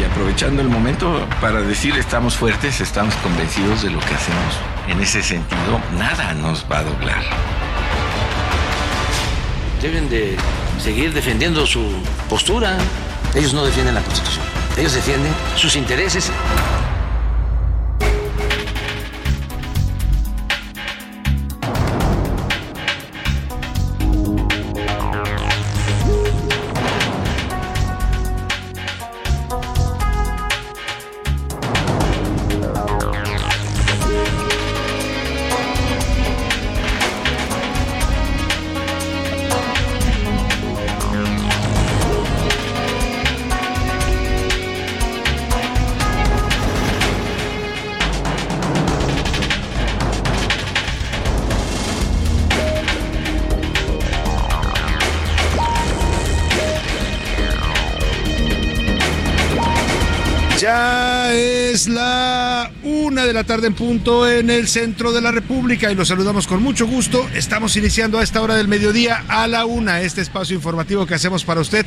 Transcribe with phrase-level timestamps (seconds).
[0.00, 4.54] Y aprovechando el momento para decir estamos fuertes, estamos convencidos de lo que hacemos.
[4.88, 7.22] En ese sentido, nada nos va a doblar.
[9.82, 10.36] Deben de
[10.82, 11.84] seguir defendiendo su
[12.28, 12.78] postura.
[13.34, 14.44] Ellos no defienden la Constitución.
[14.76, 16.30] Ellos defienden sus intereses.
[63.28, 66.62] De la tarde en punto en el centro de la República y los saludamos con
[66.62, 67.28] mucho gusto.
[67.34, 71.44] Estamos iniciando a esta hora del mediodía a la una este espacio informativo que hacemos
[71.44, 71.84] para usted.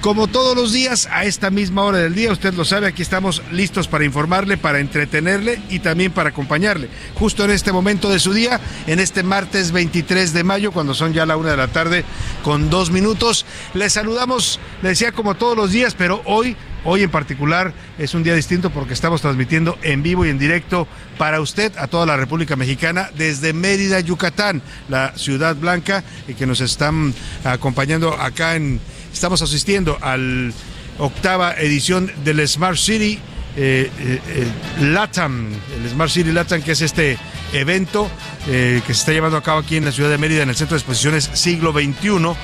[0.00, 3.42] Como todos los días, a esta misma hora del día, usted lo sabe, aquí estamos
[3.50, 6.88] listos para informarle, para entretenerle y también para acompañarle.
[7.16, 11.12] Justo en este momento de su día, en este martes 23 de mayo, cuando son
[11.12, 12.04] ya la una de la tarde
[12.44, 16.56] con dos minutos, le saludamos, le decía como todos los días, pero hoy
[16.86, 20.86] Hoy en particular es un día distinto porque estamos transmitiendo en vivo y en directo
[21.16, 26.46] para usted a toda la República Mexicana desde Mérida, Yucatán, la ciudad blanca, y que
[26.46, 28.80] nos están acompañando acá en...
[29.12, 30.52] Estamos asistiendo al
[30.98, 33.18] octava edición del Smart City
[33.56, 34.46] eh, eh, eh,
[34.80, 37.16] LATAM, el Smart City LATAM, que es este
[37.52, 38.10] evento
[38.48, 40.56] eh, que se está llevando a cabo aquí en la ciudad de Mérida, en el
[40.56, 42.36] Centro de Exposiciones Siglo XXI.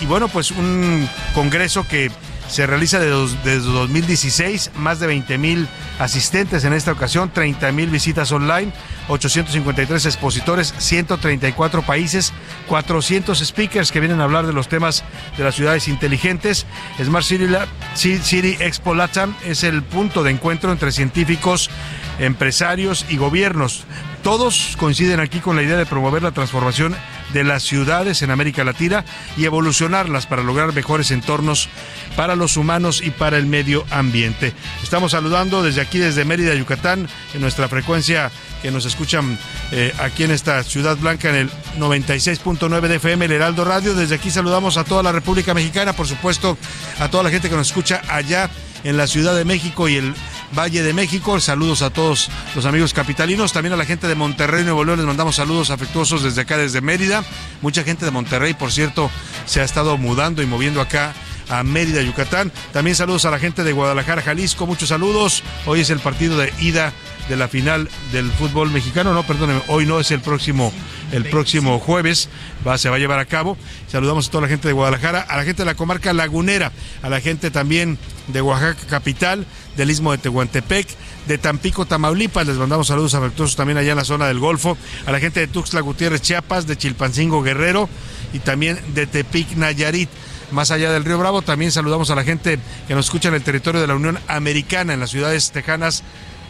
[0.00, 2.10] Y bueno, pues un congreso que
[2.48, 8.32] se realiza desde 2016, más de 20 mil asistentes en esta ocasión, 30 mil visitas
[8.32, 8.72] online,
[9.08, 12.32] 853 expositores, 134 países,
[12.66, 15.04] 400 speakers que vienen a hablar de los temas
[15.36, 16.66] de las ciudades inteligentes.
[17.02, 17.46] Smart City,
[17.94, 21.70] City Expo Latam es el punto de encuentro entre científicos,
[22.18, 23.84] empresarios y gobiernos.
[24.22, 26.94] Todos coinciden aquí con la idea de promover la transformación
[27.32, 29.04] de las ciudades en América Latina
[29.36, 31.68] y evolucionarlas para lograr mejores entornos
[32.16, 34.52] para los humanos y para el medio ambiente.
[34.82, 38.30] Estamos saludando desde aquí, desde Mérida, Yucatán, en nuestra frecuencia
[38.62, 39.38] que nos escuchan
[39.72, 43.94] eh, aquí en esta ciudad blanca en el 96.9 de FM, el Heraldo Radio.
[43.94, 46.58] Desde aquí saludamos a toda la República Mexicana, por supuesto,
[46.98, 48.50] a toda la gente que nos escucha allá
[48.84, 50.14] en la Ciudad de México y el
[50.56, 51.40] Valle de México.
[51.40, 55.06] Saludos a todos los amigos capitalinos, también a la gente de Monterrey, Nuevo León, les
[55.06, 57.24] mandamos saludos afectuosos desde acá, desde Mérida.
[57.62, 59.10] Mucha gente de Monterrey, por cierto,
[59.46, 61.14] se ha estado mudando y moviendo acá
[61.48, 62.52] a Mérida, Yucatán.
[62.72, 65.42] También saludos a la gente de Guadalajara, Jalisco, muchos saludos.
[65.66, 66.92] Hoy es el partido de ida
[67.28, 70.72] de la final del fútbol mexicano, no, perdónenme, hoy no es el próximo
[71.12, 72.28] el próximo jueves
[72.66, 73.56] va, se va a llevar a cabo.
[73.90, 76.72] Saludamos a toda la gente de Guadalajara, a la gente de la comarca lagunera,
[77.02, 77.98] a la gente también
[78.28, 79.46] de Oaxaca capital,
[79.76, 80.86] del istmo de Tehuantepec,
[81.26, 85.12] de Tampico, Tamaulipas, les mandamos saludos afectuosos también allá en la zona del Golfo, a
[85.12, 87.88] la gente de Tuxtla Gutiérrez, Chiapas, de Chilpancingo, Guerrero
[88.32, 90.10] y también de Tepic, Nayarit.
[90.50, 93.42] Más allá del Río Bravo, también saludamos a la gente que nos escucha en el
[93.42, 96.02] territorio de la Unión Americana, en las ciudades tejanas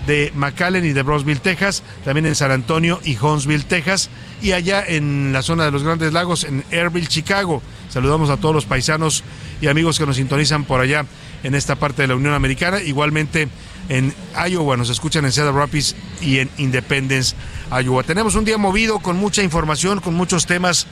[0.07, 4.11] de McAllen y de Brownsville, Texas, también en San Antonio y Huntsville, Texas,
[4.41, 8.55] y allá en la zona de los Grandes Lagos, en Airville, Chicago, Saludamos a todos
[8.55, 9.25] los paisanos
[9.61, 11.07] y amigos que nos sintonizan por allá
[11.43, 12.81] en esta parte de la Unión Americana.
[12.81, 13.49] Igualmente
[13.89, 14.15] en
[14.49, 17.35] Iowa, nos escuchan en Cedar Rapids y en Independence,
[17.71, 18.03] Iowa.
[18.03, 20.87] Tenemos un día movido con mucha información, con muchos temas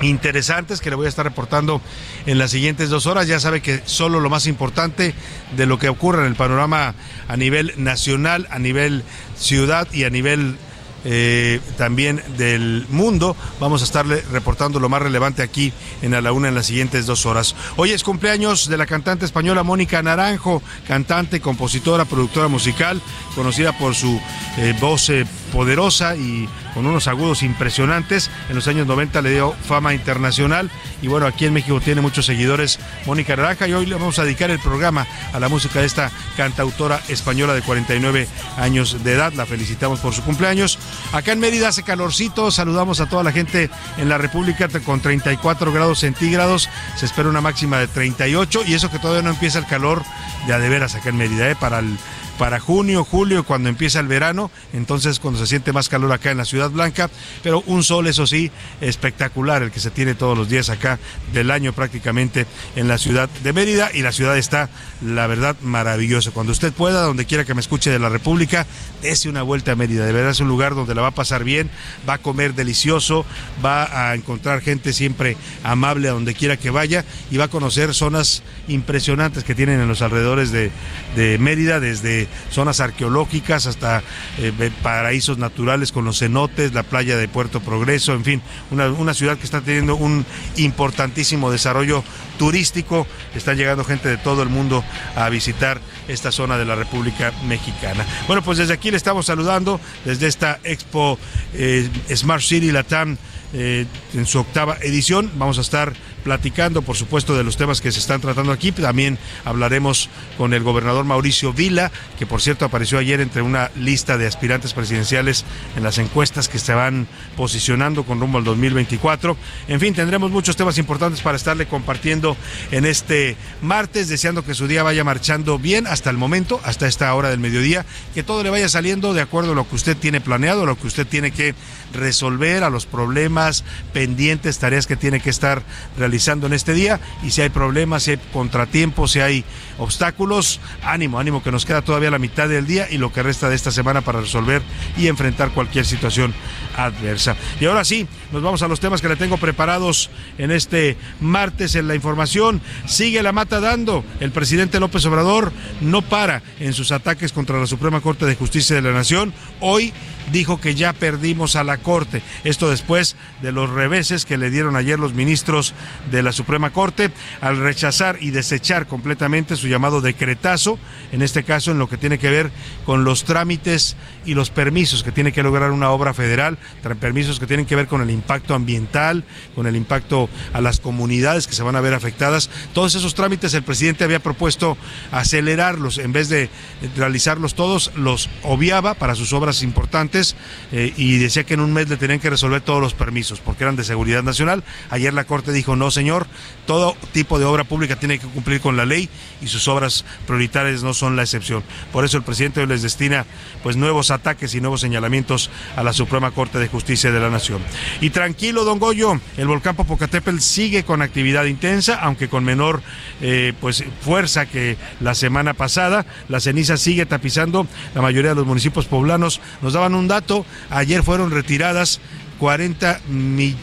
[0.00, 1.80] interesantes que le voy a estar reportando
[2.26, 3.26] en las siguientes dos horas.
[3.26, 5.14] Ya sabe que solo lo más importante
[5.56, 6.94] de lo que ocurre en el panorama
[7.28, 9.04] a nivel nacional, a nivel
[9.36, 10.56] ciudad y a nivel
[11.04, 13.34] eh, también del mundo.
[13.58, 17.06] Vamos a estarle reportando lo más relevante aquí en A la Una en las siguientes
[17.06, 17.54] dos horas.
[17.76, 23.00] Hoy es cumpleaños de la cantante española Mónica Naranjo, cantante, compositora, productora musical,
[23.34, 24.20] conocida por su
[24.58, 28.30] eh, voz eh, poderosa y con unos agudos impresionantes.
[28.48, 30.70] En los años 90 le dio fama internacional
[31.02, 34.24] y bueno, aquí en México tiene muchos seguidores Mónica Naranja y hoy le vamos a
[34.24, 39.32] dedicar el programa a la música de esta cantautora española de 49 años de edad.
[39.32, 40.78] La felicitamos por su cumpleaños.
[41.12, 45.72] Acá en Mérida hace calorcito, saludamos a toda la gente en la República con 34
[45.72, 49.66] grados centígrados, se espera una máxima de 38 y eso que todavía no empieza el
[49.66, 50.02] calor
[50.46, 51.56] de a de veras acá en Mérida, ¿eh?
[51.56, 51.98] para el
[52.40, 56.38] para junio, julio, cuando empieza el verano, entonces cuando se siente más calor acá en
[56.38, 57.10] la Ciudad Blanca,
[57.42, 58.50] pero un sol, eso sí,
[58.80, 60.98] espectacular, el que se tiene todos los días acá
[61.34, 62.46] del año prácticamente
[62.76, 64.70] en la ciudad de Mérida y la ciudad está,
[65.04, 66.30] la verdad, maravillosa.
[66.30, 68.66] Cuando usted pueda, donde quiera que me escuche de la República,
[69.02, 71.44] dése una vuelta a Mérida, de verdad es un lugar donde la va a pasar
[71.44, 71.68] bien,
[72.08, 73.26] va a comer delicioso,
[73.62, 77.92] va a encontrar gente siempre amable a donde quiera que vaya y va a conocer
[77.92, 80.70] zonas impresionantes que tienen en los alrededores de,
[81.16, 84.02] de Mérida, desde zonas arqueológicas hasta
[84.38, 89.14] eh, paraísos naturales con los cenotes, la playa de Puerto Progreso, en fin, una, una
[89.14, 90.24] ciudad que está teniendo un
[90.56, 92.02] importantísimo desarrollo
[92.38, 93.06] turístico.
[93.34, 94.84] Está llegando gente de todo el mundo
[95.16, 98.04] a visitar esta zona de la República Mexicana.
[98.26, 101.18] Bueno, pues desde aquí le estamos saludando, desde esta Expo
[101.54, 103.16] eh, Smart City Latam
[103.52, 105.30] eh, en su octava edición.
[105.34, 108.72] Vamos a estar platicando, por supuesto, de los temas que se están tratando aquí.
[108.72, 110.08] También hablaremos
[110.38, 114.72] con el gobernador Mauricio Vila, que por cierto apareció ayer entre una lista de aspirantes
[114.72, 115.44] presidenciales
[115.76, 117.06] en las encuestas que se van
[117.36, 119.36] posicionando con rumbo al 2024.
[119.68, 122.36] En fin, tendremos muchos temas importantes para estarle compartiendo
[122.70, 127.14] en este martes, deseando que su día vaya marchando bien hasta el momento, hasta esta
[127.14, 127.84] hora del mediodía,
[128.14, 130.78] que todo le vaya saliendo de acuerdo a lo que usted tiene planeado, a lo
[130.78, 131.54] que usted tiene que
[131.92, 135.62] resolver, a los problemas pendientes, tareas que tiene que estar
[135.98, 136.09] realizando
[136.46, 137.00] en este día.
[137.22, 139.44] Y si hay problemas, si hay contratiempos, si hay
[139.80, 143.48] obstáculos, ánimo, ánimo que nos queda todavía la mitad del día y lo que resta
[143.48, 144.62] de esta semana para resolver
[144.96, 146.34] y enfrentar cualquier situación
[146.76, 147.36] adversa.
[147.60, 151.74] Y ahora sí, nos vamos a los temas que le tengo preparados en este martes
[151.74, 152.60] en la información.
[152.86, 154.04] Sigue la mata dando.
[154.20, 158.76] El presidente López Obrador no para en sus ataques contra la Suprema Corte de Justicia
[158.76, 159.32] de la Nación.
[159.60, 159.92] Hoy
[160.32, 162.22] dijo que ya perdimos a la Corte.
[162.44, 165.74] Esto después de los reveses que le dieron ayer los ministros
[166.10, 167.10] de la Suprema Corte
[167.40, 170.78] al rechazar y desechar completamente su llamado decretazo,
[171.12, 172.50] en este caso en lo que tiene que ver
[172.84, 173.96] con los trámites
[174.26, 176.58] y los permisos que tiene que lograr una obra federal,
[177.00, 179.24] permisos que tienen que ver con el impacto ambiental,
[179.54, 182.50] con el impacto a las comunidades que se van a ver afectadas.
[182.74, 184.76] Todos esos trámites el presidente había propuesto
[185.12, 186.50] acelerarlos en vez de
[186.96, 190.36] realizarlos todos, los obviaba para sus obras importantes
[190.72, 193.64] eh, y decía que en un mes le tenían que resolver todos los permisos porque
[193.64, 194.64] eran de seguridad nacional.
[194.90, 196.26] Ayer la Corte dijo, no señor,
[196.66, 199.08] todo tipo de obra pública tiene que cumplir con la ley
[199.40, 201.62] y sus obras prioritarias no son la excepción.
[201.92, 203.26] Por eso el presidente les destina
[203.62, 207.60] pues nuevos ataques y nuevos señalamientos a la Suprema Corte de Justicia de la Nación.
[208.00, 212.82] Y tranquilo, don Goyo, el volcán Popocatépetl sigue con actividad intensa, aunque con menor
[213.20, 216.06] eh, pues fuerza que la semana pasada.
[216.28, 219.40] La ceniza sigue tapizando la mayoría de los municipios poblanos.
[219.62, 222.00] Nos daban un dato, ayer fueron retiradas
[222.38, 223.00] 40,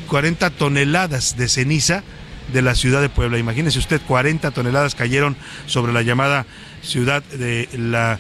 [0.08, 2.04] 40 toneladas de ceniza
[2.54, 3.38] de la ciudad de Puebla.
[3.38, 5.36] Imagínese usted, 40 toneladas cayeron
[5.66, 6.46] sobre la llamada
[6.82, 8.20] ciudad de la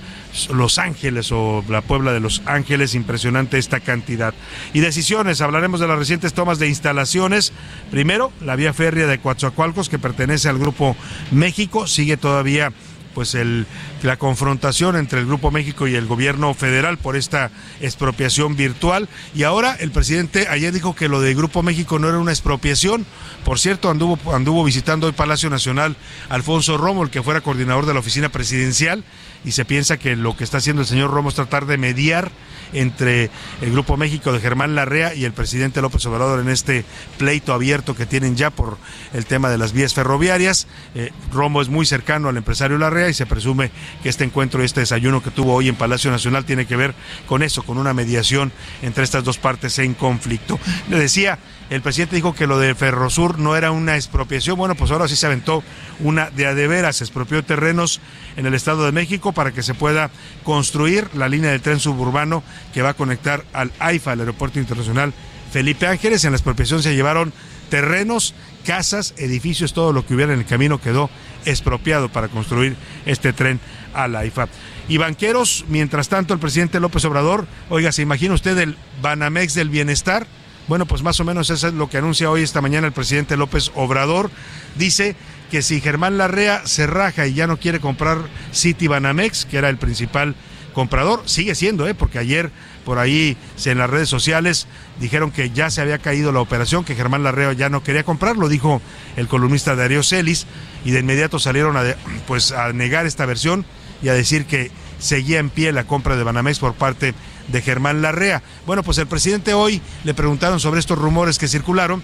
[0.53, 4.33] Los Ángeles o la Puebla de Los Ángeles, impresionante esta cantidad.
[4.73, 7.53] Y decisiones, hablaremos de las recientes tomas de instalaciones.
[7.91, 10.95] Primero, la vía férrea de Coatzacoalcos, que pertenece al Grupo
[11.31, 12.71] México, sigue todavía
[13.17, 13.65] pues el,
[14.01, 19.07] la confrontación entre el Grupo México y el gobierno federal por esta expropiación virtual.
[19.35, 23.05] Y ahora el presidente ayer dijo que lo de Grupo México no era una expropiación.
[23.45, 25.95] Por cierto, anduvo, anduvo visitando hoy Palacio Nacional
[26.29, 29.03] Alfonso Romo, el que fuera coordinador de la oficina presidencial,
[29.45, 32.31] y se piensa que lo que está haciendo el señor Romo es tratar de mediar
[32.73, 33.29] entre
[33.61, 36.83] el Grupo México de Germán Larrea y el presidente López Obrador en este
[37.17, 38.77] pleito abierto que tienen ya por
[39.13, 40.67] el tema de las vías ferroviarias.
[40.95, 43.71] Eh, Romo es muy cercano al empresario Larrea Larrea y se presume
[44.03, 46.93] que este encuentro y este desayuno que tuvo hoy en Palacio Nacional tiene que ver
[47.27, 48.51] con eso, con una mediación
[48.81, 50.59] entre estas dos partes en conflicto.
[50.89, 51.39] Le decía,
[51.69, 54.57] el presidente dijo que lo de Ferrosur no era una expropiación.
[54.57, 55.63] Bueno, pues ahora sí se aventó
[55.99, 57.99] una de a de veras, expropió terrenos
[58.37, 60.09] en el Estado de México para que se pueda
[60.43, 65.13] construir la línea del tren suburbano que va a conectar al AIFA, al Aeropuerto Internacional
[65.51, 66.23] Felipe Ángeles.
[66.23, 67.33] En la expropiación se llevaron
[67.69, 68.33] terrenos,
[68.67, 71.09] casas, edificios, todo lo que hubiera en el camino quedó
[71.45, 73.61] expropiado para construir este tren
[73.93, 74.49] a la IFA.
[74.89, 79.69] Y banqueros, mientras tanto, el presidente López Obrador, oiga, ¿se imagina usted el Banamex del
[79.69, 80.27] bienestar?
[80.67, 83.37] Bueno, pues más o menos eso es lo que anuncia hoy esta mañana el presidente
[83.37, 84.29] López Obrador.
[84.75, 85.15] Dice
[85.49, 88.17] que si Germán Larrea se raja y ya no quiere comprar
[88.51, 90.35] City Banamex, que era el principal
[90.73, 91.95] comprador, sigue siendo, ¿eh?
[91.95, 92.51] porque ayer
[92.87, 94.65] por ahí en las redes sociales
[95.01, 98.47] dijeron que ya se había caído la operación, que Germán Larrea ya no quería comprarlo,
[98.47, 98.81] dijo
[99.17, 100.47] el columnista Darío Celis,
[100.85, 101.83] y de inmediato salieron a,
[102.27, 103.65] pues, a negar esta versión
[104.01, 107.13] y a decir que seguía en pie la compra de Banamex por parte
[107.49, 108.41] de Germán Larrea.
[108.65, 112.01] Bueno, pues el presidente hoy le preguntaron sobre estos rumores que circularon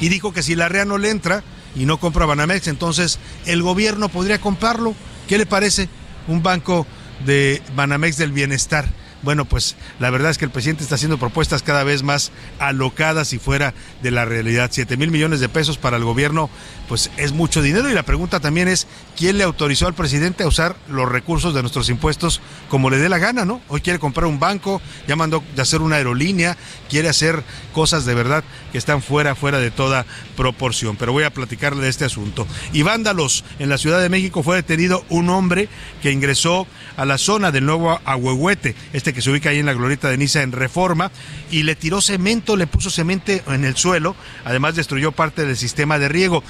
[0.00, 4.08] y dijo que si Larrea no le entra y no compra Banamex, entonces el gobierno
[4.08, 4.94] podría comprarlo.
[5.28, 5.90] ¿Qué le parece?
[6.28, 6.86] Un banco
[7.26, 8.86] de Banamex del Bienestar.
[9.26, 12.30] Bueno, pues la verdad es que el presidente está haciendo propuestas cada vez más
[12.60, 14.70] alocadas y fuera de la realidad.
[14.72, 16.48] Siete mil millones de pesos para el gobierno,
[16.88, 17.90] pues es mucho dinero.
[17.90, 18.86] Y la pregunta también es,
[19.16, 23.08] ¿quién le autorizó al presidente a usar los recursos de nuestros impuestos como le dé
[23.08, 23.60] la gana, no?
[23.68, 26.56] Hoy quiere comprar un banco, ya mandó de hacer una aerolínea,
[26.88, 27.42] quiere hacer
[27.72, 30.04] cosas de verdad que están fuera, fuera de toda
[30.36, 30.96] proporción.
[30.96, 32.46] Pero voy a platicarle de este asunto.
[32.72, 35.68] Y vándalos, en la Ciudad de México fue detenido un hombre
[36.02, 39.74] que ingresó a la zona del nuevo Ahuehuete, este que se ubica ahí en la
[39.74, 41.10] glorieta de Niza en Reforma,
[41.50, 45.98] y le tiró cemento, le puso cemento en el suelo, además destruyó parte del sistema
[45.98, 46.42] de riego.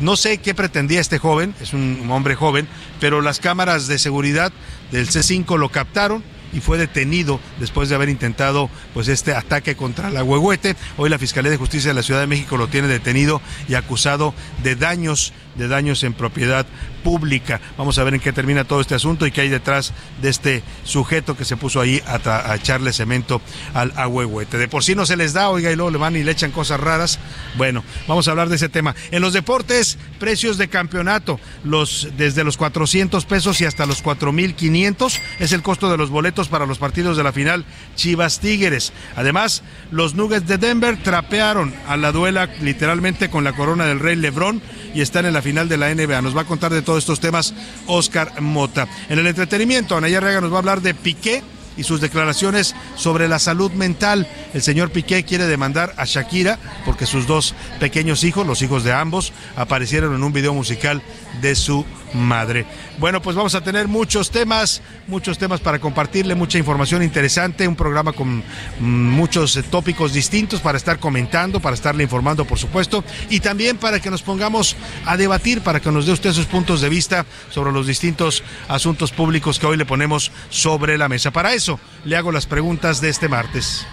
[0.00, 2.68] No sé qué pretendía este joven, es un hombre joven,
[3.00, 4.52] pero las cámaras de seguridad
[4.90, 10.10] del C5 lo captaron y fue detenido después de haber intentado pues este ataque contra
[10.10, 10.76] la huehuete.
[10.96, 14.34] Hoy la Fiscalía de Justicia de la Ciudad de México lo tiene detenido y acusado
[14.62, 16.66] de daños de daños en propiedad
[17.02, 17.60] pública.
[17.76, 20.62] Vamos a ver en qué termina todo este asunto y qué hay detrás de este
[20.84, 23.40] sujeto que se puso ahí a, echarle cemento
[23.74, 24.58] al ahuehuete.
[24.58, 26.52] De por sí no se les da, oiga, y luego le van y le echan
[26.52, 27.18] cosas raras.
[27.56, 28.94] Bueno, vamos a hablar de ese tema.
[29.10, 35.20] En los deportes, precios de campeonato, los desde los 400 pesos y hasta los 4500
[35.38, 37.64] es el costo de los boletos para los partidos de la final
[37.96, 38.92] Chivas Tigres.
[39.16, 44.16] Además, los Nuggets de Denver trapearon a la duela literalmente con la corona del Rey
[44.16, 44.62] Lebrón
[44.94, 46.22] y están en la final de la NBA.
[46.22, 47.54] Nos va a contar de todos estos temas
[47.86, 48.88] Oscar Mota.
[49.08, 51.42] En el entretenimiento, Anaya Rega nos va a hablar de Piqué
[51.76, 54.28] y sus declaraciones sobre la salud mental.
[54.54, 58.92] El señor Piqué quiere demandar a Shakira porque sus dos pequeños hijos, los hijos de
[58.92, 61.02] ambos, aparecieron en un video musical
[61.40, 61.84] de su
[62.14, 62.66] madre.
[62.98, 67.76] Bueno, pues vamos a tener muchos temas, muchos temas para compartirle, mucha información interesante, un
[67.76, 68.42] programa con mm,
[68.80, 74.00] muchos eh, tópicos distintos para estar comentando, para estarle informando, por supuesto, y también para
[74.00, 74.76] que nos pongamos
[75.06, 79.12] a debatir, para que nos dé usted sus puntos de vista sobre los distintos asuntos
[79.12, 81.30] públicos que hoy le ponemos sobre la mesa.
[81.30, 83.86] Para eso, le hago las preguntas de este martes.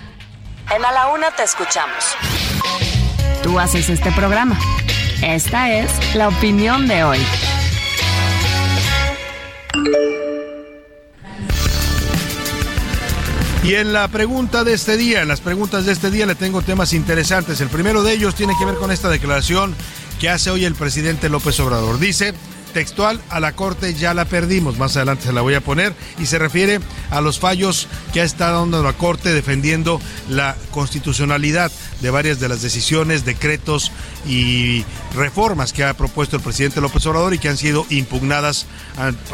[0.76, 2.16] En A la Una te escuchamos.
[3.42, 4.58] Tú haces este programa.
[5.24, 7.20] Esta es la opinión de hoy.
[13.64, 16.62] Y en la pregunta de este día, en las preguntas de este día le tengo
[16.62, 17.62] temas interesantes.
[17.62, 19.76] El primero de ellos tiene que ver con esta declaración
[20.20, 22.00] que hace hoy el presidente López Obrador.
[22.00, 22.34] Dice,
[22.74, 26.26] textual, a la Corte ya la perdimos, más adelante se la voy a poner, y
[26.26, 26.80] se refiere
[27.10, 32.50] a los fallos que ha estado dando la Corte defendiendo la constitucionalidad de varias de
[32.50, 33.92] las decisiones, decretos
[34.26, 34.84] y
[35.16, 38.66] reformas que ha propuesto el presidente López Obrador y que han sido impugnadas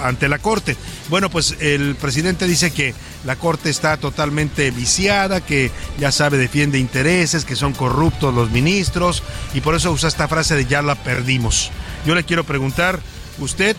[0.01, 0.77] ante la Corte.
[1.09, 2.93] Bueno, pues el presidente dice que
[3.25, 9.23] la Corte está totalmente viciada, que ya sabe, defiende intereses, que son corruptos los ministros,
[9.53, 11.71] y por eso usa esta frase de ya la perdimos.
[12.05, 12.99] Yo le quiero preguntar,
[13.39, 13.75] usted,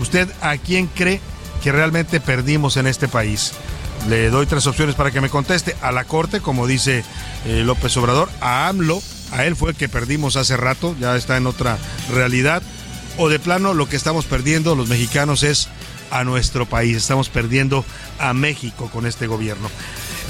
[0.00, 1.20] usted a quién cree
[1.62, 3.52] que realmente perdimos en este país?
[4.08, 5.76] Le doy tres opciones para que me conteste.
[5.80, 7.04] A la Corte, como dice
[7.46, 9.00] eh, López Obrador, a AMLO,
[9.32, 11.78] a él fue el que perdimos hace rato, ya está en otra
[12.12, 12.62] realidad.
[13.18, 15.68] O de plano, lo que estamos perdiendo los mexicanos es
[16.10, 16.96] a nuestro país.
[16.96, 17.84] Estamos perdiendo
[18.18, 19.70] a México con este gobierno.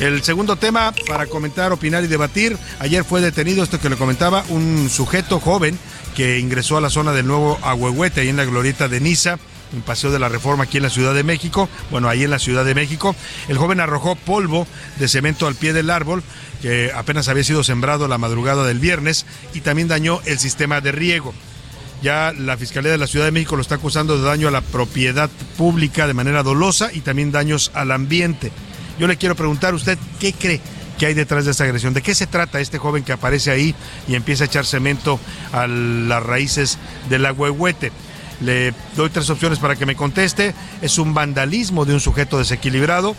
[0.00, 2.56] El segundo tema para comentar, opinar y debatir.
[2.78, 5.78] Ayer fue detenido, esto que le comentaba, un sujeto joven
[6.16, 9.38] que ingresó a la zona del nuevo Ahuehuete, ahí en la glorieta de Niza
[9.72, 12.38] en Paseo de la Reforma aquí en la Ciudad de México, bueno, ahí en la
[12.38, 13.14] Ciudad de México,
[13.48, 14.66] el joven arrojó polvo
[14.98, 16.22] de cemento al pie del árbol
[16.60, 20.92] que apenas había sido sembrado la madrugada del viernes y también dañó el sistema de
[20.92, 21.34] riego.
[22.02, 24.60] Ya la Fiscalía de la Ciudad de México lo está acusando de daño a la
[24.60, 28.50] propiedad pública de manera dolosa y también daños al ambiente.
[28.98, 30.60] Yo le quiero preguntar a usted, ¿qué cree?
[30.98, 31.94] que hay detrás de esa agresión.
[31.94, 33.74] ¿De qué se trata este joven que aparece ahí
[34.06, 35.18] y empieza a echar cemento
[35.50, 37.90] a las raíces del agüehuete?
[38.40, 40.54] Le doy tres opciones para que me conteste.
[40.80, 43.14] Es un vandalismo de un sujeto desequilibrado,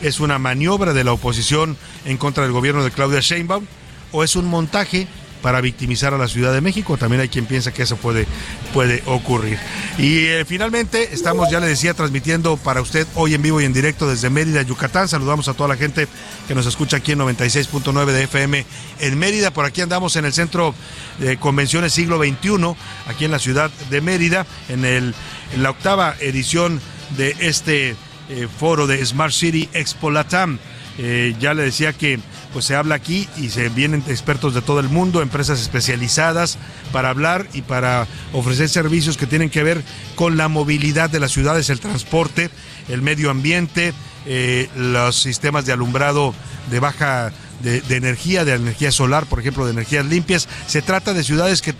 [0.00, 3.66] es una maniobra de la oposición en contra del gobierno de Claudia Sheinbaum
[4.12, 5.06] o es un montaje
[5.42, 6.96] para victimizar a la Ciudad de México.
[6.96, 8.26] También hay quien piensa que eso puede,
[8.72, 9.58] puede ocurrir.
[9.98, 13.72] Y eh, finalmente estamos, ya le decía, transmitiendo para usted hoy en vivo y en
[13.72, 15.08] directo desde Mérida, Yucatán.
[15.08, 16.08] Saludamos a toda la gente
[16.48, 18.64] que nos escucha aquí en 96.9 de FM
[19.00, 19.50] en Mérida.
[19.50, 20.74] Por aquí andamos en el Centro
[21.18, 22.74] de Convenciones Siglo XXI,
[23.08, 25.14] aquí en la ciudad de Mérida, en,
[25.56, 26.80] la octava edición
[27.16, 27.96] de este
[28.30, 30.58] eh, foro de Smart City Expo Latam.
[30.98, 32.18] Eh, ya le decía que
[32.52, 36.58] pues se habla aquí y se vienen expertos de todo el mundo, empresas especializadas
[36.92, 39.82] para hablar y para ofrecer servicios que tienen que ver
[40.14, 42.50] con la movilidad de las ciudades, el transporte,
[42.88, 43.92] el medio ambiente,
[44.26, 46.34] eh, los sistemas de alumbrado
[46.70, 47.32] de baja
[47.62, 50.48] de, energía, de energía solar, por ejemplo, de energías limpias.
[50.66, 51.74] Se trata de ciudades que,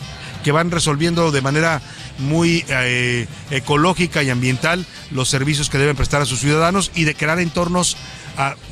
[0.44, 1.82] que van resolviendo de manera
[2.18, 7.14] muy eh, ecológica y ambiental los servicios que deben prestar a sus ciudadanos y de
[7.14, 7.96] crear entornos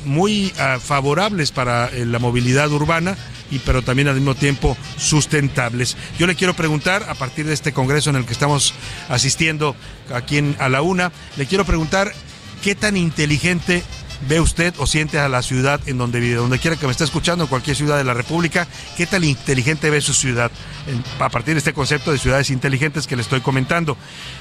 [0.05, 3.17] muy favorables para eh, la movilidad urbana
[3.49, 5.97] y pero también al mismo tiempo sustentables.
[6.17, 8.73] Yo le quiero preguntar, a partir de este congreso en el que estamos
[9.09, 9.75] asistiendo
[10.13, 12.13] aquí en, a la UNA, le quiero preguntar
[12.63, 13.83] qué tan inteligente
[14.27, 17.03] ve usted o siente a la ciudad en donde vive, donde quiera que me esté
[17.03, 20.51] escuchando, cualquier ciudad de la República, qué tan inteligente ve su ciudad,
[21.19, 23.97] a partir de este concepto de ciudades inteligentes que le estoy comentando.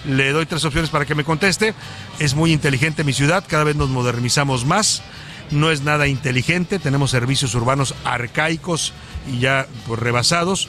[0.06, 1.74] Le doy tres opciones para que me conteste.
[2.18, 5.02] Es muy inteligente mi ciudad, cada vez nos modernizamos más,
[5.50, 8.92] no es nada inteligente, tenemos servicios urbanos arcaicos
[9.30, 10.68] y ya pues, rebasados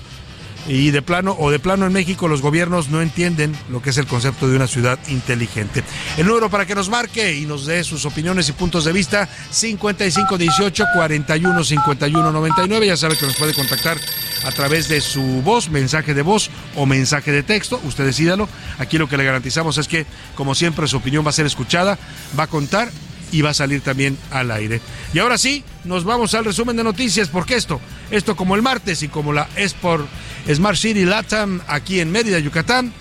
[0.67, 3.97] y de plano o de plano en México los gobiernos no entienden lo que es
[3.97, 5.83] el concepto de una ciudad inteligente.
[6.17, 9.27] El número para que nos marque y nos dé sus opiniones y puntos de vista
[9.49, 12.87] 5518 41 51 99.
[12.87, 13.97] Ya sabe que nos puede contactar
[14.45, 17.79] a través de su voz, mensaje de voz o mensaje de texto.
[17.83, 18.47] Usted decídalo.
[18.79, 21.97] Aquí lo que le garantizamos es que, como siempre, su opinión va a ser escuchada,
[22.37, 22.91] va a contar
[23.31, 24.81] y va a salir también al aire.
[25.13, 29.03] Y ahora sí, nos vamos al resumen de noticias, porque esto, esto como el martes
[29.03, 30.07] y como la Sport
[30.53, 32.93] Smart City Latam aquí en Mérida, Yucatán,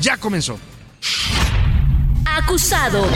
[0.00, 0.58] ya comenzó.
[2.36, 3.06] Acusado.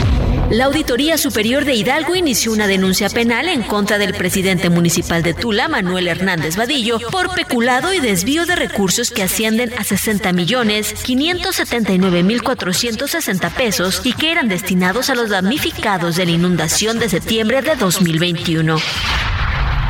[0.49, 5.33] La Auditoría Superior de Hidalgo inició una denuncia penal en contra del presidente municipal de
[5.33, 10.93] Tula, Manuel Hernández Vadillo, por peculado y desvío de recursos que ascienden a 60 millones
[11.03, 17.09] 579 mil 460 pesos y que eran destinados a los damnificados de la inundación de
[17.09, 18.77] septiembre de 2021.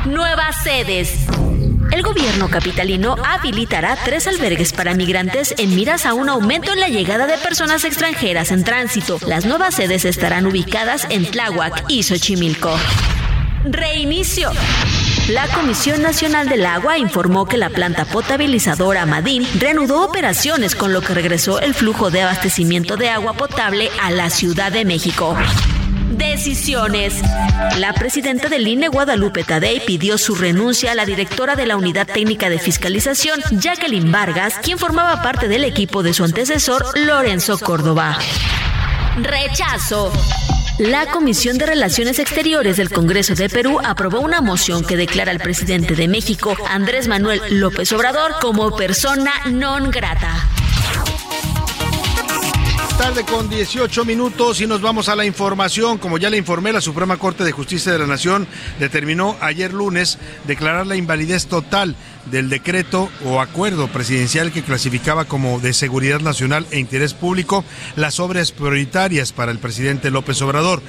[0.06, 1.28] Nuevas sedes.
[1.92, 6.88] El gobierno capitalino habilitará tres albergues para migrantes en miras a un aumento en la
[6.88, 9.20] llegada de personas extranjeras en tránsito.
[9.26, 12.78] Las nuevas sedes estarán ubicadas en Tláhuac y Xochimilco.
[13.66, 14.52] Reinicio.
[15.30, 21.02] La Comisión Nacional del Agua informó que la planta potabilizadora Madín reanudó operaciones con lo
[21.02, 25.36] que regresó el flujo de abastecimiento de agua potable a la Ciudad de México.
[26.10, 27.22] Decisiones.
[27.78, 32.08] La presidenta del INE, Guadalupe Tadei, pidió su renuncia a la directora de la Unidad
[32.08, 38.18] Técnica de Fiscalización, Jacqueline Vargas, quien formaba parte del equipo de su antecesor, Lorenzo Córdoba.
[39.22, 40.12] Rechazo.
[40.80, 45.40] La Comisión de Relaciones Exteriores del Congreso de Perú aprobó una moción que declara al
[45.40, 50.59] presidente de México, Andrés Manuel López Obrador, como persona non grata
[53.00, 56.00] tarde con 18 minutos y nos vamos a la información.
[56.00, 58.46] Como ya le informé, la Suprema Corte de Justicia de la Nación
[58.78, 61.96] determinó ayer lunes declarar la invalidez total
[62.32, 67.64] del decreto o acuerdo presidencial que clasificaba como de seguridad nacional e interés público
[67.96, 70.82] las obras prioritarias para el presidente López Obrador.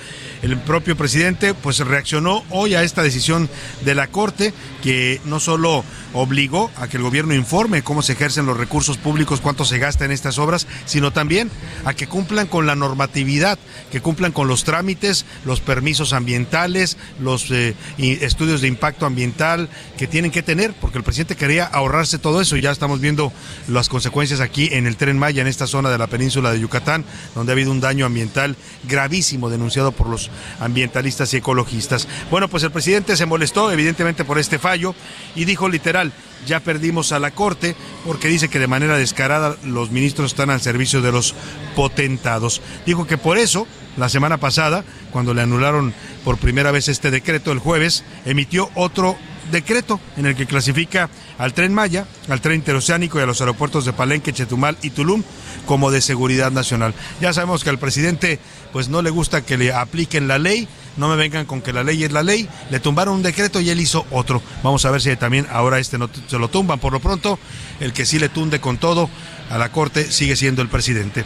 [0.43, 3.49] El propio presidente pues reaccionó hoy a esta decisión
[3.85, 8.47] de la Corte que no solo obligó a que el gobierno informe cómo se ejercen
[8.47, 11.51] los recursos públicos, cuánto se gasta en estas obras, sino también
[11.85, 13.59] a que cumplan con la normatividad,
[13.93, 20.07] que cumplan con los trámites, los permisos ambientales, los eh, estudios de impacto ambiental que
[20.07, 22.57] tienen que tener, porque el presidente quería ahorrarse todo eso.
[22.57, 23.33] Ya estamos viendo
[23.69, 27.05] las consecuencias aquí en el tren Maya, en esta zona de la península de Yucatán,
[27.35, 32.09] donde ha habido un daño ambiental gravísimo denunciado por los ambientalistas y ecologistas.
[32.31, 34.95] Bueno, pues el presidente se molestó evidentemente por este fallo
[35.35, 36.13] y dijo literal,
[36.47, 40.61] ya perdimos a la Corte porque dice que de manera descarada los ministros están al
[40.61, 41.35] servicio de los
[41.77, 42.63] potentados.
[42.87, 43.67] Dijo que por eso,
[43.97, 45.93] la semana pasada, cuando le anularon
[46.25, 49.17] por primera vez este decreto el jueves, emitió otro
[49.51, 51.09] decreto en el que clasifica
[51.39, 55.23] al tren Maya, al tren interoceánico y a los aeropuertos de Palenque, Chetumal y Tulum
[55.67, 56.95] como de seguridad nacional.
[57.21, 58.39] Ya sabemos que al presidente
[58.73, 61.85] pues no le gusta que le apliquen la ley, no me vengan con que la
[61.85, 64.43] ley es la ley, le tumbaron un decreto y él hizo otro.
[64.63, 66.79] Vamos a ver si también ahora este no se lo tumban.
[66.79, 67.39] Por lo pronto,
[67.81, 69.11] el que sí le tunde con todo
[69.51, 71.25] a la Corte sigue siendo el presidente.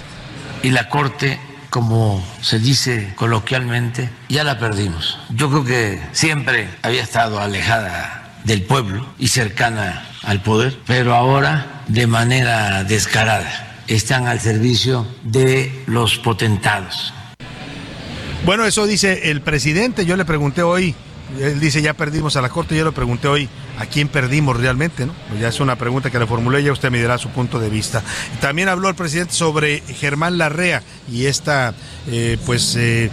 [0.62, 1.38] Y la Corte
[1.74, 5.18] como se dice coloquialmente, ya la perdimos.
[5.30, 11.82] Yo creo que siempre había estado alejada del pueblo y cercana al poder, pero ahora
[11.88, 17.12] de manera descarada están al servicio de los potentados.
[18.46, 20.06] Bueno, eso dice el presidente.
[20.06, 20.94] Yo le pregunté hoy,
[21.40, 25.06] él dice ya perdimos a la Corte, yo le pregunté hoy a quién perdimos realmente,
[25.06, 25.14] ¿no?
[25.28, 27.68] Pues ya es una pregunta que le formulé, ya usted me dirá su punto de
[27.68, 28.02] vista.
[28.40, 31.74] También habló el presidente sobre Germán Larrea y esta,
[32.06, 33.10] eh, pues, eh,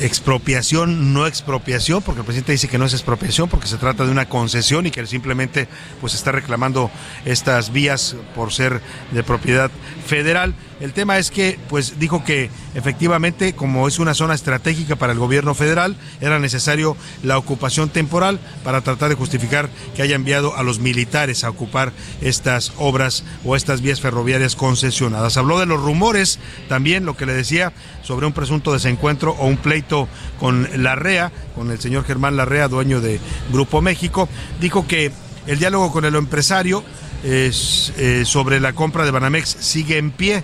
[0.00, 4.10] expropiación, no expropiación, porque el presidente dice que no es expropiación, porque se trata de
[4.10, 5.68] una concesión y que él simplemente,
[6.00, 6.90] pues, está reclamando
[7.24, 8.80] estas vías por ser
[9.12, 9.70] de propiedad
[10.06, 10.54] federal.
[10.82, 15.18] El tema es que, pues, dijo que efectivamente, como es una zona estratégica para el
[15.20, 20.64] gobierno federal, era necesario la ocupación temporal para tratar de justificar que haya enviado a
[20.64, 25.36] los militares a ocupar estas obras o estas vías ferroviarias concesionadas.
[25.36, 29.58] Habló de los rumores, también lo que le decía sobre un presunto desencuentro o un
[29.58, 30.08] pleito
[30.40, 33.20] con Larrea, con el señor Germán Larrea, dueño de
[33.52, 34.28] Grupo México.
[34.60, 35.12] Dijo que
[35.46, 36.82] el diálogo con el empresario
[37.22, 40.42] es, eh, sobre la compra de Banamex sigue en pie.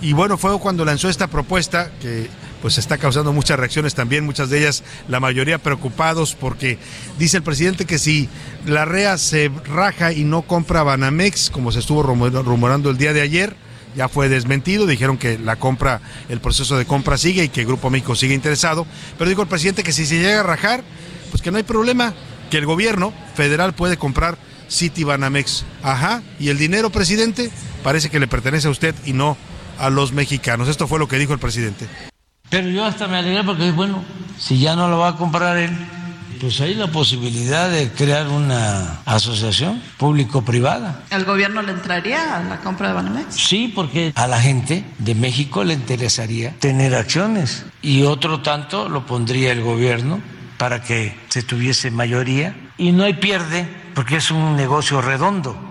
[0.00, 2.28] Y bueno, fue cuando lanzó esta propuesta que
[2.62, 6.78] pues está causando muchas reacciones también, muchas de ellas, la mayoría preocupados porque
[7.18, 8.28] dice el presidente que si
[8.66, 13.20] la REA se raja y no compra Banamex, como se estuvo rumorando el día de
[13.20, 13.56] ayer,
[13.96, 17.90] ya fue desmentido, dijeron que la compra, el proceso de compra sigue y que Grupo
[17.90, 20.84] México sigue interesado, pero dijo el presidente que si se llega a rajar,
[21.30, 22.14] pues que no hay problema,
[22.50, 25.64] que el gobierno federal puede comprar City Banamex.
[25.82, 27.50] Ajá, y el dinero, presidente,
[27.82, 29.36] parece que le pertenece a usted y no
[29.78, 30.68] a los mexicanos.
[30.68, 31.86] Esto fue lo que dijo el presidente.
[32.50, 34.02] Pero yo hasta me alegré porque, bueno,
[34.38, 35.70] si ya no lo va a comprar él,
[36.40, 41.02] pues hay la posibilidad de crear una asociación público-privada.
[41.10, 43.34] ¿El gobierno le entraría a la compra de Banamex?
[43.34, 49.04] Sí, porque a la gente de México le interesaría tener acciones y otro tanto lo
[49.04, 50.20] pondría el gobierno
[50.58, 55.67] para que se tuviese mayoría y no hay pierde porque es un negocio redondo.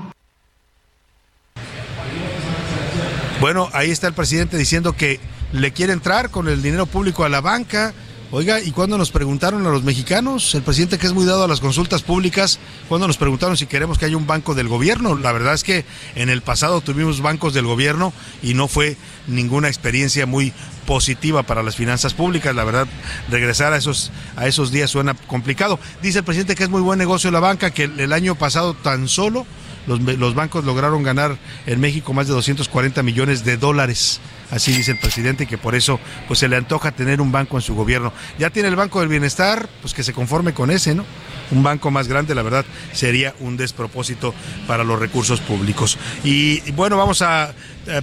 [3.48, 5.22] Bueno, ahí está el presidente diciendo que
[5.54, 7.94] le quiere entrar con el dinero público a la banca.
[8.30, 11.48] Oiga, ¿y cuando nos preguntaron a los mexicanos, el presidente que es muy dado a
[11.48, 15.16] las consultas públicas, cuando nos preguntaron si queremos que haya un banco del gobierno?
[15.16, 18.12] La verdad es que en el pasado tuvimos bancos del gobierno
[18.44, 20.52] y no fue ninguna experiencia muy
[20.86, 22.54] positiva para las finanzas públicas.
[22.54, 22.86] La verdad,
[23.32, 25.80] regresar a esos, a esos días suena complicado.
[26.02, 29.08] Dice el presidente que es muy buen negocio la banca, que el año pasado tan
[29.08, 29.48] solo
[29.88, 34.20] los, bancos lograron ganar en México más de 240 millones de dólares
[34.52, 37.62] así dice el presidente, que por eso pues se le antoja tener un banco en
[37.62, 38.14] su gobierno.
[38.40, 41.06] Ya tiene el Banco del Bienestar, pues que se conforme con ese, ¿no?
[41.52, 44.34] Un banco más grande, la verdad, sería un despropósito
[44.68, 45.98] para los recursos públicos.
[46.24, 47.54] Y, bueno, vamos a,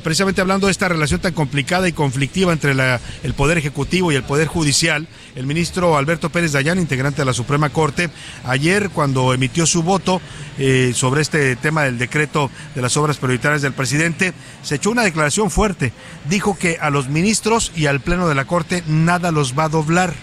[0.02, 4.24] precisamente hablando de esta relación tan complicada y conflictiva entre el Poder Ejecutivo y el
[4.24, 8.10] Poder Judicial, el ministro Alberto Pérez Dayán, integrante de la Suprema Corte,
[8.44, 10.20] ayer cuando emitió su voto
[10.58, 15.02] eh, sobre este tema del decreto de las obras prioritarias del presidente, se echó una
[15.02, 15.92] declaración fuerte
[16.28, 19.68] dijo que a los ministros y al Pleno de la Corte nada los va a
[19.68, 20.14] doblar.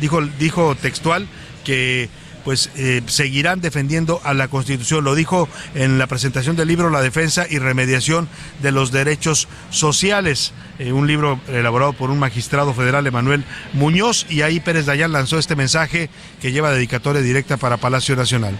[0.00, 1.26] Dijo, dijo textual
[1.64, 2.08] que
[2.44, 5.04] pues eh, seguirán defendiendo a la Constitución.
[5.04, 8.28] Lo dijo en la presentación del libro La defensa y remediación
[8.62, 14.42] de los derechos sociales, eh, un libro elaborado por un magistrado federal, Emanuel Muñoz, y
[14.42, 18.58] ahí Pérez Dayán lanzó este mensaje que lleva dedicatoria directa para Palacio Nacional.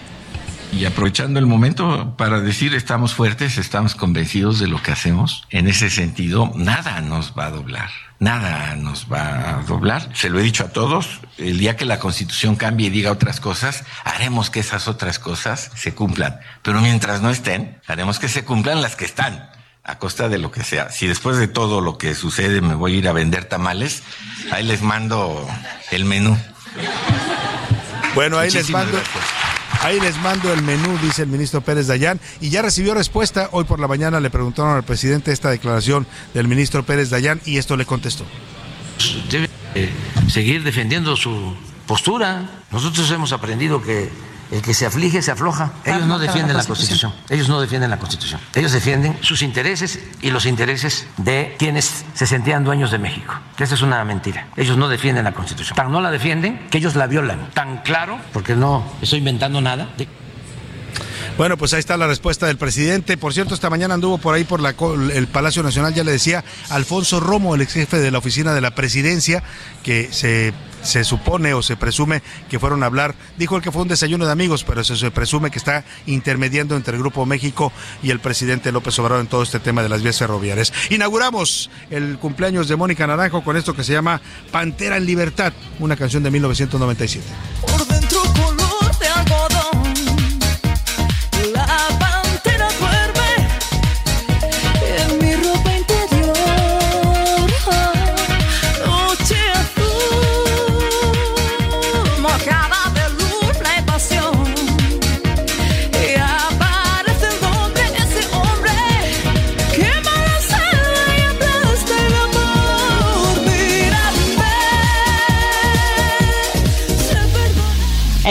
[0.71, 5.43] Y aprovechando el momento para decir, estamos fuertes, estamos convencidos de lo que hacemos.
[5.49, 7.89] En ese sentido, nada nos va a doblar.
[8.21, 10.07] Nada nos va a doblar.
[10.13, 11.21] Se lo he dicho a todos.
[11.39, 15.71] El día que la Constitución cambie y diga otras cosas, haremos que esas otras cosas
[15.73, 16.39] se cumplan.
[16.61, 19.49] Pero mientras no estén, haremos que se cumplan las que están
[19.83, 20.91] a costa de lo que sea.
[20.91, 24.03] Si después de todo lo que sucede me voy a ir a vender tamales,
[24.51, 25.49] ahí les mando
[25.89, 26.37] el menú.
[28.13, 29.01] Bueno, ahí les mando.
[29.83, 33.49] Ahí les mando el menú, dice el ministro Pérez Dayán, y ya recibió respuesta.
[33.51, 37.57] Hoy por la mañana le preguntaron al presidente esta declaración del ministro Pérez Dayán y
[37.57, 38.23] esto le contestó.
[39.31, 39.89] Debe eh,
[40.27, 41.55] seguir defendiendo su
[41.87, 42.47] postura.
[42.69, 44.09] Nosotros hemos aprendido que
[44.51, 45.71] el que se aflige se afloja.
[45.85, 47.13] Ellos no defienden la Constitución.
[47.29, 48.41] Ellos no defienden la Constitución.
[48.53, 53.33] Ellos defienden sus intereses y los intereses de quienes se sentían dueños de México.
[53.57, 54.47] Esa es una mentira.
[54.57, 55.75] Ellos no defienden la Constitución.
[55.75, 57.49] Tan no la defienden que ellos la violan.
[57.53, 59.87] Tan claro, porque no estoy inventando nada.
[61.37, 63.17] Bueno, pues ahí está la respuesta del presidente.
[63.17, 64.75] Por cierto, esta mañana anduvo por ahí por la,
[65.13, 68.61] el Palacio Nacional, ya le decía, Alfonso Romo, el ex jefe de la oficina de
[68.61, 69.41] la presidencia,
[69.81, 73.81] que se se supone o se presume que fueron a hablar, dijo el que fue
[73.81, 77.71] un desayuno de amigos, pero se, se, presume que está intermediando entre el Grupo México
[78.01, 80.73] y el presidente López Obrador en todo este tema de las vías ferroviarias.
[80.89, 85.95] Inauguramos el cumpleaños de Mónica Naranjo con esto que se llama Pantera en Libertad, una
[85.95, 88.00] canción de 1997.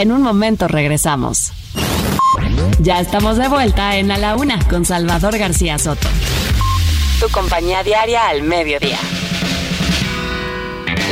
[0.01, 1.51] En un momento regresamos.
[2.79, 6.07] Ya estamos de vuelta en A la Una con Salvador García Soto.
[7.19, 8.97] Tu compañía diaria al mediodía.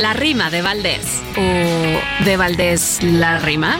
[0.01, 1.21] La rima de Valdés.
[1.37, 3.77] ¿O de Valdés la rima?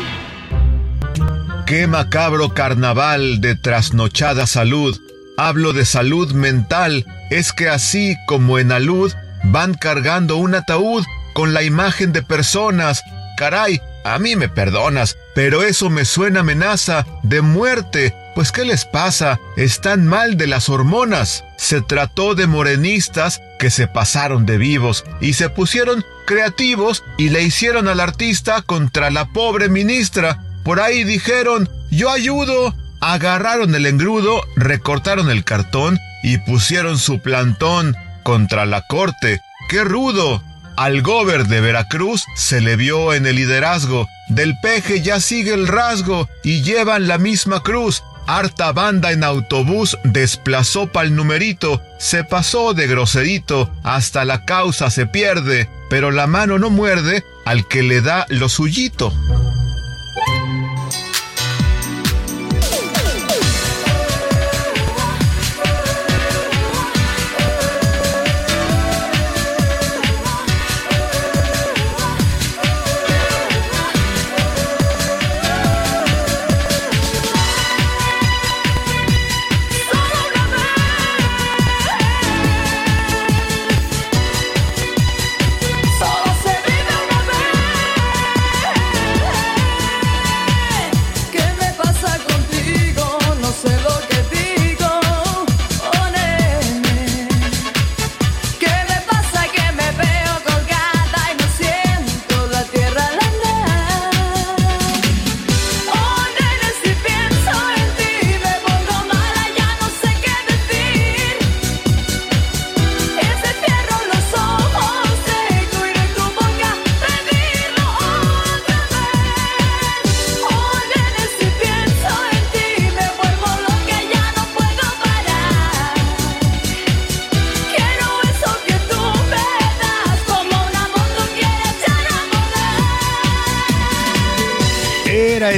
[1.65, 4.95] Qué macabro carnaval de trasnochada salud.
[5.38, 7.04] Hablo de salud mental.
[7.32, 9.12] Es que así como en alud
[9.45, 13.02] van cargando un ataúd con la imagen de personas.
[13.38, 13.82] Caray,
[14.13, 18.15] a mí me perdonas, pero eso me suena amenaza de muerte.
[18.36, 19.39] Pues ¿qué les pasa?
[19.58, 21.43] Están mal de las hormonas.
[21.58, 27.43] Se trató de morenistas que se pasaron de vivos y se pusieron creativos y le
[27.43, 30.39] hicieron al artista contra la pobre ministra.
[30.63, 32.76] Por ahí dijeron, yo ayudo.
[33.02, 39.39] Agarraron el engrudo, recortaron el cartón y pusieron su plantón contra la corte.
[39.69, 40.43] ¡Qué rudo!
[40.80, 44.08] Al gober de Veracruz se le vio en el liderazgo.
[44.30, 48.02] Del peje ya sigue el rasgo y llevan la misma cruz.
[48.28, 55.06] Harta banda en autobús desplazó pa'l numerito, se pasó de groserito, hasta la causa se
[55.06, 59.12] pierde, pero la mano no muerde al que le da lo suyito.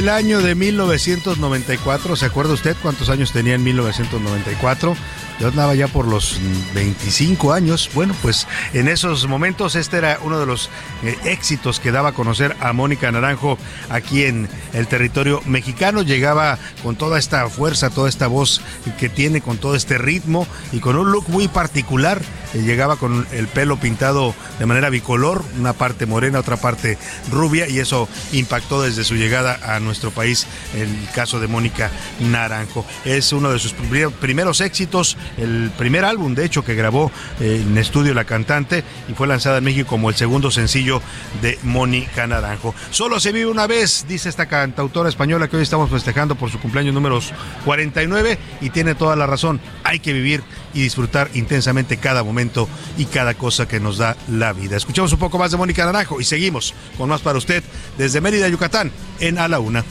[0.02, 2.16] El año de 1994.
[2.16, 4.96] ¿Se acuerda usted cuántos años tenía en 1994?
[5.42, 7.90] Yo andaba ya por los mm, 25 años.
[7.94, 10.70] Bueno, pues en esos momentos este era uno de los
[11.02, 13.58] eh, éxitos que daba a conocer a Mónica Naranjo
[13.90, 16.02] aquí en el territorio mexicano.
[16.02, 18.60] Llegaba con toda esta fuerza, toda esta voz
[19.00, 22.22] que tiene, con todo este ritmo y con un look muy particular.
[22.54, 26.98] Eh, Llegaba con el pelo pintado de manera bicolor, una parte morena, otra parte
[27.32, 32.86] rubia, y eso impactó desde su llegada a nuestro país el caso de Mónica Naranjo.
[33.04, 37.62] Es uno de sus primer- primeros éxitos, el primer álbum, de hecho, que grabó eh,
[37.66, 41.00] en estudio la cantante y fue lanzada en México como el segundo sencillo
[41.40, 42.74] de Mónica Naranjo.
[42.90, 46.58] Solo se vive una vez, dice esta cantautora española que hoy estamos festejando por su
[46.58, 47.32] cumpleaños números
[47.64, 49.60] 49 y tiene toda la razón.
[49.84, 50.42] Hay que vivir
[50.74, 54.76] y disfrutar intensamente cada momento y cada cosa que nos da la vida.
[54.76, 57.62] Escuchamos un poco más de Mónica Naranjo y seguimos con más para usted
[57.98, 58.90] desde Mérida, Yucatán,
[59.20, 59.84] en A la Una.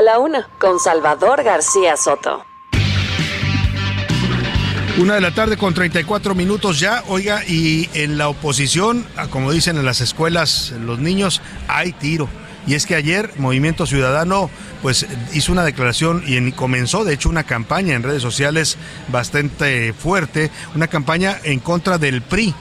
[0.00, 2.42] A la una, con Salvador García Soto.
[4.96, 9.52] Una de la tarde con 34 minutos ya, oiga, y en la oposición, ah, como
[9.52, 12.30] dicen en las escuelas los niños, hay tiro.
[12.66, 14.48] y es que ayer Movimiento Ciudadano
[14.80, 19.92] pues hizo una declaración y en- comenzó de hecho una campaña en redes sociales bastante
[19.92, 22.54] fuerte, una campaña en contra del PRI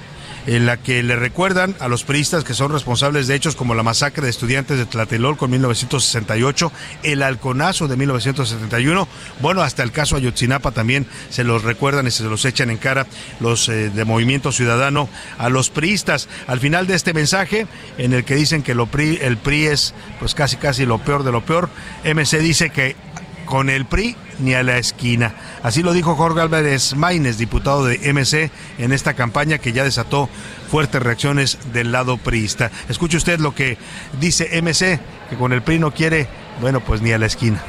[0.55, 3.83] en la que le recuerdan a los priistas que son responsables de hechos como la
[3.83, 6.71] masacre de estudiantes de Tlatelolco en 1968,
[7.03, 9.07] el halconazo de 1971,
[9.41, 13.05] bueno, hasta el caso Ayotzinapa también se los recuerdan y se los echan en cara
[13.39, 15.07] los eh, de Movimiento Ciudadano
[15.37, 16.27] a los priistas.
[16.47, 17.67] Al final de este mensaje,
[17.99, 21.23] en el que dicen que lo PRI, el PRI es pues casi casi lo peor
[21.23, 21.69] de lo peor,
[22.03, 22.95] MC dice que
[23.49, 25.33] con el PRI ni a la esquina.
[25.63, 30.29] Así lo dijo Jorge Álvarez Maínez, diputado de MC, en esta campaña que ya desató
[30.69, 32.69] fuertes reacciones del lado priista.
[32.89, 33.79] Escuche usted lo que
[34.21, 34.99] dice MC,
[35.31, 36.27] que con el PRI no quiere,
[36.61, 37.59] bueno, pues ni a la esquina.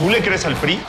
[0.00, 0.80] ¿Tú le crees al PRI?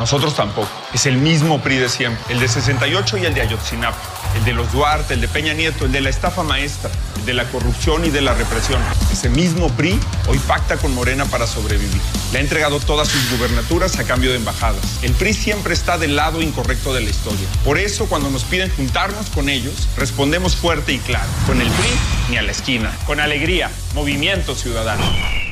[0.00, 0.68] Nosotros tampoco.
[0.92, 2.20] Es el mismo PRI de siempre.
[2.28, 3.96] El de 68 y el de Ayotzinapa.
[4.34, 7.34] El de los Duarte, el de Peña Nieto, el de la estafa maestra, el de
[7.34, 8.80] la corrupción y de la represión.
[9.12, 12.00] Ese mismo PRI hoy pacta con Morena para sobrevivir.
[12.32, 14.82] Le ha entregado todas sus gubernaturas a cambio de embajadas.
[15.02, 17.46] El PRI siempre está del lado incorrecto de la historia.
[17.64, 21.30] Por eso, cuando nos piden juntarnos con ellos, respondemos fuerte y claro.
[21.46, 21.90] Con el PRI
[22.30, 22.90] ni a la esquina.
[23.06, 23.70] Con alegría.
[23.94, 25.47] Movimiento Ciudadano.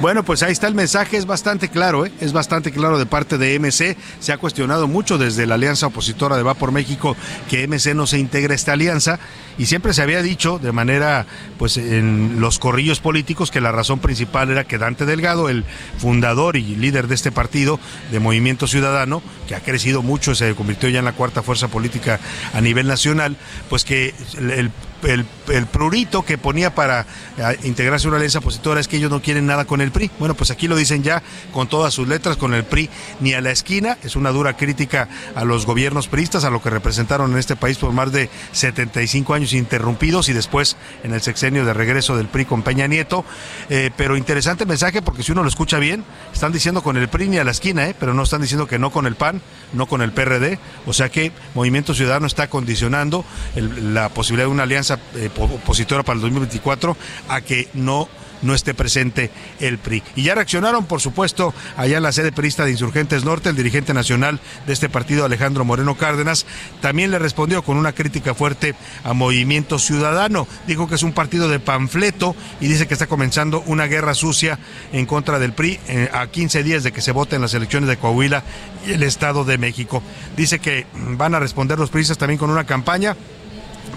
[0.00, 2.12] Bueno, pues ahí está el mensaje, es bastante claro, ¿eh?
[2.20, 3.96] es bastante claro de parte de MC.
[4.20, 7.16] Se ha cuestionado mucho desde la alianza opositora de Va por México
[7.50, 9.18] que MC no se integre a esta alianza
[9.58, 11.26] y siempre se había dicho de manera,
[11.58, 15.64] pues en los corrillos políticos que la razón principal era que Dante Delgado, el
[15.98, 17.80] fundador y líder de este partido
[18.12, 22.20] de Movimiento Ciudadano, que ha crecido mucho, se convirtió ya en la cuarta fuerza política
[22.54, 23.36] a nivel nacional,
[23.68, 24.70] pues que el
[25.04, 27.06] el, el, prurito que ponía para
[27.36, 30.10] eh, integrarse a una alianza opositora es que ellos no quieren nada con el PRI.
[30.18, 33.40] Bueno, pues aquí lo dicen ya con todas sus letras, con el PRI ni a
[33.40, 33.98] la esquina.
[34.02, 37.78] Es una dura crítica a los gobiernos priistas, a lo que representaron en este país
[37.78, 42.44] por más de 75 años interrumpidos y después en el sexenio de regreso del PRI
[42.44, 43.24] con Peña Nieto.
[43.70, 47.28] Eh, pero interesante mensaje porque si uno lo escucha bien, están diciendo con el PRI
[47.28, 49.40] ni a la esquina, eh, pero no están diciendo que no con el PAN,
[49.72, 50.58] no con el PRD.
[50.86, 56.16] O sea que Movimiento Ciudadano está condicionando la posibilidad de una alianza eh, opositora para
[56.16, 56.96] el 2024
[57.28, 58.08] a que no
[58.42, 60.02] no esté presente el PRI.
[60.16, 63.94] Y ya reaccionaron, por supuesto, allá en la sede perista de Insurgentes Norte, el dirigente
[63.94, 66.46] nacional de este partido, Alejandro Moreno Cárdenas,
[66.80, 68.74] también le respondió con una crítica fuerte
[69.04, 70.46] a Movimiento Ciudadano.
[70.66, 74.58] Dijo que es un partido de panfleto y dice que está comenzando una guerra sucia
[74.92, 77.96] en contra del PRI eh, a 15 días de que se voten las elecciones de
[77.96, 78.42] Coahuila
[78.86, 80.02] y el Estado de México.
[80.36, 83.16] Dice que van a responder los priistas también con una campaña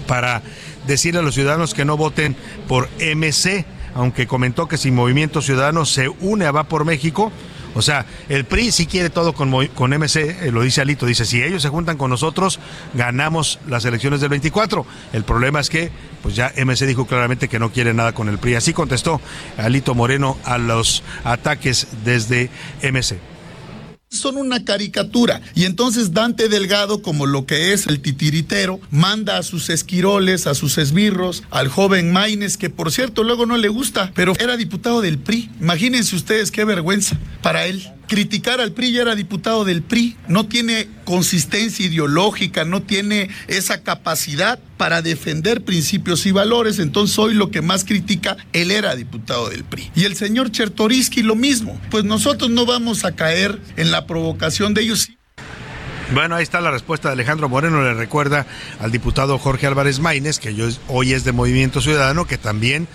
[0.06, 0.42] para
[0.86, 2.36] decirle a los ciudadanos que no voten
[2.68, 3.64] por MC,
[3.94, 7.32] aunque comentó que si Movimiento Ciudadano se une a Va por México,
[7.74, 11.24] o sea, el PRI sí quiere todo con, con MC, eh, lo dice Alito, dice,
[11.24, 12.60] si ellos se juntan con nosotros,
[12.94, 14.84] ganamos las elecciones del 24.
[15.12, 15.90] El problema es que,
[16.22, 18.56] pues ya MC dijo claramente que no quiere nada con el PRI.
[18.56, 19.20] Así contestó
[19.56, 22.50] Alito Moreno a los ataques desde
[22.82, 23.31] MC
[24.12, 25.40] son una caricatura.
[25.54, 30.54] Y entonces Dante Delgado, como lo que es el titiritero, manda a sus esquiroles, a
[30.54, 35.00] sus esbirros, al joven Maines, que por cierto luego no le gusta, pero era diputado
[35.00, 35.50] del PRI.
[35.60, 37.88] Imagínense ustedes qué vergüenza para él.
[38.12, 43.82] Criticar al PRI ya era diputado del PRI, no tiene consistencia ideológica, no tiene esa
[43.82, 49.48] capacidad para defender principios y valores, entonces hoy lo que más critica, él era diputado
[49.48, 49.92] del PRI.
[49.94, 54.74] Y el señor Chertoriski lo mismo, pues nosotros no vamos a caer en la provocación
[54.74, 55.08] de ellos.
[56.12, 57.82] Bueno, ahí está la respuesta de Alejandro Moreno.
[57.82, 58.46] Le recuerda
[58.78, 60.54] al diputado Jorge Álvarez Maínez, que
[60.88, 62.88] hoy es de Movimiento Ciudadano, que también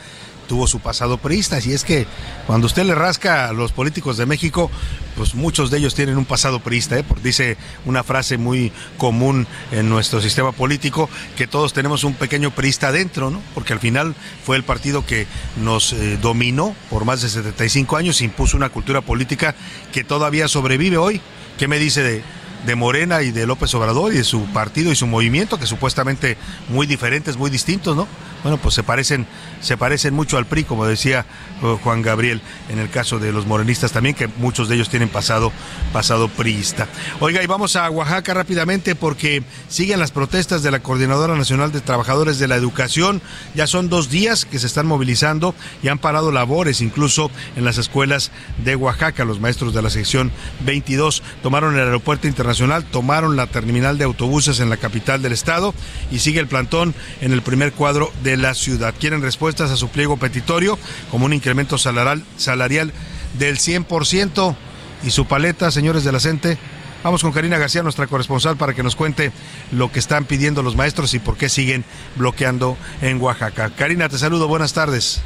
[0.47, 1.59] tuvo su pasado priista.
[1.63, 2.07] Y es que
[2.45, 4.71] cuando usted le rasca a los políticos de México,
[5.15, 6.97] pues muchos de ellos tienen un pasado priista.
[6.97, 7.03] ¿eh?
[7.03, 12.51] Porque dice una frase muy común en nuestro sistema político, que todos tenemos un pequeño
[12.51, 13.41] priista adentro, ¿no?
[13.53, 18.21] Porque al final fue el partido que nos eh, dominó por más de 75 años,
[18.21, 19.55] impuso una cultura política
[19.91, 21.21] que todavía sobrevive hoy.
[21.57, 22.23] ¿Qué me dice de,
[22.67, 26.37] de Morena y de López Obrador y de su partido y su movimiento, que supuestamente
[26.67, 28.07] muy diferentes, muy distintos, ¿no?
[28.43, 29.25] Bueno, pues se parecen,
[29.61, 31.25] se parecen mucho al PRI, como decía
[31.63, 35.09] uh, Juan Gabriel, en el caso de los morenistas también, que muchos de ellos tienen
[35.09, 35.51] pasado,
[35.91, 36.87] pasado priista.
[37.19, 41.81] Oiga, y vamos a Oaxaca rápidamente porque siguen las protestas de la Coordinadora Nacional de
[41.81, 43.21] Trabajadores de la Educación.
[43.55, 47.77] Ya son dos días que se están movilizando y han parado labores, incluso en las
[47.77, 48.31] escuelas
[48.63, 49.25] de Oaxaca.
[49.25, 52.56] Los maestros de la sección 22 tomaron el aeropuerto internacional,
[52.91, 55.73] tomaron la terminal de autobuses en la capital del estado
[56.11, 58.93] y sigue el plantón en el primer cuadro de la ciudad.
[58.99, 60.77] Quieren respuestas a su pliego petitorio
[61.11, 62.93] como un incremento salarial, salarial
[63.37, 64.55] del 100%
[65.03, 66.57] y su paleta, señores de la CENTE.
[67.03, 69.31] Vamos con Karina García, nuestra corresponsal, para que nos cuente
[69.71, 71.85] lo que están pidiendo los maestros y por qué siguen
[72.15, 73.69] bloqueando en Oaxaca.
[73.69, 75.21] Karina, te saludo, buenas tardes.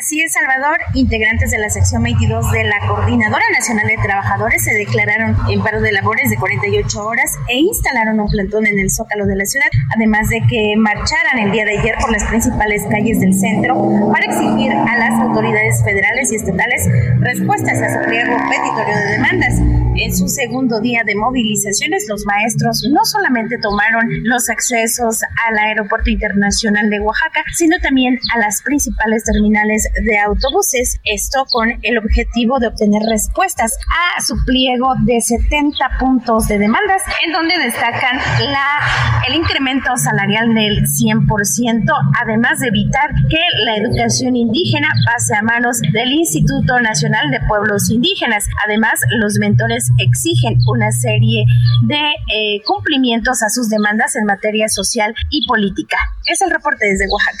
[0.00, 0.78] Así es, Salvador.
[0.94, 5.80] Integrantes de la sección 22 de la Coordinadora Nacional de Trabajadores se declararon en paro
[5.80, 9.66] de labores de 48 horas e instalaron un plantón en el zócalo de la ciudad,
[9.96, 13.74] además de que marcharan el día de ayer por las principales calles del centro
[14.12, 16.86] para exigir a las autoridades federales y estatales
[17.18, 19.54] respuestas a su pliego petitorio de demandas.
[20.00, 26.08] En su segundo día de movilizaciones, los maestros no solamente tomaron los accesos al Aeropuerto
[26.08, 32.58] Internacional de Oaxaca, sino también a las principales terminales de autobuses, esto con el objetivo
[32.58, 33.76] de obtener respuestas
[34.16, 38.18] a su pliego de 70 puntos de demandas, en donde destacan
[38.50, 41.84] la, el incremento salarial del 100%,
[42.22, 47.90] además de evitar que la educación indígena pase a manos del Instituto Nacional de Pueblos
[47.90, 48.46] Indígenas.
[48.66, 51.44] Además, los mentores exigen una serie
[51.86, 52.00] de
[52.34, 55.96] eh, cumplimientos a sus demandas en materia social y política.
[56.26, 57.38] Es el reporte desde Oaxaca.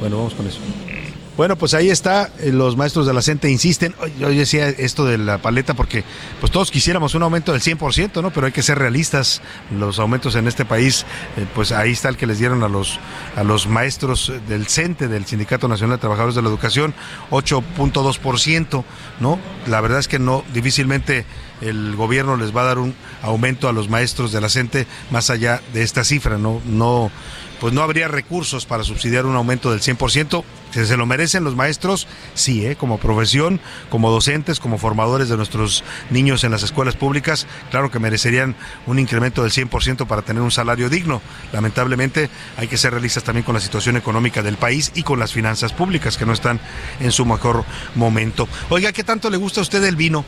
[0.00, 0.60] Bueno, vamos con eso.
[1.36, 5.18] Bueno, pues ahí está, eh, los maestros de la CENTE insisten, yo decía esto de
[5.18, 6.02] la paleta porque
[6.40, 8.30] pues todos quisiéramos un aumento del 100%, ¿no?
[8.30, 11.04] Pero hay que ser realistas, los aumentos en este país,
[11.36, 12.98] eh, pues ahí está el que les dieron a los,
[13.36, 16.94] a los maestros del CENTE, del Sindicato Nacional de Trabajadores de la Educación,
[17.30, 18.84] 8.2%,
[19.20, 19.38] ¿no?
[19.66, 21.26] La verdad es que no, difícilmente
[21.60, 25.28] el gobierno les va a dar un aumento a los maestros de la CENTE más
[25.28, 26.62] allá de esta cifra, ¿no?
[26.64, 27.10] No
[27.60, 30.44] pues no habría recursos para subsidiar un aumento del 100%.
[30.72, 32.76] Si se lo merecen los maestros, sí, ¿eh?
[32.76, 37.98] como profesión, como docentes, como formadores de nuestros niños en las escuelas públicas, claro que
[37.98, 41.22] merecerían un incremento del 100% para tener un salario digno.
[41.52, 45.32] Lamentablemente hay que ser realistas también con la situación económica del país y con las
[45.32, 46.60] finanzas públicas que no están
[47.00, 48.48] en su mejor momento.
[48.68, 50.24] Oiga, ¿qué tanto le gusta a usted el vino?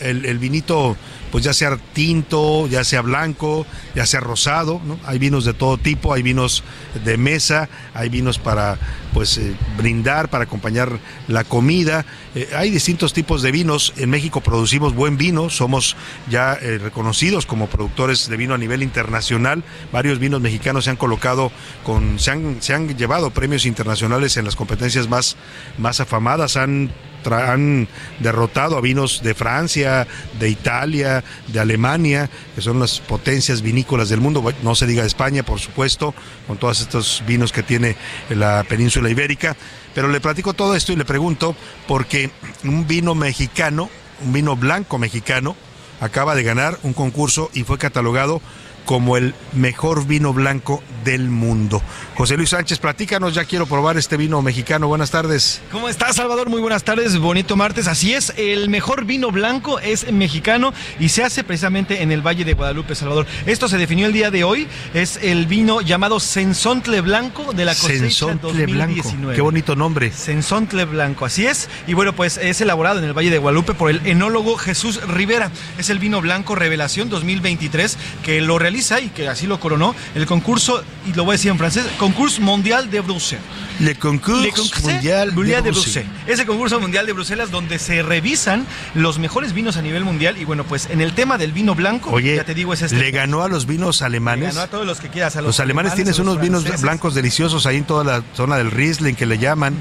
[0.00, 0.96] El vinito
[1.36, 4.98] pues ya sea tinto, ya sea blanco, ya sea rosado, ¿no?
[5.04, 6.64] Hay vinos de todo tipo, hay vinos
[7.04, 8.78] de mesa, hay vinos para
[9.12, 12.06] pues eh, brindar, para acompañar la comida.
[12.34, 13.92] Eh, hay distintos tipos de vinos.
[13.98, 15.94] En México producimos buen vino, somos
[16.30, 19.62] ya eh, reconocidos como productores de vino a nivel internacional.
[19.92, 21.52] Varios vinos mexicanos se han colocado
[21.84, 25.36] con, se han, se han llevado premios internacionales en las competencias más,
[25.76, 26.90] más afamadas, han
[27.32, 27.88] han
[28.20, 30.06] derrotado a vinos de Francia,
[30.38, 35.42] de Italia, de Alemania, que son las potencias vinícolas del mundo, no se diga España,
[35.42, 36.14] por supuesto,
[36.46, 37.96] con todos estos vinos que tiene
[38.30, 39.56] la península ibérica.
[39.94, 41.56] Pero le platico todo esto y le pregunto,
[41.88, 42.30] porque
[42.64, 43.88] un vino mexicano,
[44.24, 45.56] un vino blanco mexicano,
[46.00, 48.42] acaba de ganar un concurso y fue catalogado
[48.86, 51.82] como el mejor vino blanco del mundo.
[52.14, 54.88] José Luis Sánchez, platícanos, ya quiero probar este vino mexicano.
[54.88, 55.60] Buenas tardes.
[55.70, 56.48] ¿Cómo estás, Salvador?
[56.48, 57.88] Muy buenas tardes, bonito martes.
[57.88, 62.44] Así es, el mejor vino blanco es mexicano y se hace precisamente en el Valle
[62.44, 63.26] de Guadalupe, Salvador.
[63.44, 67.74] Esto se definió el día de hoy, es el vino llamado Sensontle Blanco de la
[67.74, 69.16] cosecha Sensontle 2019.
[69.16, 70.12] Blanco, qué bonito nombre.
[70.12, 71.68] Sensontle Blanco, así es.
[71.86, 75.50] Y bueno, pues es elaborado en el Valle de Guadalupe por el enólogo Jesús Rivera.
[75.76, 80.26] Es el vino blanco Revelación 2023 que lo realiza y que así lo coronó el
[80.26, 83.44] concurso, y lo voy a decir en francés, Concurso Mondial de Bruselas.
[83.80, 86.04] Le Concours Le Concours Mondial Mundial de de Bruselas.
[86.06, 86.28] Bruselas.
[86.32, 90.36] Es el concurso mundial de Bruselas donde se revisan los mejores vinos a nivel mundial.
[90.38, 92.96] Y bueno, pues en el tema del vino blanco, Oye, ya te digo, es este.
[92.96, 94.48] le ganó a los vinos Le alemanes.
[94.54, 95.36] ganó a todos los que quieras.
[95.36, 98.22] A los, Los alemanes tienen a los unos vinos blancos deliciosos ahí en toda la
[98.34, 99.74] zona del Riesling que le llaman.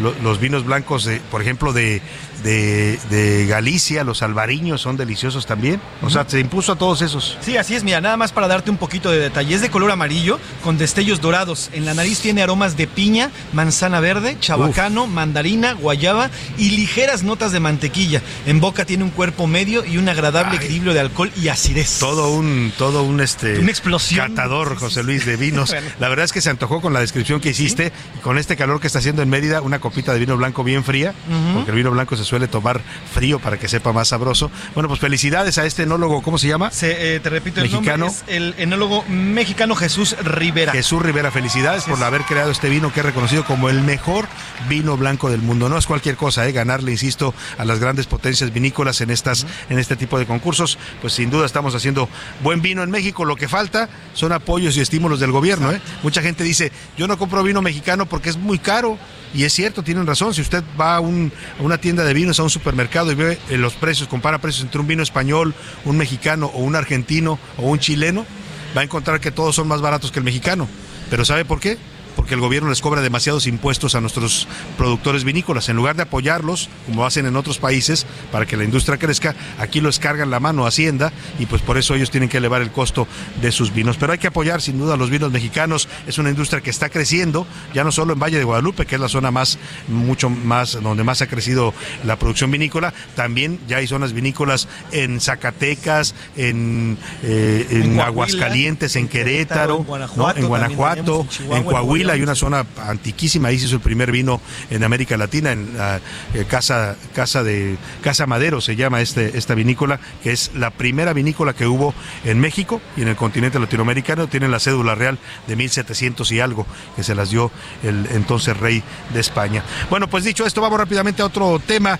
[0.00, 2.02] Lo- los vinos blancos, de, por ejemplo, de,
[2.42, 5.80] de, de Galicia, los albariños son deliciosos también.
[6.02, 7.38] O sea, se impuso a todos esos.
[7.42, 9.54] Sí, así es, mira, nada más para darte un poquito de detalle.
[9.54, 11.70] Es de color amarillo, con destellos dorados.
[11.72, 17.52] En la nariz tiene aromas de piña, manzana verde, chabacano, mandarina, guayaba y ligeras notas
[17.52, 18.20] de mantequilla.
[18.46, 21.98] En boca tiene un cuerpo medio y un agradable equilibrio de alcohol y acidez.
[22.00, 24.28] Todo un, todo un este Una explosión.
[24.28, 25.70] catador, José Luis, de vinos.
[25.74, 25.88] Bueno.
[25.98, 28.86] La verdad es que se antojó con la descripción que hiciste con este calor que
[28.86, 31.14] está haciendo en Mérida, una copita de vino blanco bien fría,
[31.54, 32.80] porque el vino blanco se suele tomar
[33.12, 34.50] frío para que sepa más sabroso.
[34.74, 36.70] Bueno, pues felicidades a este enólogo, ¿cómo se llama?
[36.70, 38.06] Se, eh, te repito el Mexicano.
[38.06, 40.72] nombre, es el enólogo mexicano Jesús Rivera.
[40.72, 44.26] Jesús Rivera, felicidades por haber creado este vino que es reconocido como el mejor
[44.68, 45.68] vino blanco del mundo.
[45.68, 46.52] No es cualquier cosa, ¿eh?
[46.52, 50.78] ganarle, insisto, a las grandes potencias vinícolas en estas, en este tipo de concursos.
[51.00, 52.08] Pues sin duda estamos haciendo
[52.42, 53.24] buen vino en México.
[53.24, 55.72] Lo que falta son apoyos y estímulos del gobierno.
[55.72, 55.80] ¿eh?
[56.02, 58.98] Mucha gente dice, yo no compro vino mexicano porque es muy caro.
[59.34, 60.32] Y es cierto, tienen razón.
[60.32, 63.36] Si usted va a, un- a una tienda de vinos, a un supermercado y ve
[63.50, 65.54] eh, los precios, compara precios entre un vino español,
[65.84, 69.80] un mexicano o un argentino o un chileno, va a encontrar que todos son más
[69.80, 70.68] baratos que el mexicano.
[71.10, 71.78] ¿Pero sabe por qué?
[72.16, 74.46] Porque el gobierno les cobra demasiados impuestos a nuestros
[74.76, 75.68] productores vinícolas.
[75.68, 79.80] En lugar de apoyarlos, como hacen en otros países, para que la industria crezca, aquí
[79.80, 83.06] los cargan la mano Hacienda y pues por eso ellos tienen que elevar el costo
[83.40, 83.96] de sus vinos.
[83.98, 85.88] Pero hay que apoyar sin duda a los vinos mexicanos.
[86.06, 89.00] Es una industria que está creciendo, ya no solo en Valle de Guadalupe, que es
[89.00, 89.58] la zona más,
[89.88, 95.20] mucho más, donde más ha crecido la producción vinícola, también ya hay zonas vinícolas en
[95.20, 100.44] Zacatecas, en, eh, en, En Coahuila, Aguascalientes, en Querétaro, en Guanajuato, ¿no?
[100.44, 101.64] en Guanajuato, también tenemos en Chihuahua, en
[102.12, 104.40] Hay una zona antiquísima, ahí se hizo el primer vino
[104.70, 106.00] en América Latina, en la
[106.34, 111.12] eh, casa, casa de Casa Madero se llama este, esta vinícola, que es la primera
[111.12, 111.94] vinícola que hubo
[112.24, 116.66] en México y en el continente latinoamericano, tienen la cédula real de 1700 y algo,
[116.96, 117.50] que se las dio
[117.82, 118.82] el entonces rey
[119.12, 119.64] de España.
[119.90, 121.98] Bueno, pues dicho esto, vamos rápidamente a otro tema.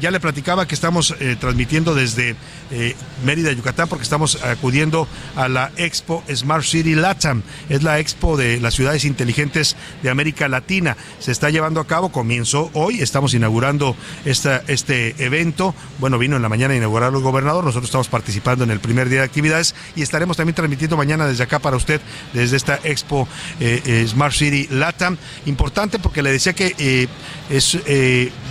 [0.00, 2.36] Ya le platicaba que estamos eh, transmitiendo desde
[2.70, 2.94] eh,
[3.24, 7.42] Mérida, Yucatán, porque estamos acudiendo a la Expo Smart City Latam.
[7.68, 10.98] Es la expo de las ciudades inteligentes de América Latina.
[11.18, 15.74] Se está llevando a cabo, comenzó hoy, estamos inaugurando esta, este evento.
[15.98, 19.08] Bueno, vino en la mañana a inaugurarlo el gobernador, nosotros estamos participando en el primer
[19.08, 22.02] día de actividades y estaremos también transmitiendo mañana desde acá para usted,
[22.34, 23.26] desde esta Expo
[23.60, 25.16] eh, eh, Smart City Latam.
[25.46, 27.08] Importante porque le decía que eh,
[27.48, 27.78] es,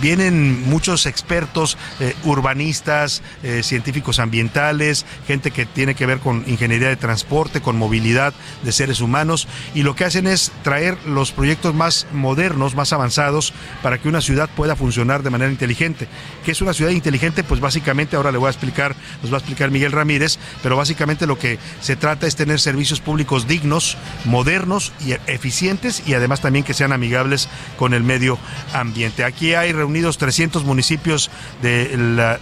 [0.02, 1.78] vienen muchos expertos,
[2.24, 3.22] urbanistas,
[3.62, 9.00] científicos ambientales, gente que tiene que ver con ingeniería de transporte, con movilidad de seres
[9.00, 13.52] humanos, y lo que hacen es traer los proyectos más modernos, más avanzados,
[13.82, 16.08] para que una ciudad pueda funcionar de manera inteligente.
[16.44, 17.44] ¿Qué es una ciudad inteligente?
[17.44, 21.26] Pues básicamente, ahora le voy a explicar, nos va a explicar Miguel Ramírez, pero básicamente
[21.26, 26.64] lo que se trata es tener servicios públicos dignos, modernos y eficientes, y además también
[26.64, 28.38] que sean amigables con el medio
[28.72, 29.24] ambiente.
[29.24, 31.30] Aquí hay reunidos 300 municipios
[31.62, 31.96] de,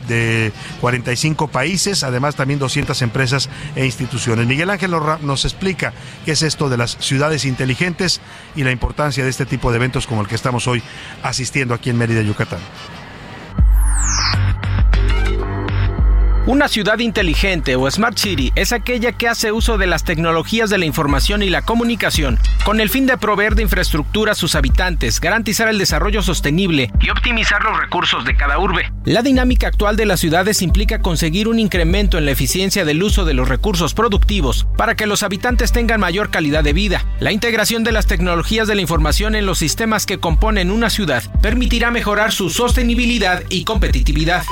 [0.09, 4.47] de 45 países, además también 200 empresas e instituciones.
[4.47, 4.91] Miguel Ángel
[5.23, 5.93] nos explica
[6.25, 8.21] qué es esto de las ciudades inteligentes
[8.55, 10.83] y la importancia de este tipo de eventos como el que estamos hoy
[11.23, 12.61] asistiendo aquí en Mérida, Yucatán.
[16.49, 20.79] Una ciudad inteligente o Smart City es aquella que hace uso de las tecnologías de
[20.79, 25.21] la información y la comunicación con el fin de proveer de infraestructura a sus habitantes,
[25.21, 28.91] garantizar el desarrollo sostenible y optimizar los recursos de cada urbe.
[29.05, 33.27] La dinámica actual de las ciudades implica conseguir un incremento en la eficiencia del uso
[33.27, 37.05] de los recursos productivos para que los habitantes tengan mayor calidad de vida.
[37.21, 41.23] La integración de las tecnologías de la información en los sistemas que componen una ciudad
[41.43, 44.45] permitirá mejorar su sostenibilidad y competitividad.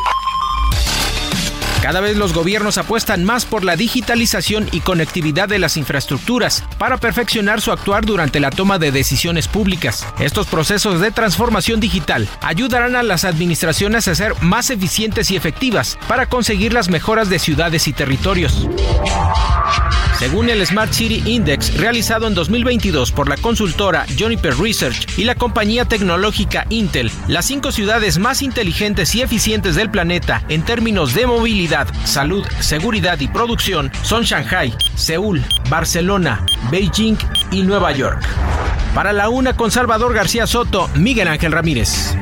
[1.87, 6.97] Cada vez los gobiernos apuestan más por la digitalización y conectividad de las infraestructuras para
[6.97, 10.05] perfeccionar su actuar durante la toma de decisiones públicas.
[10.19, 15.97] Estos procesos de transformación digital ayudarán a las administraciones a ser más eficientes y efectivas
[16.09, 18.67] para conseguir las mejoras de ciudades y territorios.
[20.19, 25.35] Según el Smart City Index realizado en 2022 por la consultora Juniper Research y la
[25.35, 31.27] compañía tecnológica Intel, las cinco ciudades más inteligentes y eficientes del planeta en términos de
[31.27, 37.17] movilidad, salud, seguridad y producción son Shanghai, Seúl, Barcelona, Beijing
[37.51, 38.23] y Nueva York.
[38.95, 42.17] Para la una con Salvador García Soto, Miguel Ángel Ramírez.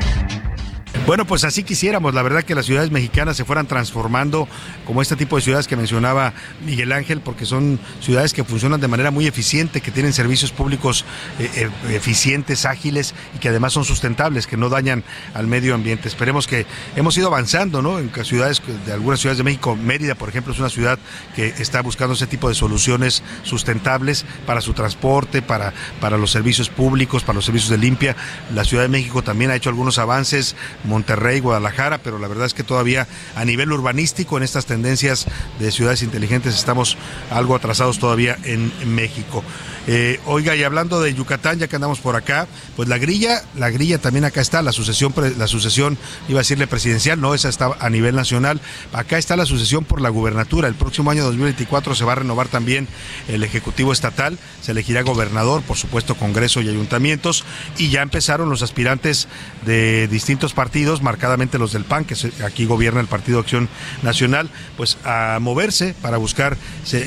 [1.05, 4.47] Bueno, pues así quisiéramos, la verdad que las ciudades mexicanas se fueran transformando
[4.87, 6.33] como este tipo de ciudades que mencionaba
[6.65, 11.05] Miguel Ángel, porque son ciudades que funcionan de manera muy eficiente, que tienen servicios públicos
[11.37, 15.03] eh, eh, eficientes, ágiles y que además son sustentables, que no dañan
[15.35, 16.07] al medio ambiente.
[16.07, 17.99] Esperemos que hemos ido avanzando, ¿no?
[17.99, 20.97] En ciudades, de algunas ciudades de México, Mérida, por ejemplo, es una ciudad
[21.35, 26.69] que está buscando ese tipo de soluciones sustentables para su transporte, para, para los servicios
[26.69, 28.15] públicos, para los servicios de limpia.
[28.55, 30.55] La Ciudad de México también ha hecho algunos avances,
[30.95, 35.25] Monterrey, Guadalajara, pero la verdad es que todavía a nivel urbanístico en estas tendencias
[35.59, 36.97] de ciudades inteligentes estamos
[37.31, 39.43] algo atrasados todavía en México.
[39.87, 43.69] Eh, oiga, y hablando de Yucatán, ya que andamos por acá, pues la grilla, la
[43.69, 47.71] grilla también acá está, la sucesión, la sucesión, iba a decirle presidencial, no, esa está
[47.79, 48.61] a nivel nacional.
[48.93, 50.67] Acá está la sucesión por la gubernatura.
[50.67, 52.87] El próximo año 2024 se va a renovar también
[53.27, 57.45] el Ejecutivo Estatal, se elegirá gobernador, por supuesto, Congreso y ayuntamientos,
[57.77, 59.27] y ya empezaron los aspirantes
[59.65, 63.69] de distintos partidos, marcadamente los del PAN, que aquí gobierna el Partido Acción
[64.03, 66.57] Nacional, pues a moverse para buscar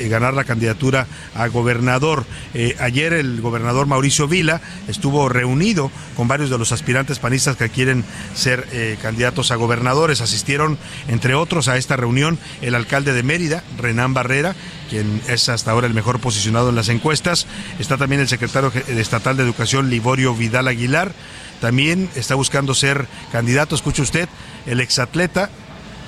[0.09, 2.25] ganar la candidatura a gobernador.
[2.53, 7.69] Eh, ayer el gobernador Mauricio Vila estuvo reunido con varios de los aspirantes panistas que
[7.69, 8.03] quieren
[8.33, 10.21] ser eh, candidatos a gobernadores.
[10.21, 10.77] Asistieron,
[11.07, 14.55] entre otros, a esta reunión el alcalde de Mérida, Renán Barrera,
[14.89, 17.47] quien es hasta ahora el mejor posicionado en las encuestas.
[17.79, 21.13] Está también el secretario estatal de Educación, Liborio Vidal Aguilar.
[21.61, 24.29] También está buscando ser candidato, escuche usted,
[24.65, 25.49] el exatleta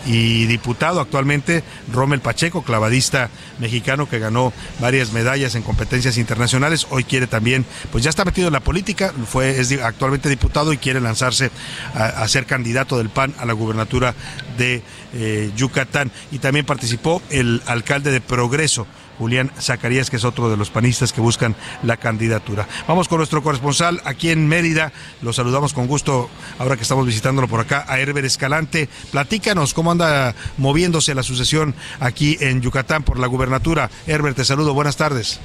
[0.05, 3.29] y diputado actualmente, Rommel Pacheco, clavadista
[3.59, 6.87] mexicano que ganó varias medallas en competencias internacionales.
[6.89, 10.77] Hoy quiere también, pues ya está metido en la política, fue es actualmente diputado y
[10.77, 11.51] quiere lanzarse
[11.93, 14.15] a, a ser candidato del PAN a la gubernatura
[14.57, 14.81] de
[15.13, 16.11] eh, Yucatán.
[16.31, 18.87] Y también participó el alcalde de Progreso.
[19.21, 22.67] Julián Zacarías, que es otro de los panistas que buscan la candidatura.
[22.87, 24.91] Vamos con nuestro corresponsal aquí en Mérida.
[25.21, 28.89] Lo saludamos con gusto ahora que estamos visitándolo por acá, a Herber Escalante.
[29.11, 33.91] Platícanos cómo anda moviéndose la sucesión aquí en Yucatán por la gubernatura.
[34.07, 34.73] Herbert, te saludo.
[34.73, 35.39] Buenas tardes.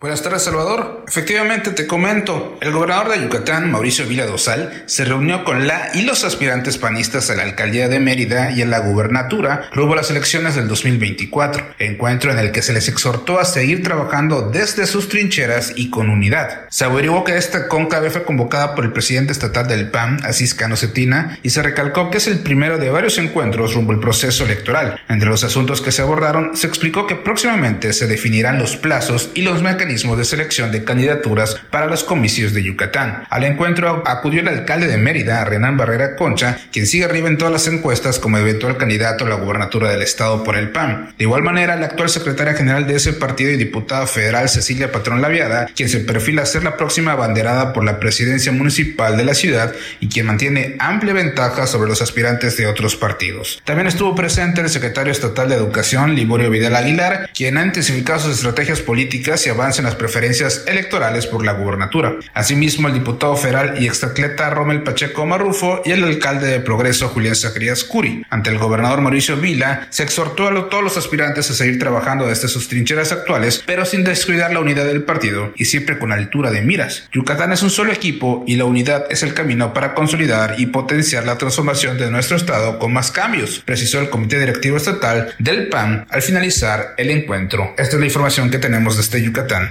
[0.00, 1.04] Buenas tardes, Salvador.
[1.08, 6.02] Efectivamente, te comento, el gobernador de Yucatán, Mauricio Vila Dosal, se reunió con la y
[6.02, 10.10] los aspirantes panistas a la alcaldía de Mérida y a la gubernatura rumbo a las
[10.12, 15.08] elecciones del 2024, encuentro en el que se les exhortó a seguir trabajando desde sus
[15.08, 16.68] trincheras y con unidad.
[16.70, 20.76] Se averiguó que esta cónclave fue convocada por el presidente estatal del PAN, Asís Cano
[20.76, 25.00] Cetina, y se recalcó que es el primero de varios encuentros rumbo al proceso electoral.
[25.08, 29.42] Entre los asuntos que se abordaron, se explicó que próximamente se definirán los plazos y
[29.42, 33.24] los mecanismos de selección de candidaturas para los comicios de Yucatán.
[33.30, 37.52] Al encuentro acudió el alcalde de Mérida, Renan Barrera Concha, quien sigue arriba en todas
[37.52, 41.14] las encuestas como eventual candidato a la gubernatura del estado por el PAN.
[41.16, 45.22] De igual manera, la actual secretaria general de ese partido y diputada federal Cecilia Patrón
[45.22, 49.74] Laviada, quien se perfila ser la próxima abanderada por la presidencia municipal de la ciudad
[50.00, 53.62] y quien mantiene amplia ventaja sobre los aspirantes de otros partidos.
[53.64, 58.36] También estuvo presente el secretario estatal de Educación, Liborio Vidal Aguilar, quien ha intensificado sus
[58.36, 62.16] estrategias políticas y avanza en las preferencias electorales por la gubernatura.
[62.34, 67.34] Asimismo, el diputado federal y exatleta Rommel Pacheco Marrufo y el alcalde de Progreso, Julián
[67.34, 68.24] Zacarías Curi.
[68.30, 72.48] Ante el gobernador Mauricio Vila, se exhortó a todos los aspirantes a seguir trabajando desde
[72.48, 76.62] sus trincheras actuales, pero sin descuidar la unidad del partido y siempre con altura de
[76.62, 77.08] miras.
[77.12, 81.26] Yucatán es un solo equipo y la unidad es el camino para consolidar y potenciar
[81.26, 86.06] la transformación de nuestro estado con más cambios, precisó el Comité Directivo Estatal del PAN
[86.10, 87.74] al finalizar el encuentro.
[87.76, 89.67] Esta es la información que tenemos desde Yucatán.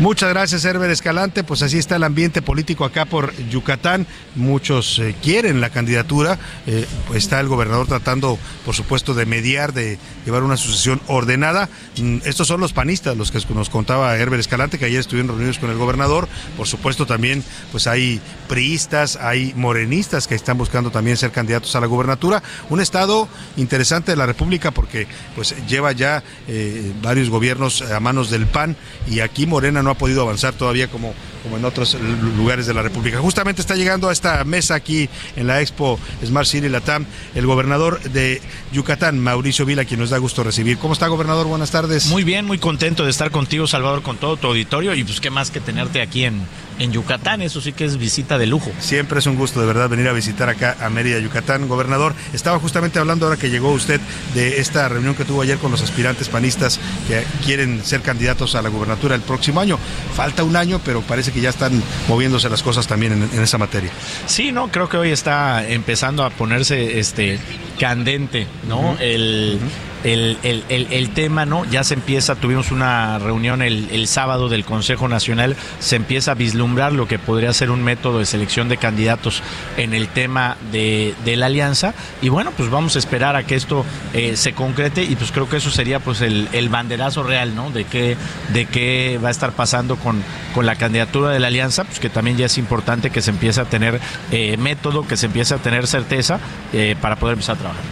[0.00, 1.42] Muchas gracias, Herbert Escalante.
[1.42, 4.06] Pues así está el ambiente político acá por Yucatán.
[4.36, 6.38] Muchos eh, quieren la candidatura.
[6.68, 11.68] Eh, está el gobernador tratando, por supuesto, de mediar, de llevar una sucesión ordenada.
[11.96, 15.58] Mm, estos son los panistas, los que nos contaba Herbert Escalante, que ayer estuvieron reunidos
[15.58, 16.28] con el gobernador.
[16.56, 17.42] Por supuesto, también
[17.72, 22.40] pues hay priistas, hay morenistas que están buscando también ser candidatos a la gubernatura.
[22.70, 28.30] Un estado interesante de la República porque pues lleva ya eh, varios gobiernos a manos
[28.30, 28.76] del PAN
[29.08, 32.74] y aquí Morena no ha podido avanzar todavía como, como en otros lu- lugares de
[32.74, 33.18] la República.
[33.18, 38.00] Justamente está llegando a esta mesa aquí en la Expo Smart City Latam el gobernador
[38.02, 38.40] de
[38.72, 40.78] Yucatán, Mauricio Vila, quien nos da gusto recibir.
[40.78, 41.46] ¿Cómo está, gobernador?
[41.46, 42.06] Buenas tardes.
[42.06, 45.30] Muy bien, muy contento de estar contigo, Salvador, con todo tu auditorio y pues qué
[45.30, 46.42] más que tenerte aquí en,
[46.78, 48.70] en Yucatán, eso sí que es visita de lujo.
[48.78, 51.68] Siempre es un gusto de verdad venir a visitar acá a Mérida, Yucatán.
[51.68, 54.00] Gobernador, estaba justamente hablando ahora que llegó usted
[54.34, 58.62] de esta reunión que tuvo ayer con los aspirantes panistas que quieren ser candidatos a
[58.62, 59.78] la gubernatura el próximo año.
[60.14, 63.58] Falta un año, pero parece que ya están moviéndose las cosas también en, en esa
[63.58, 63.90] materia.
[64.26, 67.38] Sí, no, creo que hoy está empezando a ponerse este
[67.78, 68.96] candente, ¿no?
[69.00, 69.58] el,
[70.04, 71.64] el, el- el- tema, ¿no?
[71.64, 76.92] Ya se empieza, tuvimos una reunión el, sábado del Consejo Nacional, se empieza a vislumbrar
[76.92, 79.42] lo que podría ser un método de selección de candidatos
[79.76, 81.94] en el tema de, de la alianza.
[82.22, 85.48] Y bueno, pues vamos a esperar a que esto eh, se concrete y pues creo
[85.48, 87.70] que eso sería pues el, banderazo real, ¿no?
[87.70, 88.16] De qué,
[88.52, 90.22] de qué va a estar pasando con,
[90.54, 93.60] con la candidatura de la alianza, pues que también ya es importante que se empiece
[93.60, 93.98] a tener
[94.30, 96.38] eh, método, que se empiece a tener certeza
[96.72, 97.82] eh, para poder empezar a trabajar.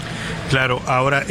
[0.50, 1.24] Claro, ahora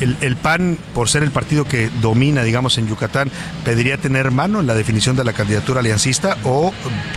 [0.00, 3.30] el, el PAN, por ser el partido que domina, digamos, en Yucatán,
[3.64, 6.72] pediría tener mano en la definición de la candidatura aliancista o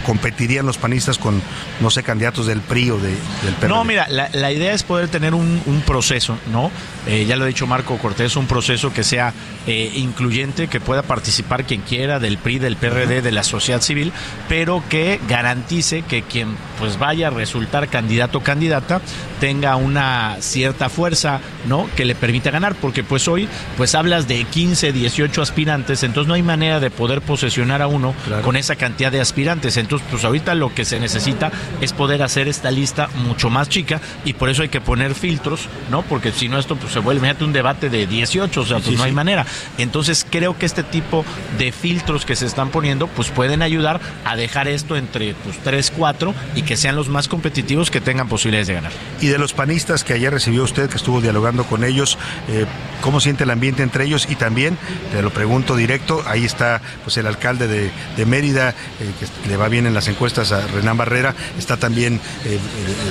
[0.05, 1.41] competirían los panistas con,
[1.79, 3.67] no sé, candidatos del PRI o de, del PRD.
[3.69, 6.71] No, mira, la, la idea es poder tener un, un proceso, ¿no?
[7.07, 9.33] Eh, ya lo ha dicho Marco Cortés, un proceso que sea
[9.67, 14.11] eh, incluyente, que pueda participar quien quiera del PRI, del PRD, de la sociedad civil,
[14.47, 19.01] pero que garantice que quien pues vaya a resultar candidato o candidata
[19.39, 21.89] tenga una cierta fuerza, ¿no?
[21.95, 23.47] Que le permita ganar, porque pues hoy
[23.77, 28.13] pues hablas de 15, 18 aspirantes, entonces no hay manera de poder posesionar a uno
[28.43, 29.77] con esa cantidad de aspirantes.
[29.77, 31.51] Entonces, pues ahorita lo que se necesita
[31.81, 35.67] es poder hacer esta lista mucho más chica y por eso hay que poner filtros,
[35.89, 36.01] ¿no?
[36.03, 38.91] Porque si no esto pues se vuelve imagínate, un debate de 18, o sea, pues
[38.91, 39.45] Sí, no hay manera.
[39.77, 41.23] Entonces, creo que este tipo
[41.57, 45.93] de filtros que se están poniendo pues pueden ayudar a dejar esto entre pues 3,
[45.95, 48.91] 4 y que sean los más competitivos que tengan posibilidades de ganar.
[49.21, 52.17] Y de los panistas que ayer recibió usted, que estuvo dialogando con ellos,
[52.49, 52.65] eh, eh,
[53.01, 54.77] cómo siente el ambiente entre ellos y también,
[55.11, 58.73] te lo pregunto directo, ahí está pues el alcalde de, de Mérida, eh,
[59.19, 62.59] que le va bien en las encuestas a Renán Barrera, está también eh, eh,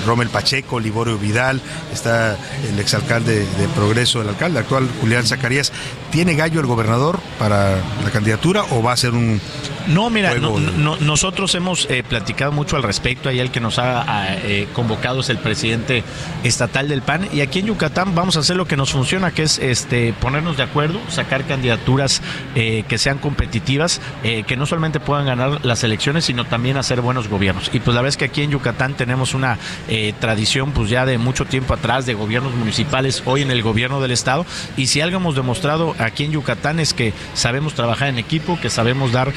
[0.07, 1.61] Rommel Pacheco, Liborio Vidal,
[1.92, 2.36] está
[2.70, 5.72] el exalcalde de Progreso, el alcalde actual Julián Zacarías.
[6.11, 9.40] ¿Tiene gallo el gobernador para la candidatura o va a ser un...
[9.88, 13.28] No, mira, juego no- de- no- nosotros hemos eh, platicado mucho al respecto.
[13.28, 14.36] Ahí el que nos ha
[14.72, 16.03] convocado es el presidente
[16.44, 17.28] estatal del PAN.
[17.32, 20.57] Y aquí en Yucatán vamos a hacer lo que nos funciona, que es este ponernos
[20.57, 22.22] de acuerdo, sacar candidaturas
[22.55, 27.01] eh, que sean competitivas, eh, que no solamente puedan ganar las elecciones, sino también hacer
[27.01, 27.70] buenos gobiernos.
[27.72, 31.07] Y pues la verdad es que aquí en Yucatán tenemos una eh, tradición pues ya
[31.07, 34.47] de mucho tiempo atrás de gobiernos municipales, hoy en el gobierno del estado.
[34.76, 38.70] Y si algo hemos demostrado aquí en Yucatán es que sabemos trabajar en equipo, que
[38.70, 39.32] sabemos dar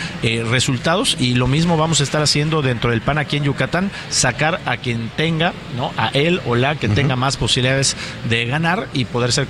[0.50, 4.62] resultados y lo mismo vamos a estar haciendo dentro del PAN aquí en Yucatán, sacar
[4.66, 5.92] a quien tenga, ¿no?
[5.98, 7.96] A él o la que tenga más posibilidades
[8.30, 9.48] de ganar y poder ser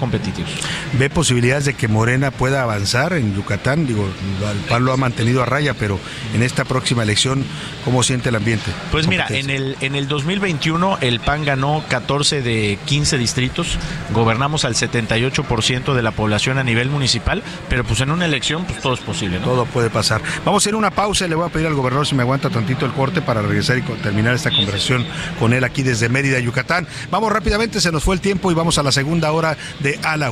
[0.93, 3.87] ¿Ve posibilidades de que Morena pueda avanzar en Yucatán?
[3.87, 5.99] Digo, el PAN lo ha mantenido a raya, pero
[6.33, 7.43] en esta próxima elección,
[7.83, 8.71] ¿cómo siente el ambiente?
[8.91, 13.77] Pues mira, en el, en el 2021 el PAN ganó 14 de 15 distritos,
[14.13, 18.81] gobernamos al 78% de la población a nivel municipal, pero pues en una elección pues
[18.81, 19.45] todo es posible, ¿no?
[19.45, 20.21] Todo puede pasar.
[20.45, 22.49] Vamos a hacer una pausa y le voy a pedir al gobernador si me aguanta
[22.49, 25.05] tantito el corte para regresar y terminar esta conversación
[25.39, 26.87] con él aquí desde Mérida, Yucatán.
[27.11, 30.17] Vamos rápidamente, se nos fue el tiempo y vamos a la segunda hora de A
[30.17, 30.31] la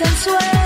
[0.00, 0.59] sensual.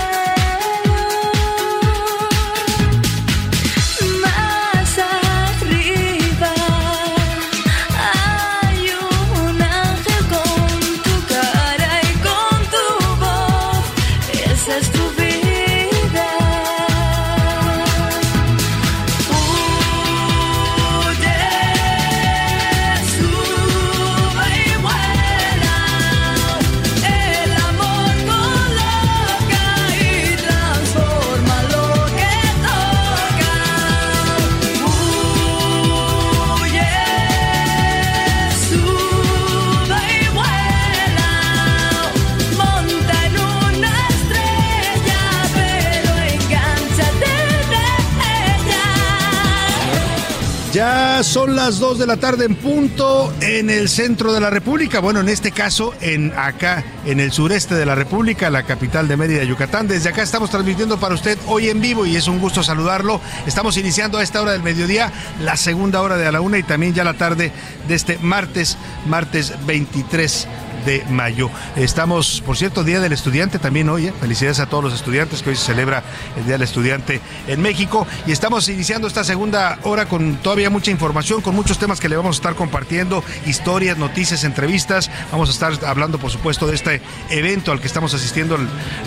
[51.25, 54.99] Son las 2 de la tarde en punto en el centro de la República.
[54.99, 59.17] Bueno, en este caso, en acá, en el sureste de la República, la capital de
[59.17, 59.87] Mérida, Yucatán.
[59.87, 63.19] Desde acá estamos transmitiendo para usted hoy en vivo y es un gusto saludarlo.
[63.47, 65.11] Estamos iniciando a esta hora del mediodía,
[65.41, 67.51] la segunda hora de a la una y también ya la tarde
[67.87, 70.47] de este martes, martes 23
[70.85, 71.49] de mayo.
[71.75, 74.11] Estamos, por cierto, Día del Estudiante también hoy.
[74.21, 76.03] Felicidades a todos los estudiantes que hoy se celebra
[76.37, 78.07] el Día del Estudiante en México.
[78.27, 82.15] Y estamos iniciando esta segunda hora con todavía mucha información, con muchos temas que le
[82.15, 85.09] vamos a estar compartiendo, historias, noticias, entrevistas.
[85.31, 88.57] Vamos a estar hablando, por supuesto, de este evento al que estamos asistiendo,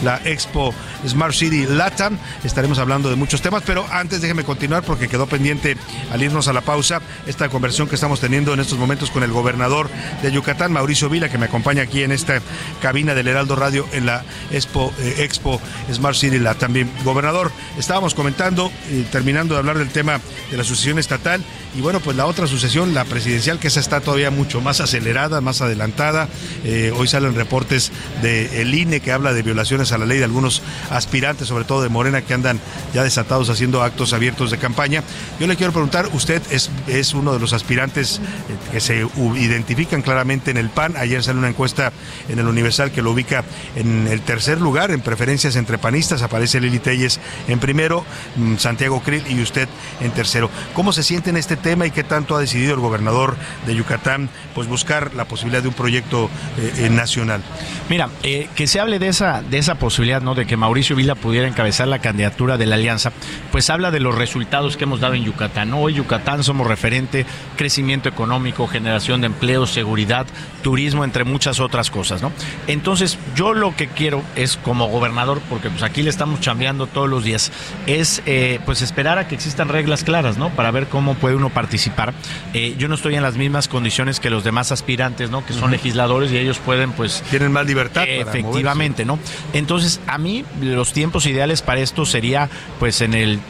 [0.03, 0.74] la Expo
[1.07, 2.18] Smart City Latam.
[2.45, 5.76] Estaremos hablando de muchos temas, pero antes déjeme continuar porque quedó pendiente
[6.12, 9.31] al irnos a la pausa esta conversión que estamos teniendo en estos momentos con el
[9.31, 9.89] gobernador
[10.22, 12.41] de Yucatán, Mauricio Vila, que me acompaña aquí en esta
[12.81, 15.61] cabina del Heraldo Radio en la Expo, eh, Expo
[15.93, 16.91] Smart City la también.
[17.05, 21.43] Gobernador, estábamos comentando, eh, terminando de hablar del tema de la sucesión estatal,
[21.77, 25.41] y bueno, pues la otra sucesión, la presidencial, que esa está todavía mucho más acelerada,
[25.41, 26.29] más adelantada.
[26.64, 27.93] Eh, hoy salen reportes
[28.23, 31.91] del INE que habla de violaciones a la ley de algunos aspirantes, sobre todo de
[31.91, 32.59] Morena, que andan
[32.95, 35.03] ya desatados haciendo actos abiertos de campaña.
[35.39, 39.07] Yo le quiero preguntar, usted es, es uno de los aspirantes eh, que se
[39.37, 40.97] identifican claramente en el PAN.
[40.97, 41.92] Ayer salió una encuesta
[42.28, 43.42] en el Universal que lo ubica
[43.74, 46.22] en el tercer lugar en preferencias entre panistas.
[46.22, 48.04] Aparece Lili Telles en primero,
[48.36, 49.68] mm, Santiago Krill y usted
[50.00, 50.50] en tercero.
[50.72, 53.34] ¿Cómo se siente en este tema y qué tanto ha decidido el gobernador
[53.66, 57.42] de Yucatán pues buscar la posibilidad de un proyecto eh, eh, nacional?
[57.88, 60.36] Mira, eh, que se hable de esa, de esa posibilidad, ¿no?
[60.36, 63.11] De que Mauricio Vila pudiera encabezar la candidatura de la alianza,
[63.50, 65.74] pues habla de los resultados que hemos dado en Yucatán.
[65.74, 70.24] Hoy Yucatán somos referente, crecimiento económico, generación de empleo, seguridad,
[70.62, 72.32] turismo, entre muchas otras cosas, ¿no?
[72.66, 77.09] Entonces, yo lo que quiero es, como gobernador, porque pues aquí le estamos chambeando todos
[77.09, 77.51] los días,
[77.86, 80.51] es eh, pues esperar a que existan reglas claras, ¿no?
[80.51, 82.14] Para ver cómo puede uno participar.
[82.55, 85.44] Eh, yo no estoy en las mismas condiciones que los demás aspirantes, ¿no?
[85.44, 87.22] Que son legisladores y ellos pueden, pues...
[87.30, 88.03] Tienen más libertad.
[88.03, 89.18] para Efectivamente, ¿no?
[89.53, 93.40] Entonces, a mí los tiempos ideales para esto sería, pues, en el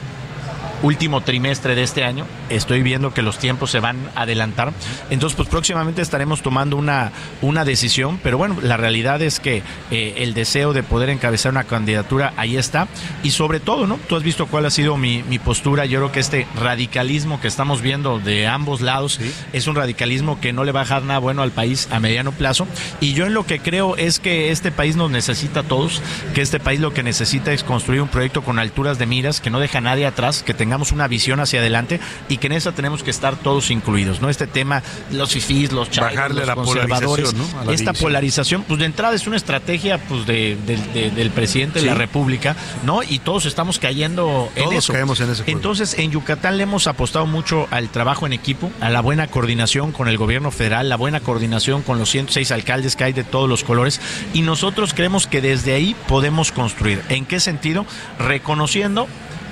[0.83, 2.27] último trimestre de este año.
[2.49, 4.73] Estoy viendo que los tiempos se van a adelantar.
[5.11, 7.13] Entonces, pues próximamente estaremos tomando una,
[7.43, 11.65] una decisión, pero bueno, la realidad es que eh, el deseo de poder encabezar una
[11.65, 12.89] candidatura ahí está.
[13.23, 13.99] Y sobre todo, ¿no?
[14.09, 15.87] Tú has visto cuál ha sido mi, mi postura.
[15.87, 19.21] Yo creo que este radicalismo que estamos viendo de ambos lados
[19.53, 22.33] es un radicalismo que no le va a dejar nada bueno al país a mediano
[22.33, 22.67] plazo.
[23.01, 26.03] Y yo en lo que creo es que este país nos necesita a todos,
[26.35, 29.51] que este país lo que necesita es construir un proyecto con alturas de miras, que
[29.51, 31.99] no deja a nadie atrás, que tengamos una visión hacia adelante
[32.29, 34.29] y que en esa tenemos que estar todos incluidos, ¿no?
[34.29, 37.73] Este tema, los fifís, los chavos, Bajarle los la conservadores, polarización, ¿no?
[37.73, 37.95] Esta división.
[37.97, 41.87] polarización, pues de entrada es una estrategia pues de, de- de- del presidente Sí.
[41.87, 42.55] de la República,
[42.85, 43.03] ¿no?
[43.03, 44.93] Y todos estamos cayendo en Todos eso.
[44.93, 45.57] caemos en ese juego.
[45.59, 49.93] Entonces, en Yucatán le hemos apostado mucho al trabajo en equipo, a la buena coordinación
[49.93, 53.49] con el gobierno federal, la buena coordinación con los 106 alcaldes que hay de todos
[53.49, 54.03] los colores
[54.35, 57.01] y nosotros creemos que desde ahí podemos construir.
[57.09, 57.87] ¿En qué sentido?
[58.19, 59.09] Reconociendo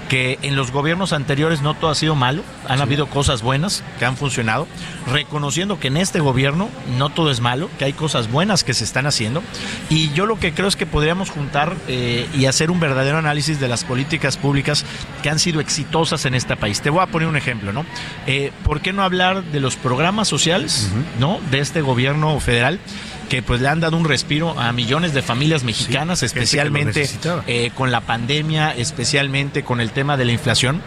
[0.09, 4.05] que en los gobiernos anteriores no todo ha sido malo, han habido cosas buenas que
[4.05, 4.67] han funcionado,
[5.11, 8.85] reconociendo que en este gobierno no todo es malo, que hay cosas buenas que se
[8.85, 9.43] están haciendo,
[9.91, 13.61] y yo lo que creo es que podríamos juntar eh, y hacer un verdadero análisis
[13.61, 14.85] de las políticas públicas
[15.23, 16.81] que han sido exitosas en este país.
[16.81, 17.85] Te voy a poner un ejemplo, ¿no?
[18.27, 21.41] Eh, ¿Por qué no hablar de los programas sociales, ¿no?
[21.51, 22.81] De este gobierno federal
[23.29, 27.09] que pues le han dado un respiro a millones de familias mexicanas, especialmente
[27.47, 30.81] eh, con la pandemia, especialmente con el tema de la inflación,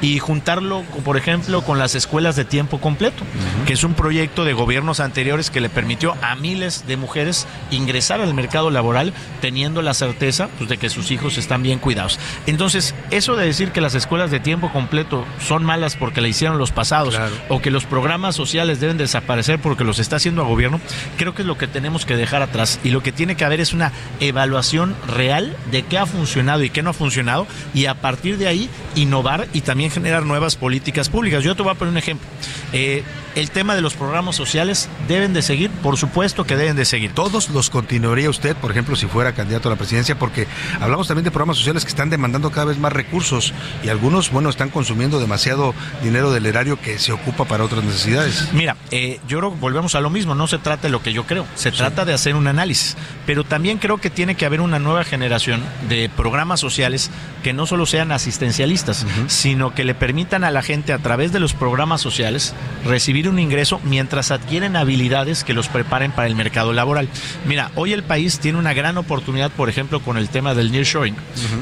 [0.00, 3.24] y juntarlo, por ejemplo, con las escuelas de tiempo completo,
[3.66, 8.20] que es un proyecto de gobiernos anteriores que le permitió a miles de mujeres ingresar
[8.20, 12.18] al mercado laboral teniendo la certeza pues, de que sus hijos están bien cuidados.
[12.46, 16.58] Entonces, eso de decir que las escuelas de tiempo completo son malas porque la hicieron
[16.58, 17.18] los pasados
[17.48, 20.80] o que los programas sociales deben desaparecer porque los está haciendo el gobierno,
[21.16, 22.80] creo que es lo que tenemos que dejar atrás.
[22.84, 26.70] Y lo que tiene que haber es una evaluación real de qué ha funcionado y
[26.70, 31.08] qué no ha funcionado y a partir de ahí innovar y también generar nuevas políticas
[31.08, 31.42] públicas.
[31.42, 32.26] Yo te voy a poner un ejemplo.
[32.72, 33.02] Eh,
[33.36, 37.12] el tema de los programas sociales deben de seguir, por supuesto que deben de seguir.
[37.12, 40.18] ¿Todos los continuaría usted, por ejemplo, si fuera candidato a la presidencia?
[40.18, 40.48] Porque
[40.80, 43.52] hablamos también de programas sociales que están demandando cada vez más recursos
[43.84, 48.48] y algunos, bueno, están consumiendo demasiado dinero del erario que se ocupa para otras necesidades.
[48.54, 51.12] Mira, eh, yo creo que volvemos a lo mismo, no se trata de lo que
[51.12, 54.62] yo creo, se trata de hacer un análisis, pero también creo que tiene que haber
[54.62, 57.10] una nueva generación de programas sociales
[57.42, 61.40] que no solo sean asistencialistas, sino que le permitan a la gente a través de
[61.40, 62.54] los programas sociales
[62.86, 67.08] recibir un ingreso mientras adquieren habilidades que los preparen para el mercado laboral.
[67.46, 71.16] Mira, hoy el país tiene una gran oportunidad, por ejemplo, con el tema del nearshoring,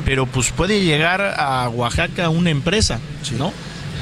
[0.05, 3.01] pero pues puede llegar a Oaxaca una empresa,
[3.39, 3.53] ¿no?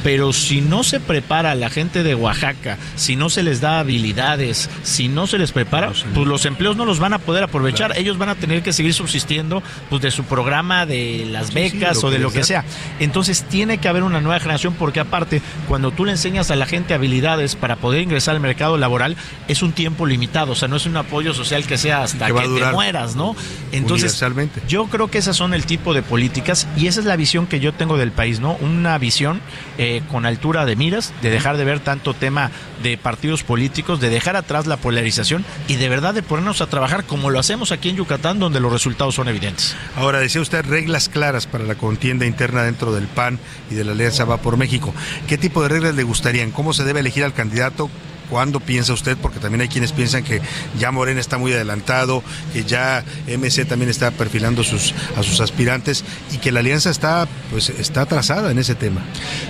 [0.02, 3.78] Pero si no se prepara a la gente de Oaxaca, si no se les da
[3.78, 7.96] habilidades, si no se les prepara, pues los empleos no los van a poder aprovechar.
[7.96, 12.02] Ellos van a tener que seguir subsistiendo pues de su programa de las sí, becas
[12.02, 12.64] o de lo que sea.
[12.98, 16.66] Entonces tiene que haber una nueva generación porque aparte, cuando tú le enseñas a la
[16.66, 19.16] gente habilidades para poder ingresar al mercado laboral,
[19.48, 20.52] es un tiempo limitado.
[20.52, 23.36] O sea, no es un apoyo social que sea hasta Que te mueras, ¿no?
[23.72, 24.22] Entonces,
[24.68, 27.60] yo creo que esas son el tipo de políticas y esa es la visión que
[27.60, 28.56] yo tengo del país, ¿no?
[28.60, 29.40] Una visión
[29.78, 32.50] eh, con altura de miras, de dejar de ver tanto tema
[32.82, 37.04] de partidos políticos, de dejar atrás la polarización y de verdad de ponernos a trabajar
[37.04, 39.76] como lo hacemos aquí en Yucatán, donde los resultados son evidentes.
[39.96, 43.38] Ahora, decía usted reglas claras para la contienda interna dentro del PAN
[43.70, 44.94] y de la Alianza Va por México.
[45.26, 46.50] ¿Qué tipo de reglas le gustarían?
[46.50, 47.90] ¿Cómo se debe elegir al candidato?
[48.32, 49.18] ¿Cuándo piensa usted?
[49.20, 50.40] Porque también hay quienes piensan que
[50.78, 52.24] ya Morena está muy adelantado,
[52.54, 56.02] que ya MC también está perfilando a sus aspirantes
[56.32, 59.02] y que la alianza está, pues, está atrasada en ese tema.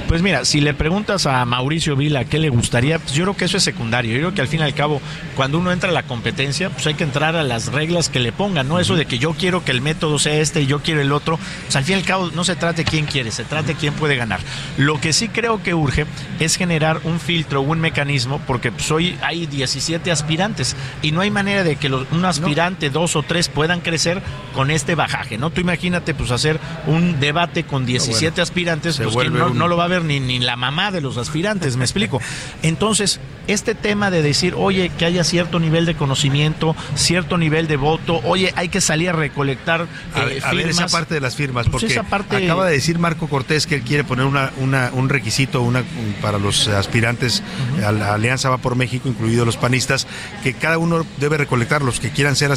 [0.09, 3.45] Pues mira, si le preguntas a Mauricio Vila qué le gustaría, pues yo creo que
[3.45, 4.15] eso es secundario.
[4.15, 5.01] Yo creo que al fin y al cabo,
[5.37, 8.33] cuando uno entra a la competencia, pues hay que entrar a las reglas que le
[8.33, 8.81] pongan, ¿no?
[8.81, 11.39] Eso de que yo quiero que el método sea este y yo quiero el otro.
[11.67, 14.17] Pues al fin y al cabo no se trate quién quiere, se trate quién puede
[14.17, 14.41] ganar.
[14.77, 16.05] Lo que sí creo que urge
[16.41, 21.31] es generar un filtro, un mecanismo, porque pues, hoy hay 17 aspirantes y no hay
[21.31, 24.23] manera de que los- un aspirante, dos o tres puedan crecer
[24.55, 25.51] con este bajaje, ¿no?
[25.51, 29.89] Tú imagínate pues hacer un debate con 17 aspirantes, pues que no, lo va a
[29.89, 32.21] ver ni, ni la mamá de los aspirantes, me explico.
[32.63, 37.77] Entonces, este tema de decir, oye, que haya cierto nivel de conocimiento, cierto nivel de
[37.77, 41.21] voto, oye, hay que salir a recolectar A, eh, ver- a ver esa parte de
[41.21, 44.53] las firmas, Pues porque parte- acaba de decir Marco Cortés que él quiere poner una,
[44.59, 45.83] una- un requisito una,
[46.21, 47.43] para los aspirantes
[47.85, 50.07] a la Alianza Va por México, incluidos los panistas,
[50.43, 52.53] que cada uno debe recolectar, los que quieran ser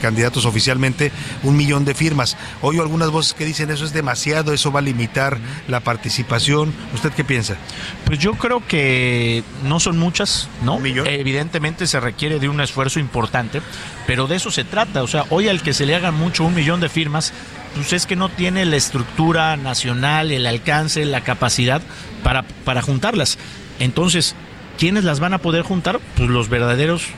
[0.00, 1.12] candidatos oficialmente,
[1.42, 2.36] un millón de firmas.
[2.60, 6.74] Oigo algunas voces que dicen eso es demasiado, eso va a limitar la participación.
[6.94, 7.56] ¿Usted qué piensa?
[8.04, 10.78] Pues yo creo que no son muchas, ¿no?
[10.84, 13.62] Evidentemente se requiere de un esfuerzo importante,
[14.06, 15.02] pero de eso se trata.
[15.02, 17.32] O sea, hoy al que se le hagan mucho un millón de firmas,
[17.74, 21.82] pues es que no tiene la estructura nacional, el alcance, la capacidad
[22.22, 23.38] para, para juntarlas.
[23.78, 24.34] Entonces,
[24.78, 26.00] ¿quiénes las van a poder juntar?
[26.16, 27.08] Pues los verdaderos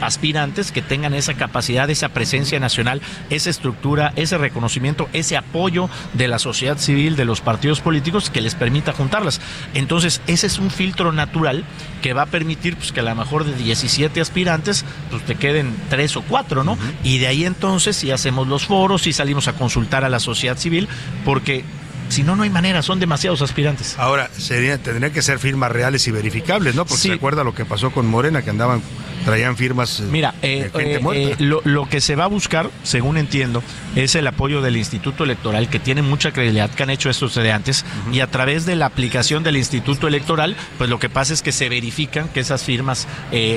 [0.00, 3.00] aspirantes que tengan esa capacidad, esa presencia nacional,
[3.30, 8.40] esa estructura, ese reconocimiento, ese apoyo de la sociedad civil, de los partidos políticos que
[8.40, 9.40] les permita juntarlas.
[9.72, 11.64] Entonces, ese es un filtro natural
[12.02, 15.74] que va a permitir pues, que a lo mejor de 17 aspirantes, pues te queden
[15.88, 16.76] tres o cuatro, ¿no?
[17.02, 20.58] Y de ahí entonces si hacemos los foros, si salimos a consultar a la sociedad
[20.58, 20.88] civil,
[21.24, 21.64] porque
[22.14, 23.98] si no, no hay manera, son demasiados aspirantes.
[23.98, 26.86] Ahora, sería, tendrían que ser firmas reales y verificables, ¿no?
[26.86, 28.82] Porque se acuerda lo que pasó con Morena, que andaban,
[29.24, 31.22] traían firmas eh, Mira, de eh, gente eh, muerta.
[31.32, 33.62] eh, lo, lo que se va a buscar, según entiendo,
[33.96, 37.52] es el apoyo del Instituto Electoral, que tiene mucha credibilidad, que han hecho estos de
[37.52, 41.42] antes, y a través de la aplicación del Instituto Electoral, pues lo que pasa es
[41.42, 43.06] que se verifican que esas firmas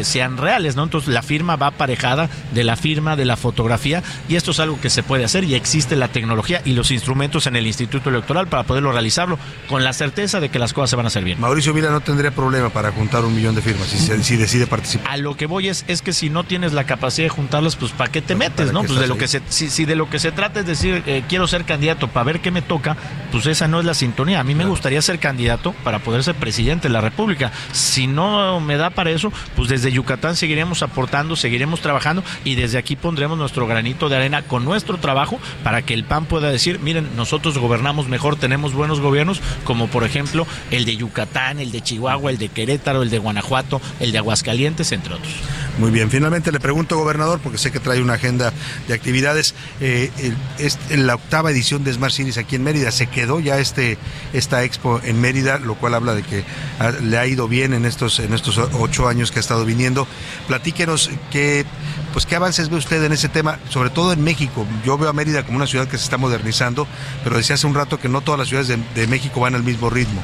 [0.03, 0.83] sean reales, ¿no?
[0.83, 4.79] Entonces la firma va aparejada de la firma, de la fotografía, y esto es algo
[4.79, 8.47] que se puede hacer, y existe la tecnología y los instrumentos en el Instituto Electoral
[8.47, 11.39] para poderlo realizarlo, con la certeza de que las cosas se van a hacer bien.
[11.41, 14.67] Mauricio Vila no tendría problema para juntar un millón de firmas si, se- si decide
[14.67, 15.11] participar.
[15.11, 17.91] A lo que voy es, es que si no tienes la capacidad de juntarlas, pues
[17.91, 18.83] ¿para qué te metes, no?
[18.83, 19.19] Pues de lo ahí?
[19.19, 22.07] que se, si, si de lo que se trata es decir, eh, quiero ser candidato
[22.07, 22.95] para ver qué me toca,
[23.31, 24.39] pues esa no es la sintonía.
[24.39, 27.51] A mí me gustaría ser candidato para poder ser presidente de la República.
[27.71, 32.77] Si no me da para eso, pues desde Yucatán seguiremos aportando, seguiremos trabajando y desde
[32.77, 36.79] aquí pondremos nuestro granito de arena con nuestro trabajo para que el PAN pueda decir,
[36.79, 41.81] miren, nosotros gobernamos mejor, tenemos buenos gobiernos, como por ejemplo el de Yucatán, el de
[41.81, 45.33] Chihuahua, el de Querétaro, el de Guanajuato, el de Aguascalientes, entre otros.
[45.79, 48.51] Muy bien, finalmente le pregunto, gobernador, porque sé que trae una agenda
[48.87, 49.53] de actividades.
[49.79, 50.11] eh,
[50.57, 53.97] es- en la octava edición de Smart Cities aquí en Mérida, se quedó ya este
[54.33, 56.43] esta expo en Mérida, lo cual habla de que
[56.79, 60.07] ah, le ha ido bien en estos en estos ocho años que ha estado viniendo.
[60.47, 61.65] Platíquenos qué
[62.13, 64.65] pues qué avances ve usted en ese tema, sobre todo en México.
[64.85, 66.87] Yo veo a Mérida como una ciudad que se está modernizando,
[67.23, 69.63] pero decía hace un rato que no todas las ciudades de, de México van al
[69.63, 70.23] mismo ritmo.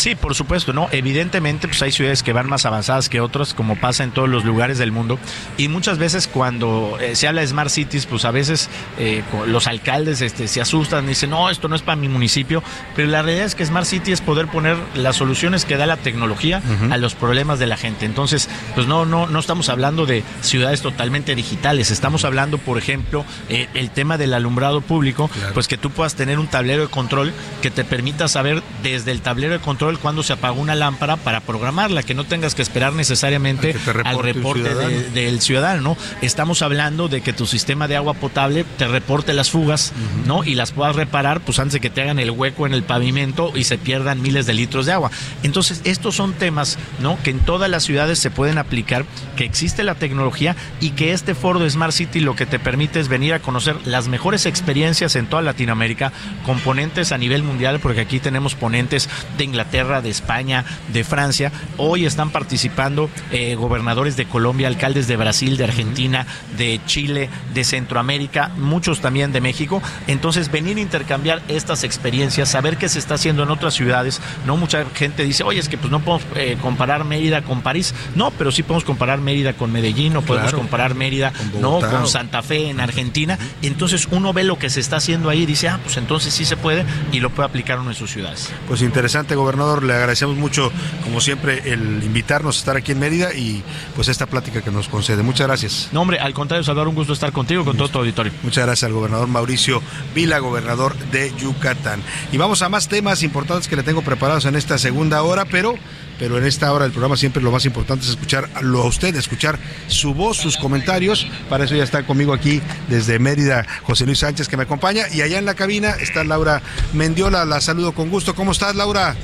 [0.00, 0.88] Sí, por supuesto, ¿no?
[0.92, 4.46] Evidentemente, pues hay ciudades que van más avanzadas que otras, como pasa en todos los
[4.46, 5.18] lugares del mundo.
[5.58, 9.66] Y muchas veces cuando eh, se habla de Smart Cities, pues a veces eh, los
[9.66, 12.62] alcaldes este, se asustan y dicen, no, esto no es para mi municipio.
[12.96, 15.98] Pero la realidad es que Smart City es poder poner las soluciones que da la
[15.98, 18.06] tecnología a los problemas de la gente.
[18.06, 21.90] Entonces, pues no, no, no estamos hablando de ciudades totalmente digitales.
[21.90, 26.38] Estamos hablando, por ejemplo, eh, el tema del alumbrado público, pues que tú puedas tener
[26.38, 30.32] un tablero de control que te permita saber desde el tablero de control cuándo se
[30.32, 33.74] apagó una lámpara para programarla, que no tengas que esperar necesariamente
[34.04, 35.96] al reporte de- del ciudadano, ¿no?
[36.22, 39.92] Estamos hablando de que tu sistema de agua potable te reporte las fugas,
[40.26, 40.44] ¿no?
[40.44, 43.52] Y las puedas reparar, pues antes de que te hagan el hueco en el pavimento
[43.54, 45.10] y se pierdan miles de litros de agua.
[45.42, 47.18] Entonces, estos son temas, ¿no?
[47.22, 49.04] Que en todas las ciudades se pueden aplicar,
[49.36, 53.00] que existe la tecnología y que este foro de Smart City lo que te permite
[53.00, 56.12] es venir a conocer las mejores experiencias en toda Latinoamérica,
[56.44, 61.50] componentes a nivel mundial, porque aquí tenemos ponentes de Inglaterra, de España, de Francia.
[61.78, 66.26] Hoy están participando eh, gobernadores de Colombia, alcaldes de Brasil, de Argentina,
[66.58, 69.82] de Chile, de Centroamérica, muchos también de México.
[70.06, 74.20] Entonces, venir a intercambiar estas experiencias, saber qué se está haciendo en otras ciudades.
[74.46, 77.94] No mucha gente dice, oye, es que pues no podemos eh, comparar Mérida con París.
[78.14, 80.58] No, pero sí podemos comparar Mérida con Medellín, o podemos Claro.
[80.58, 83.38] comparar Mérida Con no con Santa Fe en Argentina.
[83.62, 86.44] Entonces, uno ve lo que se está haciendo ahí y dice, ah, pues entonces sí
[86.44, 88.50] se puede y lo puede aplicar uno en sus ciudades.
[88.68, 89.59] Pues interesante, gobernador.
[89.60, 90.72] Le agradecemos mucho,
[91.04, 93.62] como siempre, el invitarnos a estar aquí en Mérida y
[93.94, 95.22] pues esta plática que nos concede.
[95.22, 95.88] Muchas gracias.
[95.92, 98.32] No, hombre, al contrario, Salvador, un gusto estar contigo, con todo tu auditorio.
[98.42, 99.82] Muchas gracias al gobernador Mauricio
[100.14, 102.02] Vila, gobernador de Yucatán.
[102.32, 105.74] Y vamos a más temas importantes que le tengo preparados en esta segunda hora, pero
[106.20, 109.58] pero en esta hora del programa siempre lo más importante es escucharlo a usted, escuchar
[109.86, 111.26] su voz, sus comentarios.
[111.48, 115.22] Para eso ya está conmigo aquí desde Mérida José Luis Sánchez que me acompaña y
[115.22, 116.60] allá en la cabina está Laura
[116.92, 117.46] Mendiola.
[117.46, 118.34] La saludo con gusto.
[118.34, 119.16] ¿Cómo estás, Laura?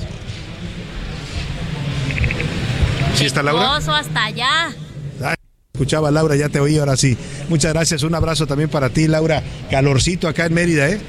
[3.17, 3.73] ¿Sí está Laura?
[3.73, 4.69] Oso hasta allá.
[5.25, 5.35] Ay,
[5.73, 7.17] escuchaba Laura, ya te oí ahora sí.
[7.49, 9.43] Muchas gracias, un abrazo también para ti, Laura.
[9.71, 11.01] Calorcito acá en Mérida, ¿eh?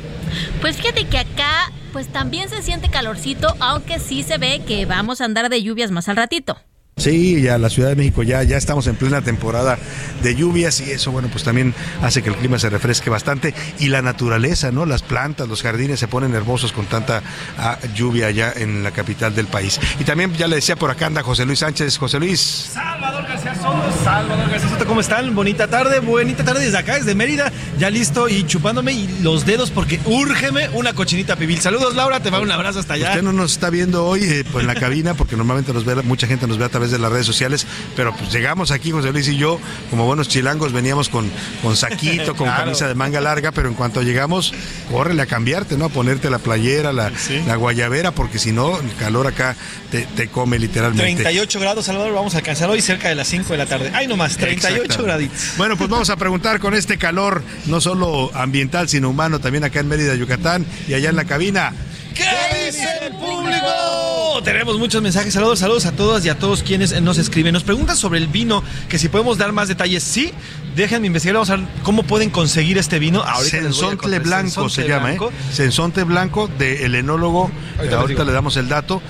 [0.61, 5.19] Pues fíjate que acá pues también se siente calorcito, aunque sí se ve que vamos
[5.19, 6.57] a andar de lluvias más al ratito.
[6.97, 9.77] Sí, ya la Ciudad de México ya, ya estamos en plena temporada
[10.23, 13.89] de lluvias y eso, bueno, pues también hace que el clima se refresque bastante y
[13.89, 14.83] la naturaleza, ¿no?
[14.87, 17.21] Las plantas, los jardines se ponen hermosos con tanta
[17.59, 19.79] ah, lluvia allá en la capital del país.
[19.99, 21.99] Y también ya le decía por acá anda José Luis Sánchez.
[21.99, 22.71] José Luis.
[22.73, 25.35] Salvador García Soto, Salvador García Soto, ¿cómo están?
[25.35, 29.69] Bonita tarde, bonita tarde desde acá, desde Mérida, ya listo y chupándome y los dedos
[29.69, 31.59] porque úrgeme una cochinita pibil.
[31.61, 33.09] Saludos Laura, te va un abrazo hasta allá.
[33.09, 35.95] Usted no nos está viendo hoy eh, pues, en la cabina porque normalmente nos ve,
[36.01, 37.65] mucha gente nos ve a través de las redes sociales,
[37.95, 39.59] pero pues llegamos aquí, José Luis y yo,
[39.89, 41.29] como buenos chilangos, veníamos con,
[41.61, 42.63] con saquito, con Claro.
[42.63, 44.53] camisa de manga larga, pero en cuanto llegamos,
[44.91, 45.85] córrele a cambiarte, ¿no?
[45.85, 47.11] A ponerte la playera, la,
[47.45, 49.55] la guayabera, porque si no, el calor acá
[49.91, 51.23] te, te come literalmente.
[51.23, 53.91] 38 grados, Salvador, vamos a alcanzar hoy cerca de las 5 de la tarde.
[53.93, 55.03] Ay, nomás, 38 Exactamente.
[55.03, 55.57] graditos.
[55.57, 59.79] Bueno, pues vamos a preguntar con este calor, no solo ambiental, sino humano, también acá
[59.81, 61.73] en Mérida, Yucatán, y allá en la cabina.
[62.17, 64.41] ¿Qué dice el público?
[64.43, 65.33] Tenemos muchos mensajes.
[65.33, 67.53] Saludos, saludos a todas y a todos quienes nos escriben.
[67.53, 70.01] Nos preguntan sobre el vino, que si podemos dar más detalles.
[70.01, 70.33] Sí,
[70.77, 71.33] déjenme investigar.
[71.35, 73.21] Vamos a ver cómo pueden conseguir este vino.
[73.23, 74.19] Ahorita Sensontle.
[74.19, 75.29] Blanco se llama, Blanco.
[75.29, 75.53] ¿eh?
[75.53, 77.51] Sensonte Blanco del enólogo.
[77.79, 78.23] Ahorita digo.
[78.23, 79.01] le damos el dato.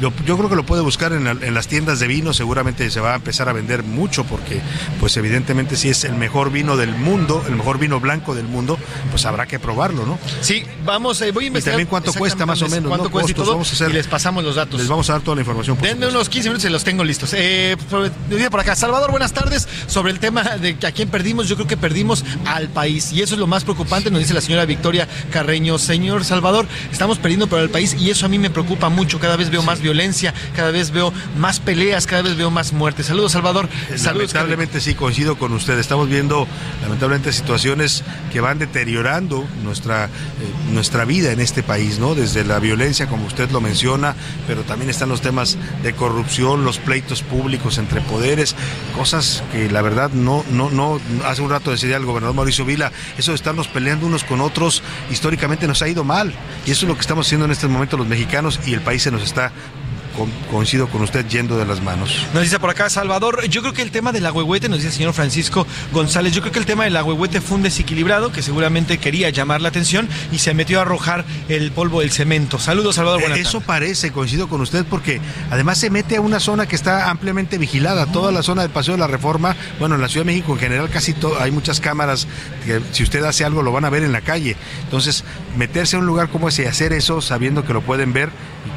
[0.00, 2.32] Yo, yo creo que lo puede buscar en, la- en las tiendas de vino.
[2.32, 4.60] Seguramente se va a empezar a vender mucho porque,
[5.00, 8.78] pues evidentemente, si es el mejor vino del mundo, el mejor vino blanco del mundo,
[9.10, 10.18] pues habrá que probarlo, ¿no?
[10.40, 11.74] Sí, vamos, eh, voy a Y investigar.
[11.74, 13.10] también cuánto cuesta más o menos, Cuánto ¿no?
[13.10, 13.54] cuesta y Costos, todo.
[13.56, 14.80] vamos a hacer- y les pasamos los datos.
[14.80, 15.78] Les vamos a dar toda la información.
[15.80, 17.32] Denme unos 15 minutos y los tengo listos.
[17.34, 17.76] Eh,
[18.30, 19.68] dice por acá, Salvador, buenas tardes.
[19.86, 23.10] Sobre el tema de que a quién perdimos, yo creo que perdimos al país.
[23.10, 25.78] Y eso es lo más preocupante, nos dice la señora Victoria Carreño.
[25.78, 29.18] Señor Salvador, estamos perdiendo pero al país y eso a mí me preocupa mucho.
[29.18, 33.06] Cada vez veo más violencia, cada vez veo más peleas, cada vez veo más muertes.
[33.06, 33.66] Saludos, Salvador.
[33.96, 35.78] Saludos, lamentablemente sí coincido con usted.
[35.78, 36.46] Estamos viendo
[36.82, 40.10] lamentablemente situaciones que van deteriorando nuestra, eh,
[40.70, 42.14] nuestra vida en este país, ¿no?
[42.14, 44.14] Desde la violencia, como usted lo menciona,
[44.46, 48.54] pero también están los temas de corrupción, los pleitos públicos entre poderes,
[48.94, 52.92] cosas que la verdad no, no, no, hace un rato decía el gobernador Mauricio Vila,
[53.18, 56.32] eso de estarnos peleando unos con otros, históricamente nos ha ido mal.
[56.66, 59.02] Y eso es lo que estamos haciendo en este momento los mexicanos y el país
[59.02, 59.52] se nos está,
[60.16, 62.26] con- coincido con usted, yendo de las manos.
[62.34, 64.94] Nos dice por acá Salvador, yo creo que el tema del agüehuete, nos dice el
[64.94, 68.98] señor Francisco González, yo creo que el tema del agüehuete fue un desequilibrado que seguramente
[68.98, 72.58] quería llamar la atención y se metió a arrojar el polvo del cemento.
[72.58, 76.40] Saludos, Salvador, buenas Eh, Eso parece, coincido con usted, porque además se mete a una
[76.40, 80.00] zona que está ampliamente vigilada, toda la zona del Paseo de la Reforma, bueno, en
[80.00, 82.26] la Ciudad de México en general casi todo, hay muchas cámaras
[82.64, 84.56] que si usted hace algo lo van a ver en la calle.
[84.84, 85.24] Entonces,
[85.56, 88.30] meterse a un lugar como ese y hacer eso sabiendo que lo pueden ver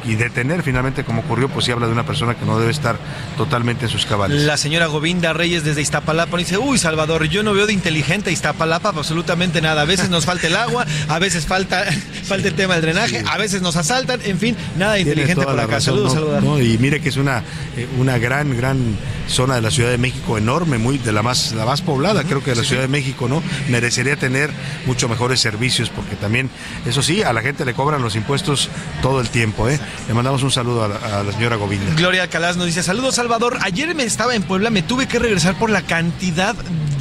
[0.04, 2.96] y detener finalmente como ocurrió, pues sí habla de una persona que no debe estar
[3.36, 4.42] totalmente en sus cabales.
[4.42, 8.88] La señora Govinda Reyes desde Iztapalapa dice, uy Salvador, yo no veo de inteligente Iztapalapa
[8.88, 9.82] absolutamente nada.
[9.82, 11.84] A veces nos falta el agua, a veces falta,
[12.24, 15.52] falta el tema del drenaje, a veces nos asaltan, en fin, nada de inteligente por
[15.60, 15.74] acá.
[15.74, 16.20] razón, Saludos, ¿no?
[16.20, 16.42] Salvador.
[16.42, 16.60] ¿no?
[16.60, 17.44] Y mire que es una,
[17.76, 18.96] eh, una gran, gran
[19.28, 22.42] zona de la Ciudad de México, enorme, muy de la más, la más poblada, creo
[22.42, 23.42] que de la Ciudad de México, ¿no?
[23.68, 24.50] Merecería tener
[24.86, 26.50] mucho mejores servicios, porque también,
[26.86, 28.68] eso sí, a la gente le cobran los impuestos
[29.02, 29.78] todo el tiempo, ¿eh?
[30.08, 31.94] Le mandamos un saludo a la, a la señora Govinda.
[31.94, 35.58] Gloria Alcalaz nos dice, saludos Salvador, ayer me estaba en Puebla, me tuve que regresar
[35.58, 36.56] por la cantidad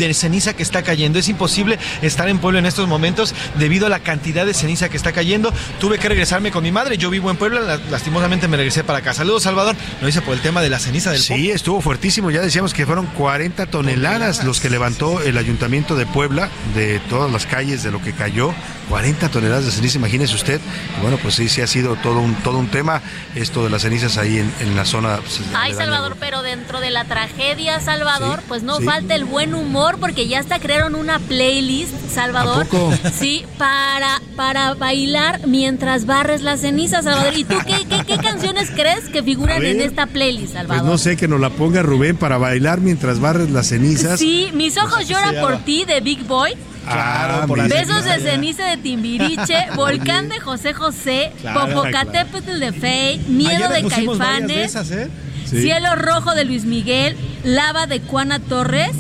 [0.08, 1.20] de ceniza que está cayendo.
[1.20, 4.98] Es imposible estar en Puebla en estos momentos debido a la cantidad de ceniza que
[4.98, 5.54] está cayendo.
[5.80, 9.00] Tuve que regresarme con mi madre, yo vivo en Puebla, la- lastimosamente me regresé para
[9.00, 9.14] acá.
[9.14, 12.32] Saludos Salvador, nos dice por el tema de la ceniza del Sí, estuvo fuertísimo.
[12.32, 17.32] Ya decíamos que fueron 40 toneladas los que levantó el ayuntamiento de Puebla, de todas
[17.32, 18.54] las calles, de lo que cayó.
[18.90, 20.60] 40 toneladas de ceniza, imagínese usted.
[21.02, 23.02] Bueno, pues sí, sí ha sido todo un, todo un tema
[23.36, 25.18] esto de las cenizas ahí en, en la zona.
[25.18, 25.74] pues, Ay.
[25.76, 28.86] Salvador, pero dentro de la tragedia, Salvador, Sí, pues no sí.
[28.86, 32.64] falta el buen humor, porque ya hasta crearon una playlist, Salvador.
[32.64, 32.94] ¿A poco?
[33.14, 37.34] Sí, para, para bailar mientras barres las cenizas, Salvador.
[37.38, 40.86] ¿Y tú qué, qué, qué canciones crees que figuran en esta playlist, Pues Salvador?
[40.86, 44.20] no sé que nos la ponga Rubén para bailar mientras barres las cenizas.
[44.20, 46.54] Sí, mis ojos lloran por ti de Big Boy.
[46.90, 47.68] Ah, por.
[47.68, 53.84] Besos de ceniza de Timbiriche, Volcán de José José, Claro, Popocatépetl de Fey, Miedo Ayer
[53.84, 55.10] de Caifanes, de esas, ¿eh?
[55.46, 55.62] Sí.
[55.62, 58.92] Cielo Rojo de Luis Miguel, Lava de Juana Torres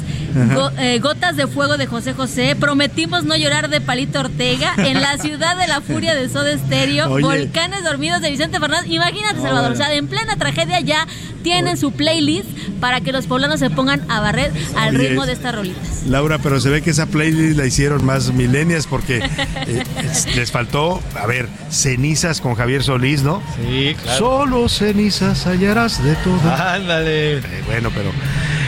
[0.55, 2.55] Go- eh, Gotas de Fuego de José José.
[2.55, 4.73] Prometimos no llorar de Palito Ortega.
[4.77, 7.09] En la ciudad de la furia de Soda Stereo.
[7.11, 7.23] Oye.
[7.23, 8.89] Volcanes dormidos de Vicente Fernández.
[8.91, 9.71] Imagínate, Salvador.
[9.71, 11.07] O sea, en plena tragedia ya
[11.43, 12.49] tienen su playlist
[12.81, 16.03] para que los poblanos se pongan a barrer al Oye, ritmo de estas rolitas.
[16.07, 20.51] Laura, pero se ve que esa playlist la hicieron más milenias porque eh, es- les
[20.51, 23.41] faltó, a ver, cenizas con Javier Solís, ¿no?
[23.55, 26.39] Sí, Solo cenizas hallarás de todo.
[26.51, 27.37] Ándale.
[27.37, 28.11] Eh, bueno, pero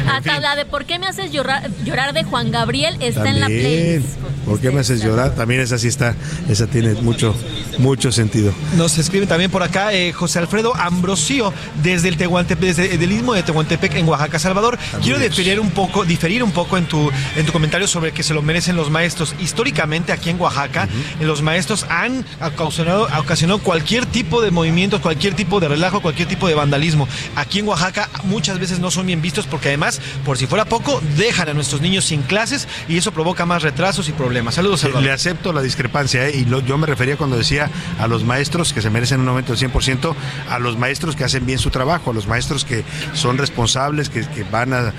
[0.07, 3.47] Hasta la de ¿Por qué me haces llorar, llorar de Juan Gabriel está en la
[3.47, 4.17] playlist.
[4.45, 5.35] ¿por qué me haces llorar?
[5.35, 6.15] También esa sí está,
[6.49, 7.35] esa tiene mucho,
[7.77, 8.53] mucho sentido.
[8.77, 13.33] Nos escribe también por acá eh, José Alfredo Ambrosio desde el Tehuantepec, desde el istmo
[13.33, 14.77] de Tehuantepec en Oaxaca, Salvador.
[15.03, 18.33] Quiero diferir un poco, diferir un poco en tu en tu comentario sobre que se
[18.33, 19.35] lo merecen los maestros.
[19.39, 20.87] Históricamente aquí en Oaxaca,
[21.19, 26.27] eh, los maestros han ocasionado, ocasionado cualquier tipo de movimientos, cualquier tipo de relajo, cualquier
[26.27, 27.07] tipo de vandalismo.
[27.35, 31.01] Aquí en Oaxaca muchas veces no son bien vistos porque además, por si fuera poco,
[31.17, 34.55] dejan a nuestros niños sin clases y eso provoca más retrasos y problemas.
[34.55, 35.03] Saludos, Salvador.
[35.03, 36.37] Le acepto la discrepancia, ¿eh?
[36.37, 37.60] y lo- yo me refería cuando decía
[37.99, 40.15] a los maestros que se merecen un aumento del 100%,
[40.49, 42.83] a los maestros que hacen bien su trabajo, a los maestros que
[43.13, 44.91] son responsables, que, van eh,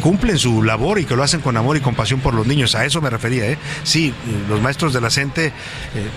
[0.00, 2.74] cumplen su labor y que lo hacen con amor y compasión por los niños.
[2.74, 3.58] A eso me refería, ¿eh?
[3.82, 4.14] Sí,
[4.48, 5.52] los maestros de la CENTE, eh,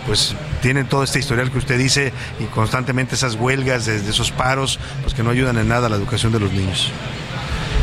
[0.06, 4.80] pues tienen todo este historial que usted dice y constantemente esas huelgas, desde esos paros,
[5.02, 6.92] pues que no ayudan en nada a la educación de los niños.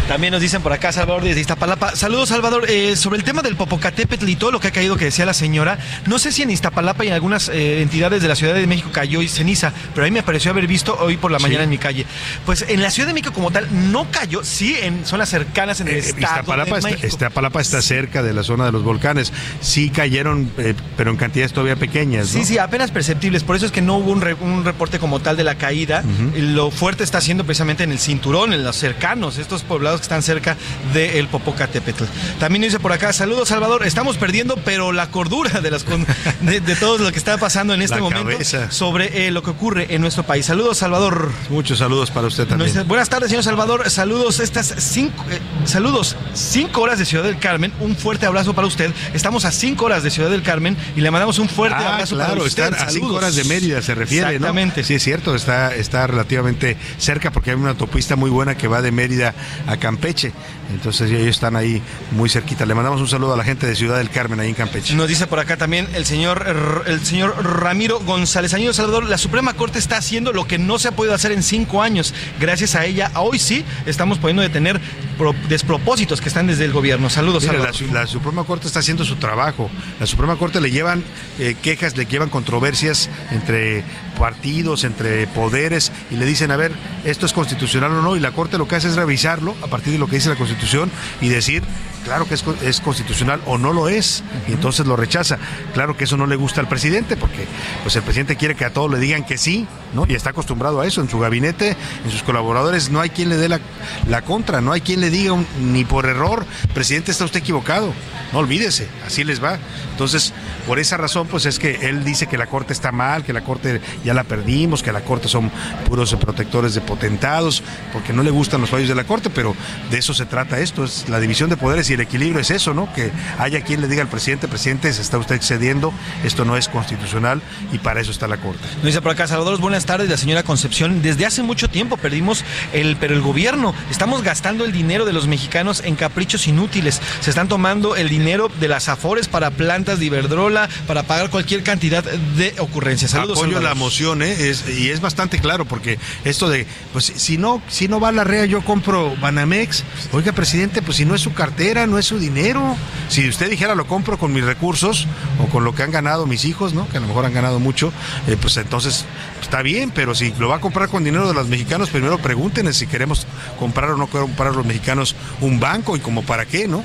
[0.08, 1.96] También nos dicen por acá, Salvador, desde Iztapalapa.
[1.96, 2.66] Saludos, Salvador.
[2.68, 5.32] Eh, sobre el tema del Popocatépetl y todo lo que ha caído que decía la
[5.32, 8.66] señora, no sé si en Iztapalapa y en algunas eh, entidades de la Ciudad de
[8.66, 11.44] México cayó y ceniza, pero a mí me pareció haber visto hoy por la Sí.
[11.44, 12.04] mañana en mi calle.
[12.44, 15.88] Pues en la Ciudad de México como tal no cayó, sí en zonas cercanas en
[15.88, 17.06] el estado Eh, Iztapalapa de está.
[17.06, 19.32] Iztapalapa está cerca de la zona de los volcanes.
[19.62, 22.34] Sí cayeron, eh, pero en cantidades todavía pequeñas.
[22.34, 22.40] ¿no?
[22.40, 23.42] Sí, sí, apenas perceptibles.
[23.42, 26.04] Por eso es que no hubo un, re- un reporte como tal de la caída.
[26.36, 30.22] Lo fuerte está siendo precisamente en el cinturón, en los cercanos, estos poblados que están
[30.22, 30.56] cerca
[30.92, 32.04] del Popocatépetl.
[32.38, 35.84] También dice por acá, saludos Salvador, estamos perdiendo, pero la cordura de, las,
[36.40, 38.70] de, de todo lo que está pasando en este La momento cabeza.
[38.70, 40.46] sobre eh, lo que ocurre en nuestro país.
[40.46, 41.30] Saludos Salvador.
[41.50, 42.58] Muchos saludos para usted también.
[42.66, 43.88] Nuestra- buenas tardes, señor Salvador.
[43.90, 47.72] Saludos estas cinco, eh, saludos, cinco horas de Ciudad del Carmen.
[47.80, 48.90] Un fuerte abrazo para usted.
[49.14, 52.14] Estamos a cinco horas de Ciudad del Carmen y le mandamos un fuerte Ah, abrazo
[52.16, 52.64] claro, para usted.
[52.64, 53.16] están a cinco Saludos.
[53.16, 54.80] horas de Mérida, se refiere, Exactamente.
[54.82, 54.86] ¿no?
[54.86, 58.82] Sí, es cierto, está, está relativamente cerca porque hay una autopista muy buena que va
[58.82, 59.34] de Mérida
[59.66, 60.32] a Campeche.
[60.72, 61.82] Entonces ellos están ahí
[62.12, 62.64] muy cerquita.
[62.64, 64.94] Le mandamos un saludo a la gente de Ciudad del Carmen, ahí en Campeche.
[64.94, 68.50] Nos dice por acá también el señor, R- el señor Ramiro González.
[68.50, 71.42] Señor Salvador, la Suprema Corte está haciendo lo que no se ha podido hacer en
[71.42, 72.14] cinco años.
[72.40, 74.80] Gracias a ella, hoy sí estamos pudiendo detener
[75.18, 77.10] pro- despropósitos que están desde el gobierno.
[77.10, 77.74] Saludos, Mira, Salvador.
[77.82, 79.70] la, Su- la Suprema Corte está haciendo su trabajo.
[80.00, 81.04] La Suprema Corte le llevan
[81.38, 83.84] eh, quejas, le llevan controversias entre
[84.18, 86.72] partidos, entre poderes, y le dicen, a ver,
[87.04, 89.92] esto es constitucional o no, y la Corte lo que hace es revisarlo a partir
[89.92, 91.62] de lo que dice la Constitución y decir,
[92.04, 95.38] claro que es, co- es constitucional o no lo es, y entonces lo rechaza.
[95.72, 97.46] Claro que eso no le gusta al presidente, porque
[97.82, 100.04] pues el presidente quiere que a todos le digan que sí, ¿no?
[100.08, 101.00] Y está acostumbrado a eso.
[101.00, 103.60] En su gabinete, en sus colaboradores, no hay quien le dé la,
[104.08, 106.44] la contra, no hay quien le diga un- ni por error,
[106.74, 107.92] presidente, está usted equivocado.
[108.32, 109.58] No olvídese, así les va.
[109.92, 110.32] Entonces,
[110.66, 113.42] por esa razón, pues es que él dice que la Corte está mal, que la
[113.44, 115.50] Corte ya la perdimos, que la Corte son
[115.88, 117.62] puros protectores de potentados,
[117.92, 119.54] porque no le gustan los fallos de la Corte, pero
[119.90, 122.74] de eso se trata esto, es la división de poderes y el equilibrio es eso,
[122.74, 122.92] ¿no?
[122.92, 125.92] Que haya quien le diga al presidente, presidente, se está usted excediendo,
[126.24, 127.40] esto no es constitucional
[127.72, 128.62] y para eso está la Corte.
[128.76, 131.02] Nos dice por acá, Salvador, buenas tardes, la señora Concepción.
[131.02, 135.26] Desde hace mucho tiempo perdimos el, pero el gobierno, estamos gastando el dinero de los
[135.26, 137.00] mexicanos en caprichos inútiles.
[137.20, 141.62] Se están tomando el dinero de las afores para plantas de Iberdrola, para pagar cualquier
[141.62, 143.12] cantidad de ocurrencias.
[143.12, 143.62] Saludos, Apoyo Salvador.
[143.70, 144.50] la moción, ¿eh?
[144.50, 148.24] Es- y es bastante claro, porque esto de, pues si no, si no va la
[148.24, 149.84] REA, yo compro Banamex.
[150.12, 152.76] Oiga, presidente, pues si no es su cartera, no es su dinero.
[153.08, 155.06] Si usted dijera lo compro con mis recursos
[155.42, 156.88] o con lo que han ganado mis hijos, ¿no?
[156.88, 157.92] Que a lo mejor han ganado mucho,
[158.26, 159.04] eh, pues entonces
[159.40, 162.76] está bien, pero si lo va a comprar con dinero de los mexicanos, primero pregúntenes
[162.76, 163.26] si queremos
[163.58, 166.84] comprar o no comprar los mexicanos un banco y como para qué, ¿no?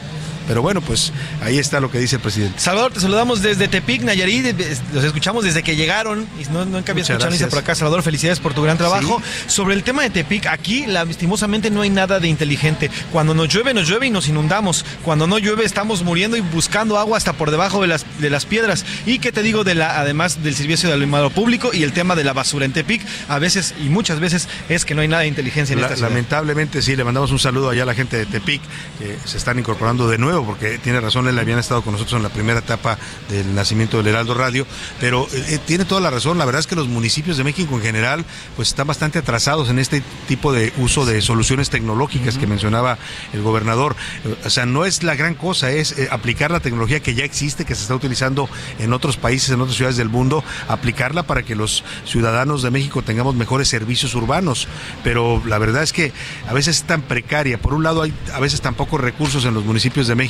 [0.49, 1.13] Pero bueno, pues
[1.43, 2.59] ahí está lo que dice el presidente.
[2.59, 4.43] Salvador, te saludamos desde Tepic, Nayarit.
[4.45, 6.25] de- Los escuchamos desde que llegaron.
[6.41, 7.49] Y no, nunca había Muchas escuchado gracias.
[7.51, 7.75] por acá.
[7.75, 9.21] Salvador, felicidades por tu gran trabajo.
[9.45, 12.89] Sobre el tema de Tepic, aquí lastimosamente no hay nada de inteligente.
[13.11, 14.85] Cuando nos llueve, nos llueve y nos inundamos.
[15.03, 18.45] Cuando no llueve, estamos muriendo y buscando agua hasta por debajo de las, de las
[18.47, 18.85] piedras.
[19.05, 22.15] Y qué te digo, de la, además del servicio de alumbrado público y el tema
[22.15, 25.21] de la basura en Tepic, a veces y muchas veces es que no hay nada
[25.21, 26.09] de inteligencia en La- esta ciudad.
[26.09, 28.61] lamentablemente sí, le mandamos un saludo allá a la gente de Tepic,
[28.97, 32.23] que se están incorporando de nuevo porque tiene razón, él habían estado con nosotros en
[32.23, 32.97] la primera etapa
[33.29, 34.65] del nacimiento del Heraldo Radio,
[34.99, 36.37] pero eh, eh, tiene toda la razón.
[36.37, 38.25] La verdad es que los municipios de México en general,
[38.55, 42.97] pues están bastante atrasados en este tipo de uso de soluciones tecnológicas que mencionaba
[43.33, 43.95] el gobernador.
[44.25, 47.23] Eh, O sea, no es la gran cosa, es eh, aplicar la tecnología que ya
[47.23, 48.49] existe, que se está utilizando
[48.79, 53.01] en otros países, en otras ciudades del mundo, aplicarla para que los ciudadanos de México
[53.01, 54.67] tengamos mejores servicios urbanos.
[55.03, 56.11] Pero la verdad es que
[56.47, 57.57] a veces es tan precaria.
[57.59, 60.28] Por un lado hay a veces tan pocos recursos en los municipios de México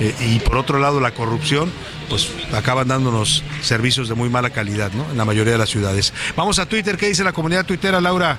[0.00, 1.70] eh, y por otro lado la corrupción,
[2.08, 5.04] pues acaban dándonos servicios de muy mala calidad, ¿no?
[5.10, 6.12] En la mayoría de las ciudades.
[6.36, 8.38] Vamos a Twitter, ¿qué dice la comunidad tuitera, Laura?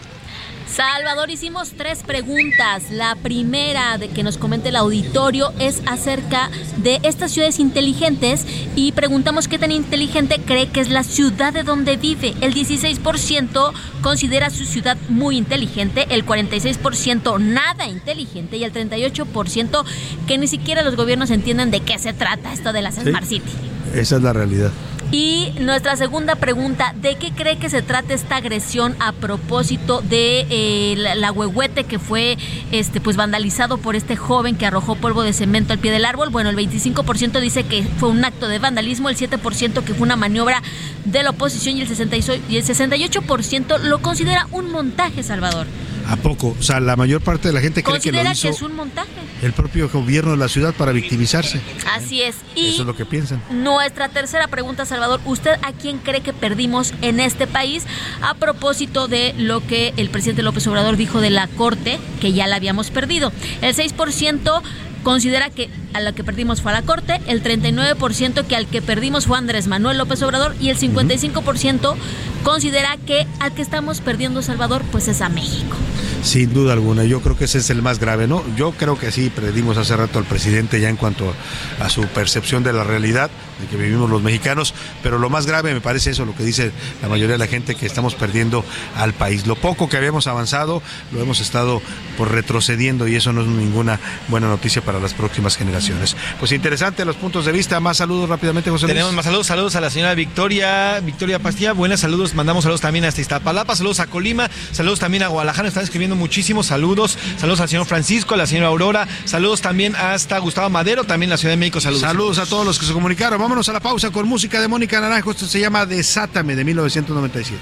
[0.75, 2.91] Salvador, hicimos tres preguntas.
[2.91, 8.45] La primera de que nos comente el auditorio es acerca de estas ciudades inteligentes
[8.77, 12.35] y preguntamos qué tan inteligente cree que es la ciudad de donde vive.
[12.39, 19.83] El 16% considera su ciudad muy inteligente, el 46% nada inteligente y el 38%
[20.25, 23.01] que ni siquiera los gobiernos entienden de qué se trata esto de las Sí.
[23.01, 23.51] Smart City.
[23.93, 24.71] Esa es la realidad.
[25.11, 30.45] Y nuestra segunda pregunta, ¿de qué cree que se trata esta agresión a propósito de
[30.49, 32.37] eh, la, la huehuete que fue
[32.71, 36.29] este pues vandalizado por este joven que arrojó polvo de cemento al pie del árbol?
[36.29, 40.15] Bueno, el 25% dice que fue un acto de vandalismo, el 7% que fue una
[40.15, 40.63] maniobra
[41.03, 45.67] de la oposición y el 66 y el 68% lo considera un montaje, Salvador.
[46.11, 46.55] ¿A poco?
[46.59, 48.75] O sea, la mayor parte de la gente cree que lo hizo que es un
[48.75, 49.09] montaje.
[49.41, 51.61] el propio gobierno de la ciudad para victimizarse.
[51.95, 52.35] Así es.
[52.53, 53.41] Y Eso es lo que piensan.
[53.49, 55.21] Nuestra tercera pregunta, Salvador.
[55.23, 57.85] ¿Usted a quién cree que perdimos en este país
[58.21, 62.45] a propósito de lo que el presidente López Obrador dijo de la Corte, que ya
[62.47, 63.31] la habíamos perdido?
[63.61, 64.61] El 6%
[65.03, 68.81] considera que a la que perdimos fue a la Corte, el 39% que al que
[68.81, 71.95] perdimos fue Andrés Manuel López Obrador y el 55%
[72.43, 75.75] considera que al que estamos perdiendo, Salvador, pues es a México.
[76.23, 78.43] Sin duda alguna, yo creo que ese es el más grave, ¿no?
[78.55, 81.33] Yo creo que sí, predimos hace rato al presidente ya en cuanto
[81.79, 84.73] a su percepción de la realidad de que vivimos los mexicanos,
[85.03, 86.71] pero lo más grave me parece eso, lo que dice
[87.01, 88.63] la mayoría de la gente, que estamos perdiendo
[88.95, 89.47] al país.
[89.47, 90.81] Lo poco que habíamos avanzado,
[91.11, 91.81] lo hemos estado
[92.17, 96.15] por retrocediendo y eso no es ninguna buena noticia para las próximas generaciones.
[96.39, 98.93] Pues interesante los puntos de vista, más saludos rápidamente, José Luis.
[98.93, 103.05] Tenemos más saludos, saludos a la señora Victoria, Victoria Pastilla, buenos saludos, mandamos saludos también
[103.05, 107.69] hasta Iztapalapa, saludos a Colima, saludos también a Guadalajara, están escribiendo muchísimos saludos, saludos al
[107.69, 111.57] señor Francisco, a la señora Aurora, saludos también hasta Gustavo Madero, también la Ciudad de
[111.57, 112.01] México, saludos.
[112.01, 113.39] Saludos a todos los que se comunicaron.
[113.39, 115.31] Vámonos a la pausa con música de Mónica Naranjo.
[115.31, 117.59] Esto se llama Desátame de 1997.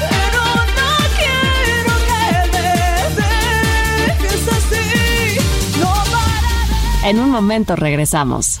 [0.00, 0.44] Pero
[0.76, 2.68] no quiero que me
[4.06, 8.60] dejes así, no para En un momento regresamos.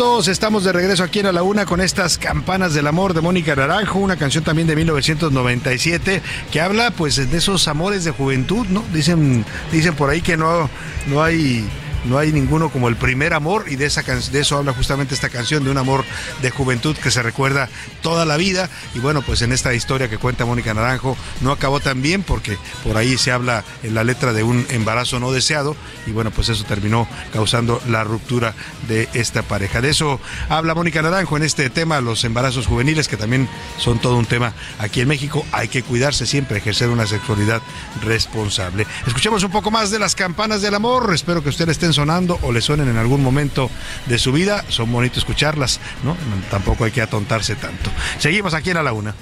[0.00, 0.28] Minutos.
[0.28, 3.54] Estamos de regreso aquí en A la Una con estas campanas del amor de Mónica
[3.54, 8.82] Naranjo, una canción también de 1997 que habla pues de esos amores de juventud, ¿no?
[8.94, 10.70] Dicen, dicen por ahí que no,
[11.06, 11.68] no hay
[12.04, 15.28] no hay ninguno como el primer amor y de, esa de eso habla justamente esta
[15.28, 16.04] canción, de un amor
[16.42, 17.68] de juventud que se recuerda
[18.02, 21.80] toda la vida y bueno, pues en esta historia que cuenta Mónica Naranjo no acabó
[21.80, 25.76] tan bien porque por ahí se habla en la letra de un embarazo no deseado
[26.06, 28.54] y bueno, pues eso terminó causando la ruptura
[28.88, 29.80] de esta pareja.
[29.80, 33.48] De eso habla Mónica Naranjo en este tema, los embarazos juveniles, que también
[33.78, 35.44] son todo un tema aquí en México.
[35.52, 37.62] Hay que cuidarse siempre, ejercer una sexualidad
[38.02, 38.86] responsable.
[39.06, 41.12] Escuchemos un poco más de las campanas del amor.
[41.14, 43.70] Espero que ustedes sonando o le suenen en algún momento
[44.06, 44.64] de su vida.
[44.68, 46.16] Son bonitos escucharlas, ¿no?
[46.50, 47.90] Tampoco hay que atontarse tanto.
[48.18, 49.14] Seguimos aquí en A la Una.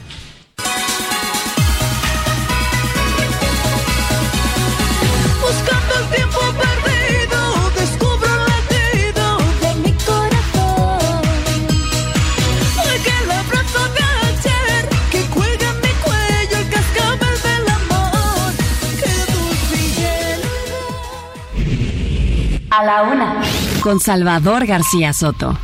[22.79, 23.41] A la una,
[23.81, 25.59] con Salvador García Soto.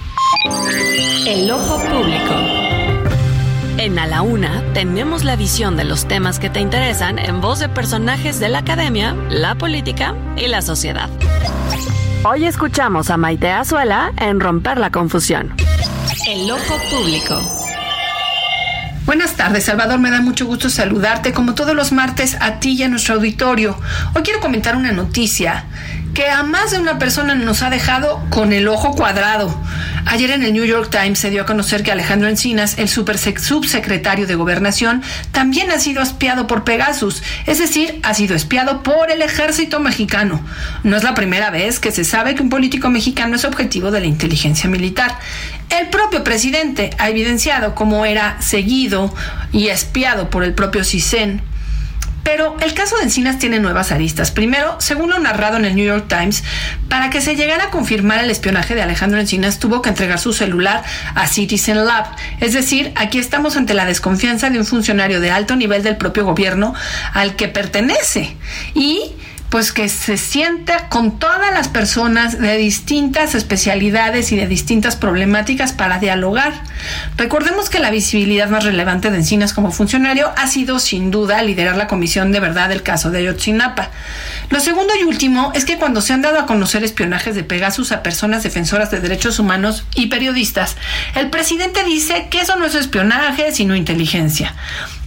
[1.24, 2.34] El ojo público.
[3.78, 7.60] En A la Una tenemos la visión de los temas que te interesan en voz
[7.60, 11.08] de personajes de la academia, la política y la sociedad.
[12.24, 15.54] Hoy escuchamos a Maite Azuela en Romper la Confusión.
[16.26, 17.40] El ojo público.
[19.06, 20.00] Buenas tardes, Salvador.
[20.00, 23.78] Me da mucho gusto saludarte, como todos los martes, a ti y a nuestro auditorio.
[24.16, 25.66] Hoy quiero comentar una noticia
[26.14, 29.52] que a más de una persona nos ha dejado con el ojo cuadrado.
[30.06, 34.26] Ayer en el New York Times se dio a conocer que Alejandro Encinas, el subsecretario
[34.26, 39.22] de Gobernación, también ha sido espiado por Pegasus, es decir, ha sido espiado por el
[39.22, 40.40] ejército mexicano.
[40.84, 44.00] No es la primera vez que se sabe que un político mexicano es objetivo de
[44.00, 45.18] la inteligencia militar.
[45.68, 49.12] El propio presidente ha evidenciado cómo era seguido
[49.52, 51.53] y espiado por el propio CISEN.
[52.24, 54.30] Pero el caso de Encinas tiene nuevas aristas.
[54.30, 56.42] Primero, según lo narrado en el New York Times,
[56.88, 60.32] para que se llegara a confirmar el espionaje de Alejandro Encinas, tuvo que entregar su
[60.32, 60.82] celular
[61.14, 62.06] a Citizen Lab.
[62.40, 66.24] Es decir, aquí estamos ante la desconfianza de un funcionario de alto nivel del propio
[66.24, 66.74] gobierno
[67.12, 68.36] al que pertenece.
[68.74, 69.12] Y
[69.54, 75.72] pues que se sienta con todas las personas de distintas especialidades y de distintas problemáticas
[75.72, 76.52] para dialogar.
[77.16, 81.76] Recordemos que la visibilidad más relevante de Encinas como funcionario ha sido sin duda liderar
[81.76, 83.90] la comisión de verdad del caso de Ayotzinapa.
[84.50, 87.92] Lo segundo y último es que cuando se han dado a conocer espionajes de Pegasus
[87.92, 90.74] a personas defensoras de derechos humanos y periodistas,
[91.14, 94.52] el presidente dice que eso no es espionaje, sino inteligencia.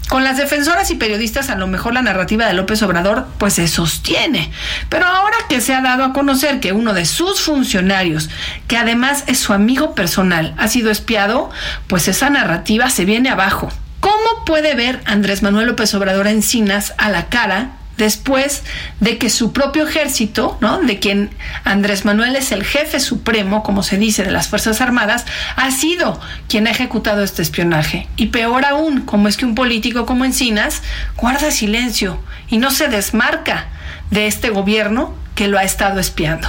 [0.07, 3.67] Con las defensoras y periodistas a lo mejor la narrativa de López Obrador pues se
[3.67, 4.51] sostiene.
[4.89, 8.29] Pero ahora que se ha dado a conocer que uno de sus funcionarios,
[8.67, 11.49] que además es su amigo personal, ha sido espiado,
[11.88, 13.69] pues esa narrativa se viene abajo.
[13.99, 18.64] ¿Cómo puede ver Andrés Manuel López Obrador Encinas a la cara después
[18.99, 20.80] de que su propio ejército, ¿no?
[20.80, 21.32] de quien
[21.64, 25.26] Andrés Manuel es el jefe supremo, como se dice, de las Fuerzas Armadas,
[25.56, 28.07] ha sido quien ha ejecutado este espionaje.
[28.15, 30.82] Y peor aún, como es que un político como Encinas
[31.15, 32.19] guarda silencio
[32.49, 33.68] y no se desmarca
[34.11, 36.48] de este gobierno que lo ha estado espiando.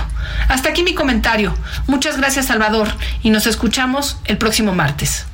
[0.48, 1.54] Hasta aquí mi comentario.
[1.86, 2.88] Muchas gracias Salvador
[3.22, 5.26] y nos escuchamos el próximo martes.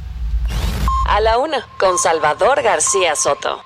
[1.09, 3.62] A la una, con Salvador García Soto.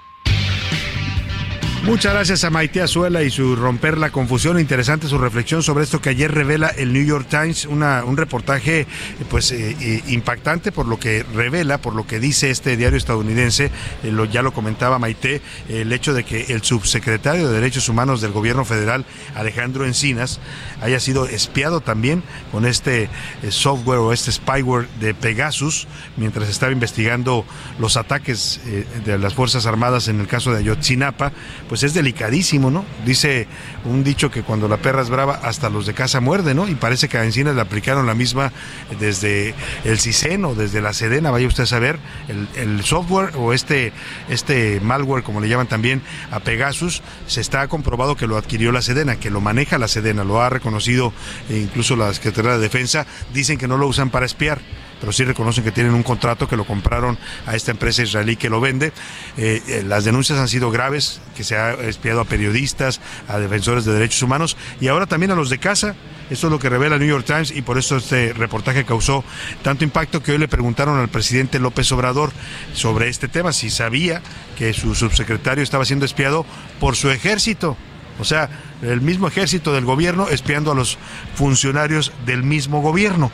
[1.88, 4.60] Muchas gracias a Maite Azuela y su romper la confusión.
[4.60, 8.86] Interesante su reflexión sobre esto que ayer revela el New York Times, una, un reportaje
[9.30, 13.70] pues eh, eh, impactante por lo que revela, por lo que dice este diario estadounidense.
[14.04, 15.40] Eh, ya lo comentaba Maite,
[15.70, 20.40] el hecho de que el subsecretario de Derechos Humanos del Gobierno Federal, Alejandro Encinas,
[20.82, 23.08] haya sido espiado también con este
[23.48, 25.88] software o este spyware de Pegasus
[26.18, 27.46] mientras estaba investigando
[27.78, 28.60] los ataques
[29.06, 31.32] de las Fuerzas Armadas en el caso de Ayotzinapa
[31.68, 32.84] pues es delicadísimo, ¿no?
[33.04, 33.46] Dice
[33.84, 36.68] un dicho que cuando la perra es brava, hasta los de casa muerde, ¿no?
[36.68, 38.52] Y parece que a Encinas le aplicaron la misma
[38.98, 41.98] desde el CISEN o desde la Sedena, vaya usted a saber,
[42.28, 43.92] el, software o este,
[44.28, 48.82] este malware, como le llaman también a Pegasus, se está comprobado que lo adquirió la
[48.82, 51.12] Sedena, que lo maneja la Sedena, lo ha reconocido
[51.50, 54.60] incluso la Secretaría de Defensa, dicen que no lo usan para espiar
[55.00, 58.50] pero sí reconocen que tienen un contrato que lo compraron a esta empresa israelí que
[58.50, 58.92] lo vende.
[59.36, 63.84] Eh, eh, las denuncias han sido graves, que se ha espiado a periodistas, a defensores
[63.84, 65.94] de derechos humanos y ahora también a los de casa.
[66.30, 69.24] Esto es lo que revela el New York Times y por eso este reportaje causó
[69.62, 72.32] tanto impacto que hoy le preguntaron al presidente López Obrador
[72.74, 74.20] sobre este tema, si sabía
[74.58, 76.44] que su subsecretario estaba siendo espiado
[76.80, 77.76] por su ejército.
[78.20, 78.50] O sea,
[78.82, 80.98] el mismo ejército del gobierno espiando a los
[81.34, 83.30] funcionarios del mismo gobierno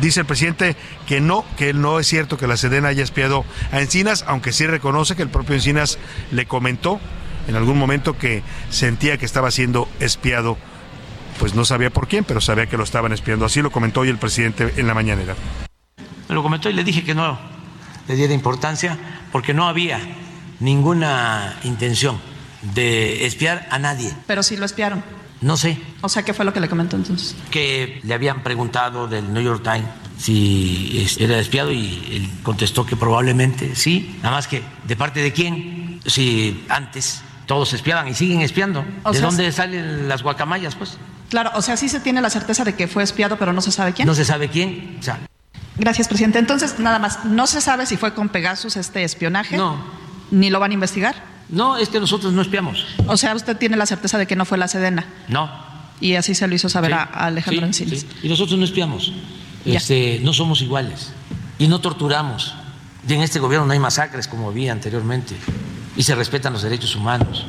[0.00, 3.80] dice el presidente que no, que no es cierto que la Sedena haya espiado a
[3.80, 5.98] Encinas, aunque sí reconoce que el propio Encinas
[6.30, 7.00] le comentó
[7.48, 10.58] en algún momento que sentía que estaba siendo espiado
[11.38, 13.44] pues no sabía por quién, pero sabía que lo estaban espiando.
[13.44, 15.36] Así lo comentó hoy el presidente en la mañanera.
[16.28, 17.38] Me lo comentó y le dije que no
[18.08, 18.98] le diera importancia
[19.30, 20.00] porque no había
[20.60, 22.20] ninguna intención
[22.74, 24.12] de espiar a nadie.
[24.26, 25.04] Pero sí lo espiaron.
[25.40, 27.36] No sé, O sea, ¿qué fue lo que le comentó entonces?
[27.50, 29.88] que le habían preguntado del New York Times
[30.18, 35.32] si era espiado y él contestó que probablemente sí, nada más que de parte de
[35.32, 38.84] quién, si antes todos espiaban y siguen espiando.
[39.04, 40.74] O ¿De sea, dónde salen las guacamayas?
[40.74, 40.98] Pues
[41.30, 43.70] Claro, o sea, sí se tiene la certeza de que fue espiado, pero no se
[43.70, 44.08] sabe quién.
[44.08, 44.96] no se sabe quién.
[44.98, 45.18] O sea,
[45.76, 46.40] Gracias, presidente.
[46.40, 49.56] Entonces, nada más, ¿no se sabe si fue con Pegasus este espionaje?
[49.56, 49.78] No.
[50.32, 51.14] ¿Ni lo van a investigar?
[51.48, 52.84] No, es que nosotros no espiamos.
[53.06, 55.06] O sea, usted tiene la certeza de que no fue la Sedena.
[55.28, 55.50] No.
[56.00, 58.00] Y así se lo hizo saber Sí, a Alejandro sí, Encinas.
[58.00, 58.06] sí.
[58.22, 59.12] Y nosotros no espiamos.
[59.64, 61.12] Este, no somos iguales.
[61.58, 62.54] Y no torturamos.
[63.08, 65.34] Y en este gobierno no hay masacres como había anteriormente.
[65.96, 67.46] Y se respetan los derechos humanos.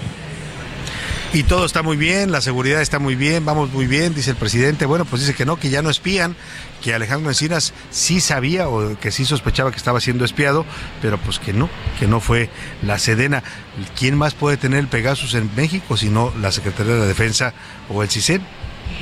[1.32, 4.36] Y todo está muy bien, la seguridad está muy bien, vamos muy bien, dice el
[4.36, 4.88] presidente.
[4.88, 6.36] Bueno, pues dice que no, que ya no espían,
[6.82, 10.66] que Alejandro Encinas sí sabía o que sí sospechaba que estaba siendo espiado,
[11.04, 11.70] pero pues que no,
[12.00, 12.50] que no fue
[12.82, 13.44] la Sedena.
[13.96, 17.54] ¿Quién más puede tener el Pegasus en México si no la Secretaría de Defensa
[17.90, 18.42] o el CISEN?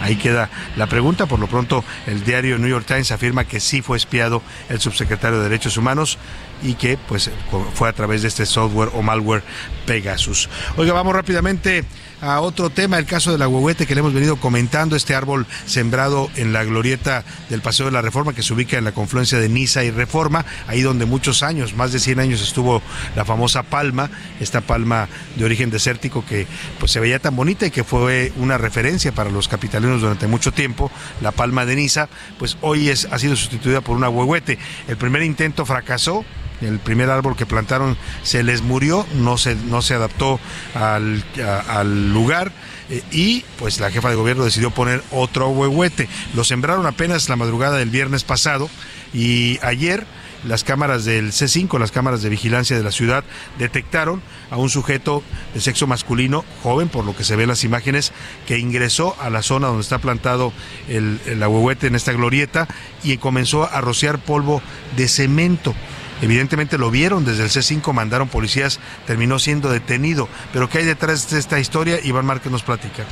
[0.02, 1.28] Ahí queda la pregunta.
[1.28, 5.38] Por lo pronto, el diario New York Times afirma que sí fue espiado el subsecretario
[5.38, 6.18] de Derechos Humanos
[6.62, 7.32] y que pues
[7.74, 9.44] fue a través de este software o malware
[9.86, 10.49] Pegasus.
[10.76, 11.86] Oiga, vamos rápidamente
[12.22, 16.30] a otro tema, el caso del agüehuete que le hemos venido comentando, este árbol sembrado
[16.35, 19.49] en la glorieta del Paseo de la Reforma que se ubica en la confluencia de
[19.49, 22.81] Niza y Reforma, ahí donde muchos años, más de 100 años estuvo
[23.15, 26.48] la famosa palma, esta palma de origen desértico que
[26.80, 30.52] pues se veía tan bonita y que fue una referencia para los capitalinos durante mucho
[30.52, 30.91] tiempo,
[31.22, 34.57] la palma de Niza, pues hoy es, ha sido sustituida por un agüehuete.
[34.88, 36.26] El primer intento fracasó,
[36.62, 40.40] el primer árbol que plantaron se les murió, no se, no se adaptó
[40.74, 41.24] al,
[41.68, 42.52] al lugar
[42.90, 46.08] eh, y pues la jefa de gobierno decidió poner otro huehuete.
[46.36, 48.70] Lo sembraron apenas la madrugada del viernes pasado
[49.14, 50.06] y ayer
[50.44, 53.24] las cámaras del C5, las cámaras de vigilancia de la ciudad,
[53.58, 54.22] detectaron
[54.52, 55.24] a un sujeto
[55.54, 58.12] de sexo masculino, joven, por lo que se ve en las imágenes,
[58.46, 60.54] que ingresó a la zona donde está plantado
[60.88, 61.44] el, el
[61.82, 62.68] en esta glorieta
[63.04, 64.62] y comenzó a rociar polvo
[64.96, 65.74] de cemento.
[66.22, 70.27] Evidentemente lo vieron desde el C5, mandaron policías, terminó siendo detenido.
[70.53, 71.99] Pero ¿qué hay detrás de esta historia?
[72.03, 73.06] Iván Márquez nos platica.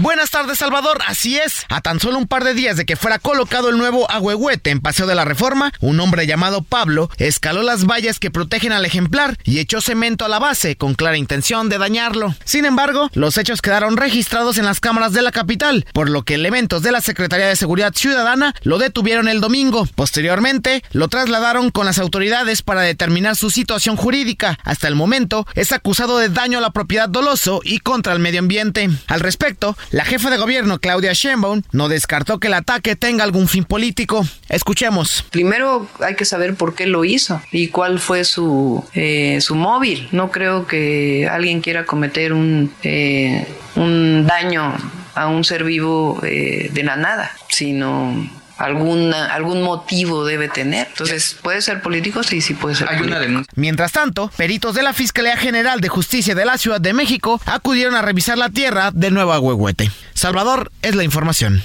[0.00, 1.00] Buenas tardes, Salvador.
[1.08, 1.66] Así es.
[1.68, 4.78] A tan solo un par de días de que fuera colocado el nuevo agüehuete en
[4.78, 9.36] Paseo de la Reforma, un hombre llamado Pablo escaló las vallas que protegen al ejemplar
[9.42, 12.32] y echó cemento a la base con clara intención de dañarlo.
[12.44, 16.34] Sin embargo, los hechos quedaron registrados en las cámaras de la capital, por lo que
[16.34, 19.88] elementos de la Secretaría de Seguridad Ciudadana lo detuvieron el domingo.
[19.96, 24.60] Posteriormente, lo trasladaron con las autoridades para determinar su situación jurídica.
[24.62, 28.38] Hasta el momento, es acusado de daño a la propiedad doloso y contra el medio
[28.38, 28.88] ambiente.
[29.08, 33.48] Al respecto, la jefa de gobierno, Claudia Sheinbaum, no descartó que el ataque tenga algún
[33.48, 34.26] fin político.
[34.48, 35.24] Escuchemos.
[35.30, 40.08] Primero hay que saber por qué lo hizo y cuál fue su, eh, su móvil.
[40.12, 43.46] No creo que alguien quiera cometer un, eh,
[43.76, 44.74] un daño
[45.14, 48.28] a un ser vivo eh, de la nada, sino
[48.58, 50.88] alguna, algún motivo debe tener.
[50.88, 52.22] Entonces, ¿puede ser político?
[52.22, 53.42] Sí, sí puede ser político.
[53.54, 57.94] Mientras tanto, peritos de la Fiscalía General de Justicia de la Ciudad de México acudieron
[57.94, 59.90] a revisar la tierra del nuevo agüehuete.
[60.14, 61.62] Salvador, es la información.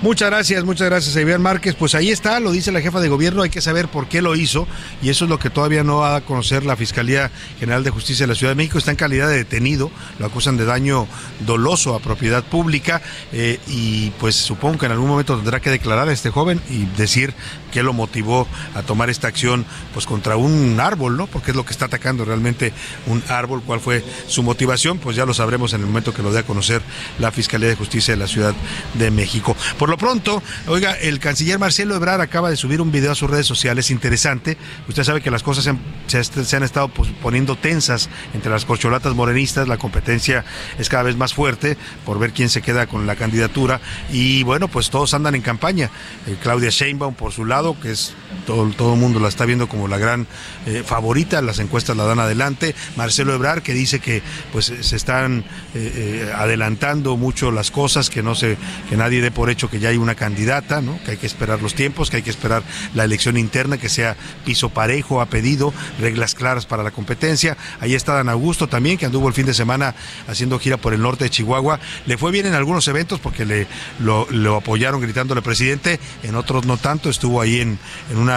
[0.00, 1.74] Muchas gracias, muchas gracias Iván Márquez.
[1.74, 4.36] Pues ahí está, lo dice la jefa de gobierno, hay que saber por qué lo
[4.36, 4.68] hizo
[5.02, 8.22] y eso es lo que todavía no va a conocer la Fiscalía General de Justicia
[8.22, 8.78] de la Ciudad de México.
[8.78, 11.08] Está en calidad de detenido, lo acusan de daño
[11.40, 13.02] doloso a propiedad pública
[13.32, 16.84] eh, y pues supongo que en algún momento tendrá que declarar a este joven y
[16.96, 17.34] decir
[17.72, 18.46] qué lo motivó
[18.76, 21.26] a tomar esta acción pues contra un árbol, ¿no?
[21.26, 22.72] Porque es lo que está atacando realmente
[23.06, 26.32] un árbol, cuál fue su motivación, pues ya lo sabremos en el momento que lo
[26.32, 26.82] dé a conocer
[27.18, 28.54] la Fiscalía de Justicia de la Ciudad
[28.94, 29.56] de México.
[29.76, 33.30] Por lo pronto, oiga, el canciller Marcelo Ebrard acaba de subir un video a sus
[33.30, 34.58] redes sociales interesante.
[34.88, 36.88] Usted sabe que las cosas se han, estado
[37.22, 40.44] poniendo tensas entre las corcholatas morenistas, la competencia
[40.78, 44.68] es cada vez más fuerte por ver quién se queda con la candidatura y bueno,
[44.68, 45.90] pues todos andan en campaña.
[46.26, 48.14] Eh, Claudia Sheinbaum por su lado, que es
[48.46, 50.26] todo todo el mundo la está viendo como la gran
[50.66, 52.74] eh, favorita, las encuestas la dan adelante.
[52.96, 55.44] Marcelo Ebrard que dice que pues se están
[55.74, 58.58] eh, adelantando mucho las cosas, que no se
[58.90, 60.98] que nadie dé por hecho que ya hay una candidata, ¿no?
[61.04, 62.62] Que hay que esperar los tiempos, que hay que esperar
[62.94, 67.56] la elección interna, que sea piso parejo, ha pedido reglas claras para la competencia.
[67.80, 69.94] Ahí está Dan Augusto también, que anduvo el fin de semana
[70.26, 71.80] haciendo gira por el norte de Chihuahua.
[72.06, 73.66] Le fue bien en algunos eventos porque le
[73.98, 77.10] lo, lo apoyaron gritándole presidente, en otros no tanto.
[77.10, 77.78] Estuvo ahí en,
[78.10, 78.30] en un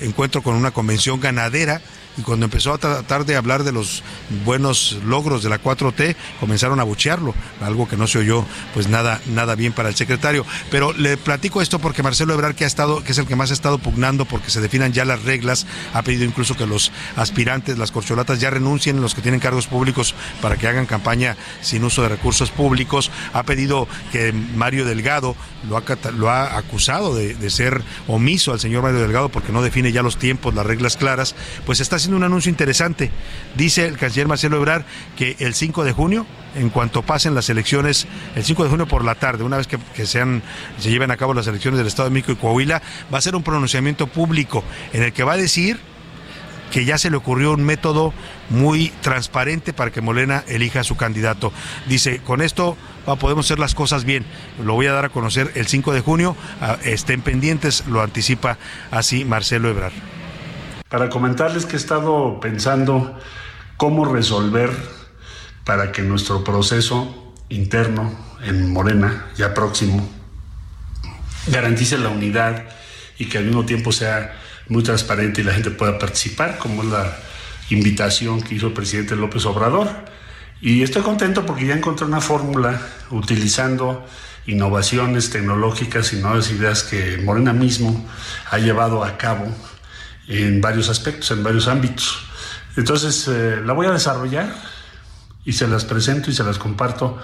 [0.00, 1.80] encuentro con una convención ganadera
[2.18, 4.02] y cuando empezó a tratar de hablar de los
[4.44, 9.20] buenos logros de la 4T, comenzaron a buchearlo, algo que no se oyó pues nada,
[9.26, 10.44] nada bien para el secretario.
[10.70, 13.50] Pero le platico esto porque Marcelo Ebrard, que ha estado, que es el que más
[13.52, 17.78] ha estado pugnando porque se definan ya las reglas, ha pedido incluso que los aspirantes,
[17.78, 22.02] las corcholatas, ya renuncien, los que tienen cargos públicos, para que hagan campaña sin uso
[22.02, 23.12] de recursos públicos.
[23.32, 25.36] Ha pedido que Mario Delgado
[25.68, 25.82] lo ha,
[26.16, 30.02] lo ha acusado de, de ser omiso al señor Mario Delgado porque no define ya
[30.02, 33.10] los tiempos, las reglas claras, pues está haciendo un anuncio interesante.
[33.54, 34.84] Dice el canciller Marcelo Ebrard
[35.16, 39.04] que el 5 de junio, en cuanto pasen las elecciones, el 5 de junio por
[39.04, 42.32] la tarde, una vez que, se lleven a cabo las elecciones del Estado de México
[42.32, 42.82] y Coahuila,
[43.12, 45.78] va a ser un pronunciamiento público en el que va a decir
[46.70, 48.12] que ya se le ocurrió un método
[48.50, 51.52] muy transparente para que Morena elija a su candidato.
[51.86, 52.76] Dice, con esto
[53.08, 54.24] va, podemos hacer las cosas bien.
[54.62, 56.36] Lo voy a dar a conocer el 5 de junio.
[56.60, 58.58] Ah, estén pendientes, lo anticipa
[58.90, 60.17] así Marcelo Ebrard.
[60.88, 63.18] Para comentarles que he estado pensando
[63.76, 64.70] cómo resolver
[65.64, 68.10] para que nuestro proceso interno
[68.42, 70.08] en Morena, ya próximo,
[71.48, 72.64] garantice la unidad
[73.18, 74.34] y que al mismo tiempo sea
[74.68, 77.16] muy transparente y la gente pueda participar, como es la
[77.68, 79.88] invitación que hizo el presidente López Obrador.
[80.62, 84.06] Y estoy contento porque ya encontré una fórmula utilizando
[84.46, 88.08] innovaciones tecnológicas y nuevas ideas que Morena mismo
[88.50, 89.54] ha llevado a cabo
[90.28, 92.18] en varios aspectos, en varios ámbitos.
[92.76, 94.54] Entonces, eh, la voy a desarrollar
[95.44, 97.18] y se las presento y se las comparto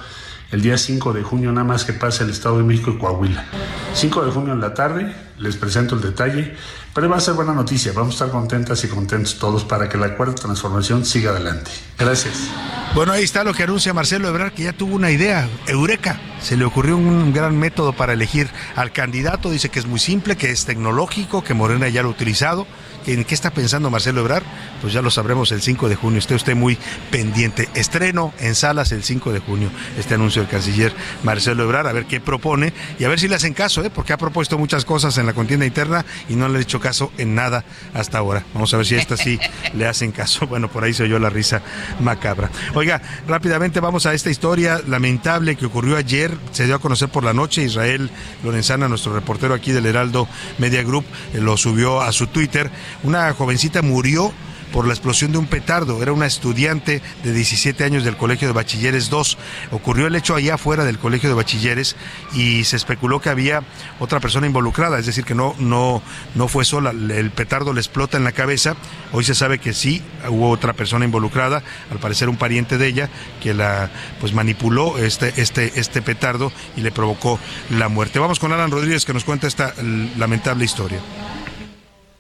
[0.51, 3.45] el día 5 de junio, nada más que pase el Estado de México y Coahuila.
[3.93, 6.57] 5 de junio en la tarde, les presento el detalle,
[6.95, 9.99] pero va a ser buena noticia, vamos a estar contentas y contentos todos para que
[9.99, 11.71] la cuarta transformación siga adelante.
[11.99, 12.49] Gracias.
[12.95, 16.21] Bueno, ahí está lo que anuncia Marcelo Ebrard, que ya tuvo una idea, Eureka.
[16.41, 20.37] Se le ocurrió un gran método para elegir al candidato, dice que es muy simple,
[20.37, 22.67] que es tecnológico, que Morena ya lo ha utilizado.
[23.07, 24.45] ¿En qué está pensando Marcelo Ebrard?
[24.81, 26.19] Pues ya lo sabremos el 5 de junio.
[26.19, 26.79] Esté usted muy
[27.11, 27.69] pendiente.
[27.75, 29.71] Estreno en salas el 5 de junio.
[29.99, 33.35] Este anuncio del canciller Marcelo Ebrard, a ver qué propone y a ver si le
[33.35, 33.91] hacen caso, ¿eh?
[33.91, 37.13] porque ha propuesto muchas cosas en la contienda interna y no le ha hecho caso
[37.19, 38.45] en nada hasta ahora.
[38.55, 39.39] Vamos a ver si a esta sí
[39.75, 40.47] le hacen caso.
[40.55, 41.63] Bueno, por ahí se oyó la risa
[41.99, 42.49] macabra.
[42.75, 46.31] Oiga, rápidamente vamos a esta historia lamentable que ocurrió ayer.
[46.53, 47.65] Se dio a conocer por la noche.
[47.65, 48.09] Israel
[48.45, 50.29] Lorenzana, nuestro reportero aquí del Heraldo
[50.59, 52.71] Media Group, eh, lo subió a su Twitter.
[53.05, 54.33] Una jovencita murió
[54.73, 56.03] por la explosión de un petardo.
[56.03, 59.39] Era una estudiante de 17 años del Colegio de Bachilleres 2.
[59.71, 61.95] Ocurrió el hecho allá afuera del Colegio de Bachilleres
[62.33, 63.63] y se especuló que había
[64.01, 66.03] otra persona involucrada, es decir, que no, no,
[66.35, 66.91] no fue sola.
[66.91, 68.75] El petardo le explota en la cabeza.
[69.13, 71.63] Hoy se sabe que sí hubo otra persona involucrada,
[71.93, 73.11] al parecer un pariente de ella,
[73.41, 77.39] que la pues manipuló este, este, este petardo y le provocó
[77.71, 78.19] la muerte.
[78.19, 79.73] Vamos con Alan Rodríguez que nos cuenta esta
[80.17, 80.99] lamentable historia.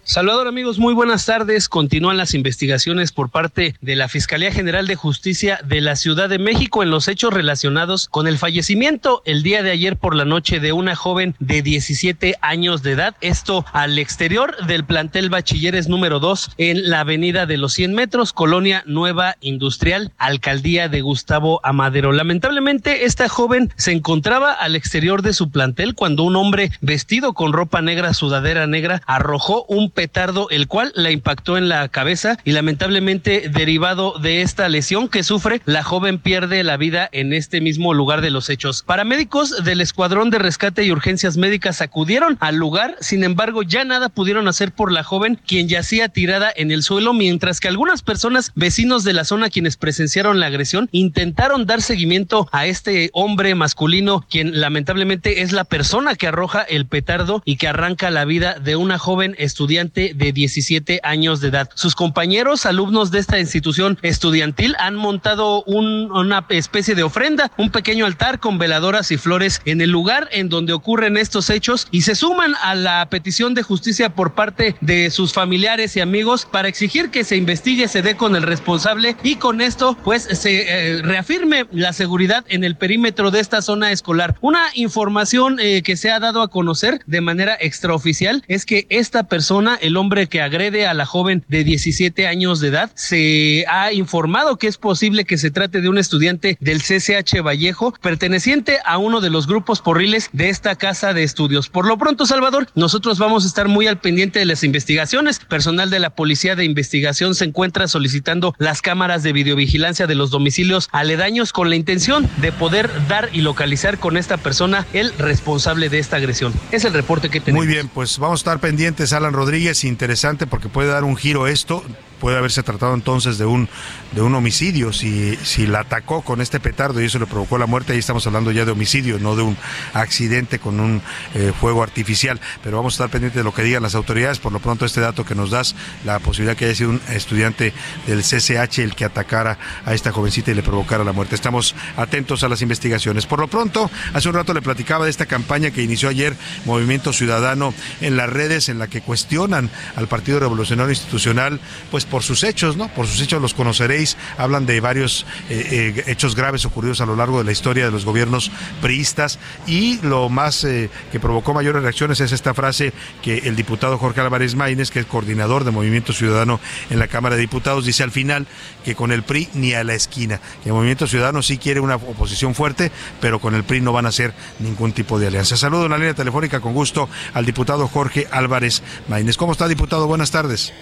[0.06, 1.66] Salvador amigos, muy buenas tardes.
[1.66, 6.38] Continúan las investigaciones por parte de la Fiscalía General de Justicia de la Ciudad de
[6.38, 10.60] México en los hechos relacionados con el fallecimiento el día de ayer por la noche
[10.60, 13.16] de una joven de 17 años de edad.
[13.22, 18.34] Esto al exterior del plantel Bachilleres número 2 en la avenida de los 100 metros,
[18.34, 22.12] Colonia Nueva Industrial, Alcaldía de Gustavo Amadero.
[22.12, 27.54] Lamentablemente, esta joven se encontraba al exterior de su plantel cuando un hombre vestido con
[27.54, 32.52] ropa negra, sudadera negra, arrojó un petardo, el cual la impactó en la cabeza y
[32.52, 37.94] lamentablemente derivado de esta lesión que sufre, la joven pierde la vida en este mismo
[37.94, 38.82] lugar de los hechos.
[38.82, 44.08] Paramédicos del Escuadrón de Rescate y Urgencias Médicas acudieron al lugar, sin embargo ya nada
[44.08, 48.52] pudieron hacer por la joven quien yacía tirada en el suelo, mientras que algunas personas
[48.54, 54.26] vecinos de la zona quienes presenciaron la agresión intentaron dar seguimiento a este hombre masculino
[54.28, 58.76] quien lamentablemente es la persona que arroja el petardo y que arranca la vida de
[58.76, 61.70] una joven estudiante de 17 años de edad.
[61.74, 67.70] Sus compañeros, alumnos de esta institución estudiantil, han montado un, una especie de ofrenda, un
[67.70, 72.02] pequeño altar con veladoras y flores en el lugar en donde ocurren estos hechos y
[72.02, 76.68] se suman a la petición de justicia por parte de sus familiares y amigos para
[76.68, 81.02] exigir que se investigue, se dé con el responsable y con esto pues se eh,
[81.02, 84.36] reafirme la seguridad en el perímetro de esta zona escolar.
[84.40, 89.24] Una información eh, que se ha dado a conocer de manera extraoficial es que esta
[89.24, 92.90] persona el hombre que agrede a la joven de 17 años de edad.
[92.94, 97.92] Se ha informado que es posible que se trate de un estudiante del CCH Vallejo,
[98.00, 101.68] perteneciente a uno de los grupos porriles de esta casa de estudios.
[101.68, 105.38] Por lo pronto, Salvador, nosotros vamos a estar muy al pendiente de las investigaciones.
[105.38, 110.30] Personal de la Policía de Investigación se encuentra solicitando las cámaras de videovigilancia de los
[110.30, 115.88] domicilios aledaños con la intención de poder dar y localizar con esta persona el responsable
[115.88, 116.52] de esta agresión.
[116.70, 117.64] Es el reporte que tenemos.
[117.64, 121.46] Muy bien, pues vamos a estar pendientes, Alan Rodríguez, interesante porque puede dar un giro
[121.46, 121.82] esto
[122.20, 123.68] puede haberse tratado entonces de un
[124.12, 127.66] de un homicidio si si la atacó con este petardo y eso le provocó la
[127.66, 127.92] muerte.
[127.92, 129.56] Ahí estamos hablando ya de homicidio no de un
[129.92, 131.02] accidente con un
[131.34, 132.40] eh, fuego artificial.
[132.62, 134.38] Pero vamos a estar pendientes de lo que digan las autoridades.
[134.38, 135.74] Por lo pronto este dato que nos das
[136.04, 137.72] la posibilidad que haya sido un estudiante
[138.06, 141.34] del CCH el que atacara a esta jovencita y le provocara la muerte.
[141.34, 143.26] Estamos atentos a las investigaciones.
[143.26, 147.12] Por lo pronto hace un rato le platicaba de esta campaña que inició ayer Movimiento
[147.12, 151.60] Ciudadano en las redes en la que cuestionan al Partido Revolucionario Institucional
[151.90, 152.88] pues por sus hechos, ¿no?
[152.88, 154.16] Por sus hechos los conoceréis.
[154.38, 157.90] Hablan de varios eh, eh, hechos graves ocurridos a lo largo de la historia de
[157.90, 158.50] los gobiernos
[158.80, 163.98] priistas y lo más eh, que provocó mayores reacciones es esta frase que el diputado
[163.98, 166.60] Jorge Álvarez Maínez, que es coordinador de Movimiento Ciudadano
[166.90, 168.46] en la Cámara de Diputados, dice al final
[168.84, 170.40] que con el PRI ni a la esquina.
[170.64, 172.90] El Movimiento Ciudadano sí quiere una oposición fuerte,
[173.20, 175.56] pero con el PRI no van a hacer ningún tipo de alianza.
[175.56, 179.36] Saludo en la línea telefónica con gusto al diputado Jorge Álvarez Maínez.
[179.36, 180.06] ¿Cómo está, diputado?
[180.06, 180.72] Buenas tardes.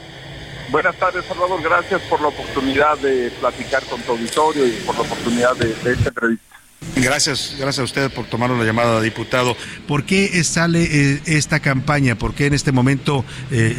[0.72, 1.62] Buenas tardes, Salvador.
[1.62, 5.92] Gracias por la oportunidad de platicar con tu auditorio y por la oportunidad de, de
[5.92, 6.56] esta entrevista.
[6.96, 9.54] Gracias, gracias a usted por tomar la llamada, diputado.
[9.86, 12.14] ¿Por qué sale eh, esta campaña?
[12.14, 13.76] ¿Por qué en este momento eh,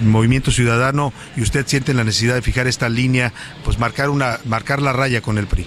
[0.00, 4.38] el Movimiento Ciudadano y usted sienten la necesidad de fijar esta línea, pues marcar una,
[4.46, 5.66] marcar la raya con el PRI?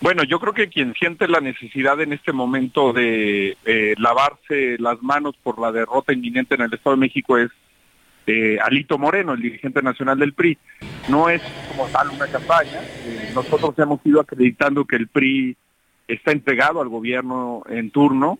[0.00, 5.02] Bueno, yo creo que quien siente la necesidad en este momento de eh, lavarse las
[5.02, 7.50] manos por la derrota inminente en el Estado de México es
[8.26, 10.58] eh, Alito Moreno, el dirigente nacional del PRI.
[11.08, 12.80] No es como tal una campaña.
[13.06, 15.56] Eh, nosotros hemos ido acreditando que el PRI
[16.08, 18.38] está entregado al gobierno en turno,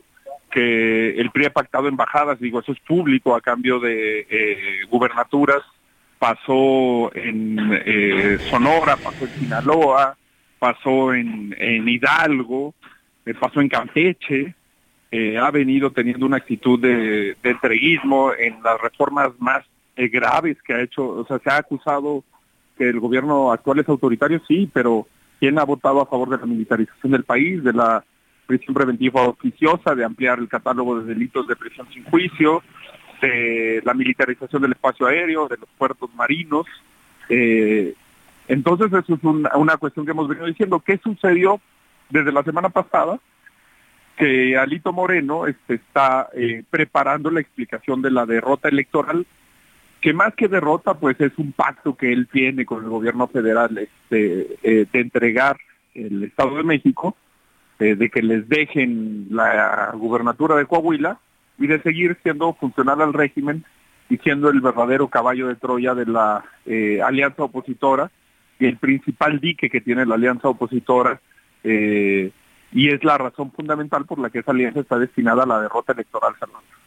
[0.50, 5.62] que el PRI ha pactado embajadas, digo, eso es público a cambio de eh, gubernaturas,
[6.18, 10.16] pasó en eh, Sonora, pasó en Sinaloa,
[10.58, 11.54] pasó en,
[11.86, 12.74] Hidalgo,
[13.38, 14.54] pasó en Campeche,
[15.40, 19.64] ha venido teniendo una actitud de, de entreguismo en las reformas más
[19.96, 22.24] eh, graves que ha hecho, o sea, se ha acusado
[22.76, 25.06] que el gobierno actual es autoritario, sí, pero
[25.38, 28.04] ¿quién ha votado a favor de la militarización del país, de la
[28.46, 32.62] prisión preventiva oficiosa, de ampliar el catálogo de delitos de prisión sin juicio,
[33.22, 36.66] de la militarización del espacio aéreo, de los puertos marinos?
[37.28, 37.94] Eh,
[38.48, 40.80] entonces eso es una, una cuestión que hemos venido diciendo.
[40.80, 41.60] ¿Qué sucedió
[42.10, 43.18] desde la semana pasada?
[44.16, 49.26] que Alito Moreno este, está eh, preparando la explicación de la derrota electoral,
[50.04, 53.78] que más que derrota, pues es un pacto que él tiene con el gobierno federal
[53.78, 55.56] este, eh, de entregar
[55.94, 57.16] el Estado de México,
[57.78, 61.20] eh, de que les dejen la gubernatura de Coahuila
[61.56, 63.64] y de seguir siendo funcional al régimen
[64.10, 68.10] y siendo el verdadero caballo de Troya de la eh, alianza opositora
[68.58, 71.18] y el principal dique que tiene la alianza opositora
[71.62, 75.94] y es la razón fundamental por la que esa alianza está destinada a la derrota
[75.94, 76.83] electoral, Fernando.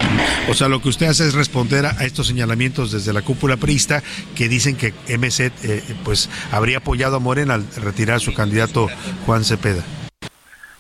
[0.49, 4.02] O sea, lo que usted hace es responder a estos señalamientos desde la cúpula priista
[4.34, 8.88] que dicen que MC eh, pues habría apoyado a Morena al retirar a su candidato
[9.26, 9.84] Juan Cepeda.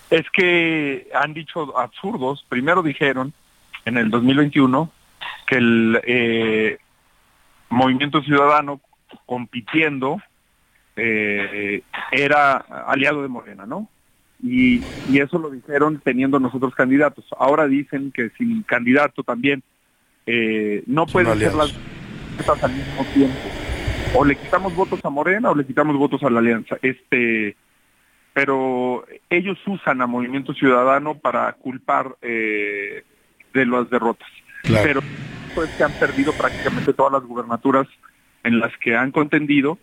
[0.09, 2.45] Es que han dicho absurdos.
[2.47, 3.33] Primero dijeron
[3.83, 4.89] en el 2021
[5.45, 6.77] que el eh,
[7.69, 8.79] movimiento ciudadano
[9.25, 10.21] compitiendo
[10.95, 13.89] eh, era aliado de Morena, ¿no?
[14.41, 17.25] Y, y eso lo dijeron teniendo nosotros candidatos.
[17.37, 19.63] Ahora dicen que sin candidato también
[20.25, 21.73] eh, no pueden ser las
[22.37, 23.37] cosas al mismo tiempo.
[24.13, 26.77] O le quitamos votos a Morena o le quitamos votos a la alianza.
[26.81, 27.55] Este,
[28.33, 33.03] pero ellos usan a Movimiento Ciudadano para culpar eh,
[33.53, 34.29] de las derrotas.
[34.63, 34.83] Claro.
[34.85, 35.01] Pero
[35.55, 37.87] pues que han perdido prácticamente todas las gubernaturas
[38.43, 39.79] en las que han contendido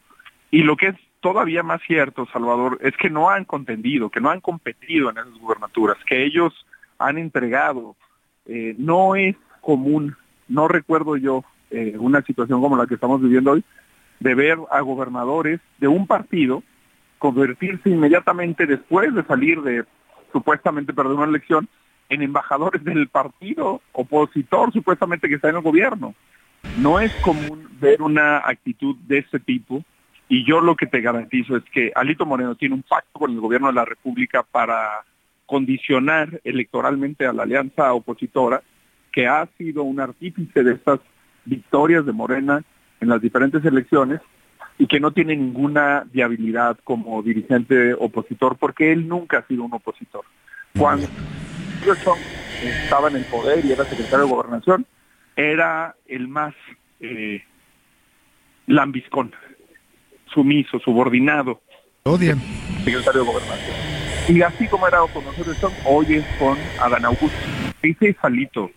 [0.51, 4.28] y lo que es todavía más cierto, Salvador, es que no han contendido, que no
[4.28, 6.52] han competido en esas gubernaturas, que ellos
[6.98, 7.96] han entregado.
[8.44, 10.18] Eh, no es común,
[10.48, 13.64] no recuerdo yo eh, una situación como la que estamos viviendo hoy,
[14.20, 16.62] de ver a gobernadores de un partido
[17.16, 19.82] convertirse inmediatamente después de salir de
[20.30, 21.70] supuestamente perder una elección
[22.10, 26.14] en embajadores del partido opositor supuestamente que está en el gobierno.
[26.76, 29.82] No es común ver una actitud de ese tipo
[30.28, 33.40] y yo lo que te garantizo es que Alito Moreno tiene un pacto con el
[33.40, 35.05] gobierno de la República para
[35.46, 38.62] condicionar electoralmente a la alianza opositora,
[39.12, 41.01] que ha sido un artífice de estas
[41.44, 42.62] victorias de Morena
[43.01, 44.20] en las diferentes elecciones
[44.78, 49.74] y que no tiene ninguna viabilidad como dirigente opositor porque él nunca ha sido un
[49.74, 50.24] opositor.
[50.76, 51.06] Cuando
[51.86, 52.18] Wilson
[52.62, 54.86] estaba en el poder y era secretario de gobernación,
[55.36, 56.55] era el más
[57.01, 57.44] eh,
[58.66, 59.32] lambiscón,
[60.35, 61.62] sumiso, subordinado,
[62.02, 62.39] Odian.
[62.85, 63.77] secretario de gobernación.
[64.28, 67.39] Y así como era con nosotros, hoy es con Adán Augusto.
[67.82, 68.70] Dice Salito,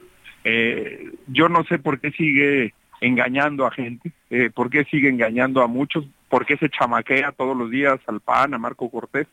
[0.44, 5.62] eh, yo no sé por qué sigue engañando a gente, eh, por qué sigue engañando
[5.62, 9.28] a muchos, por qué se chamaquea todos los días al PAN, a Marco Cortés,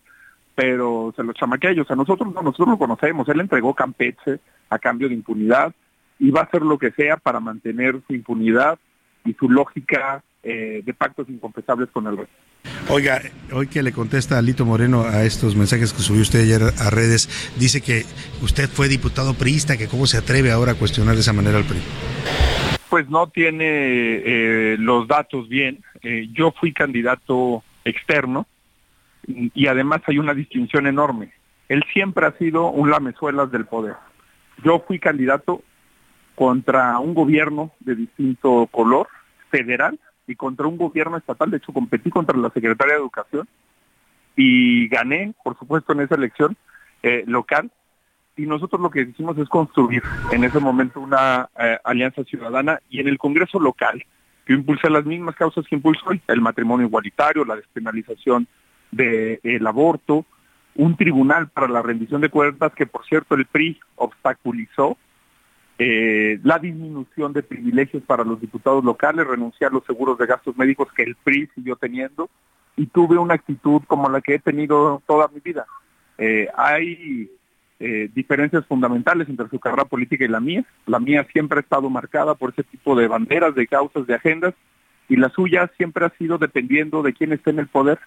[0.55, 1.91] pero se lo chamaquea ellos.
[1.91, 3.29] A nosotros no, nosotros lo conocemos.
[3.29, 4.39] Él entregó Campeche
[4.71, 5.75] a cambio de impunidad
[6.19, 8.79] y va a hacer lo que sea para mantener su impunidad
[9.25, 12.35] y su lógica eh, de pactos inconfesables con el resto.
[12.89, 13.23] Oiga,
[13.53, 16.91] hoy que le contesta a Lito Moreno a estos mensajes que subió usted ayer a
[16.91, 18.05] redes, dice que
[18.43, 21.65] usted fue diputado priista, que cómo se atreve ahora a cuestionar de esa manera al
[21.65, 21.79] PRI.
[22.91, 25.83] Pues no tiene eh, los datos bien.
[26.03, 28.47] Eh, yo fui candidato externo
[29.27, 31.33] y y además hay una distinción enorme.
[31.69, 33.95] Él siempre ha sido un lamezuelas del poder.
[34.63, 35.63] Yo fui candidato
[36.35, 39.09] contra un gobierno de distinto color,
[39.51, 41.51] federal, y contra un gobierno estatal.
[41.51, 43.49] De hecho, competí contra la secretaria de Educación
[44.37, 46.57] y gané, por supuesto, en esa elección
[47.03, 47.71] eh, local.
[48.37, 50.03] Y nosotros lo que hicimos es construir
[50.33, 54.05] en ese momento una eh, alianza ciudadana y en el Congreso local,
[54.45, 58.49] que impulsa las mismas causas que impulsó hoy, el matrimonio igualitario, la despenalización
[58.91, 60.25] del aborto,
[60.75, 64.97] un tribunal para la rendición de cuentas que, por cierto, el PRI obstaculizó,
[65.77, 70.57] eh, la disminución de privilegios para los diputados locales, renunciar a los seguros de gastos
[70.57, 72.31] médicos que el PRI siguió teniendo,
[72.77, 75.67] y tuve una actitud como la que he tenido toda mi vida.
[76.19, 77.29] Eh, hay
[77.81, 80.65] eh, diferencias fundamentales entre su carrera política y la mía.
[80.87, 84.55] La mía siempre ha estado marcada por ese tipo de banderas, de causas, de agendas,
[85.09, 87.99] y la suya siempre ha sido dependiendo de quién esté en el poder,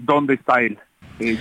[0.00, 0.78] dónde está él.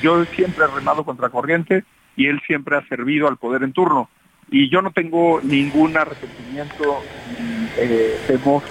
[0.02, 1.86] Yo siempre he remado contra corriente
[2.18, 4.10] y él siempre ha servido al poder en turno.
[4.49, 7.03] Y yo no tengo ningún arrepentimiento,
[7.40, 8.64] ni, eh, temor.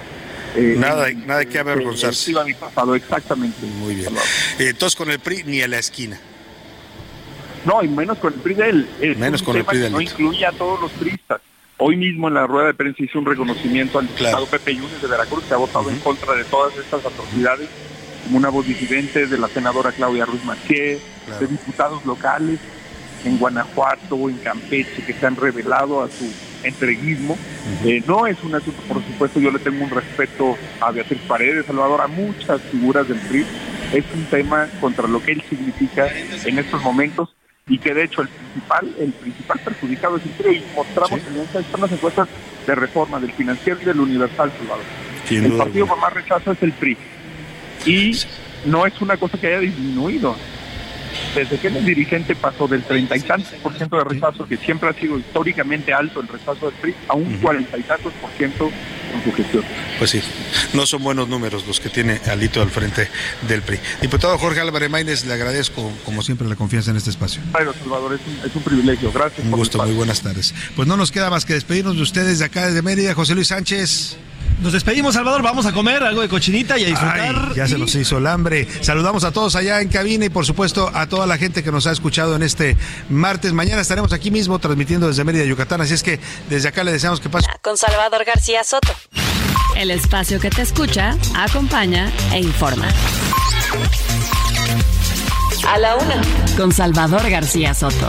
[0.54, 2.32] eh, Nada, ni- nada que avergonzarse.
[2.44, 3.58] Mi pasado, exactamente.
[3.78, 4.14] Muy bien.
[4.58, 6.18] Eh, Entonces con el PRI ni a la esquina.
[7.66, 8.88] No, y menos con el PRI de él.
[9.00, 11.40] Es Menos un con el PRI de no incluye a todos los priistas.
[11.78, 15.08] Hoy mismo en la rueda de prensa hice un reconocimiento al diputado Pepe Yunes de
[15.08, 17.68] Veracruz, que ha votado en contra de todas estas atrocidades,
[18.24, 20.98] como una voz disidente de la senadora Claudia Ruiz Maché,
[21.38, 22.60] de diputados locales
[23.24, 26.30] en Guanajuato, en Campeche, que se han revelado a su
[26.62, 27.36] entreguismo.
[27.84, 31.66] Eh, no es un asunto, por supuesto, yo le tengo un respeto a Beatriz Paredes,
[31.66, 33.46] Salvador, a muchas figuras del PRI.
[33.92, 36.08] Es un tema contra lo que él significa
[36.44, 37.34] en estos momentos
[37.68, 40.56] y que de hecho el principal, el principal perjudicado es el PRI.
[40.56, 42.28] Y mostramos en estas están las encuestas
[42.66, 44.84] de reforma del financiero y del universal, Salvador.
[45.26, 46.96] Sin el partido con más rechazo es el PRI.
[47.84, 48.12] Y
[48.64, 50.36] no es una cosa que haya disminuido.
[51.34, 54.88] Desde que el dirigente pasó del treinta y tantos por ciento de rechazo, que siempre
[54.88, 58.70] ha sido históricamente alto el rechazo del PRI, a un cuarenta y tantos por ciento
[59.12, 59.64] con su gestión.
[59.98, 60.20] Pues sí,
[60.72, 63.08] no son buenos números los que tiene Alito al frente
[63.48, 63.78] del PRI.
[64.00, 67.42] Diputado Jorge Álvarez Maínez, le agradezco como siempre la confianza en este espacio.
[67.52, 69.12] Bueno, Salvador, es un, es un privilegio.
[69.12, 69.44] Gracias.
[69.44, 70.54] Un gusto, muy buenas tardes.
[70.74, 73.14] Pues no nos queda más que despedirnos de ustedes de acá desde Mérida.
[73.14, 74.16] José Luis Sánchez.
[74.62, 75.42] Nos despedimos, Salvador.
[75.42, 77.48] Vamos a comer algo de cochinita y a disfrutar.
[77.50, 78.66] Ay, ya se nos hizo el hambre.
[78.80, 81.86] Saludamos a todos allá en cabina y por supuesto a toda la gente que nos
[81.86, 82.76] ha escuchado en este
[83.10, 83.52] martes.
[83.52, 85.80] Mañana estaremos aquí mismo transmitiendo desde Mérida, Yucatán.
[85.80, 86.18] Así es que
[86.48, 87.46] desde acá le deseamos que pase.
[87.62, 88.94] Con Salvador García Soto.
[89.76, 92.88] El espacio que te escucha, acompaña e informa.
[95.68, 96.20] A la una.
[96.56, 98.08] Con Salvador García Soto.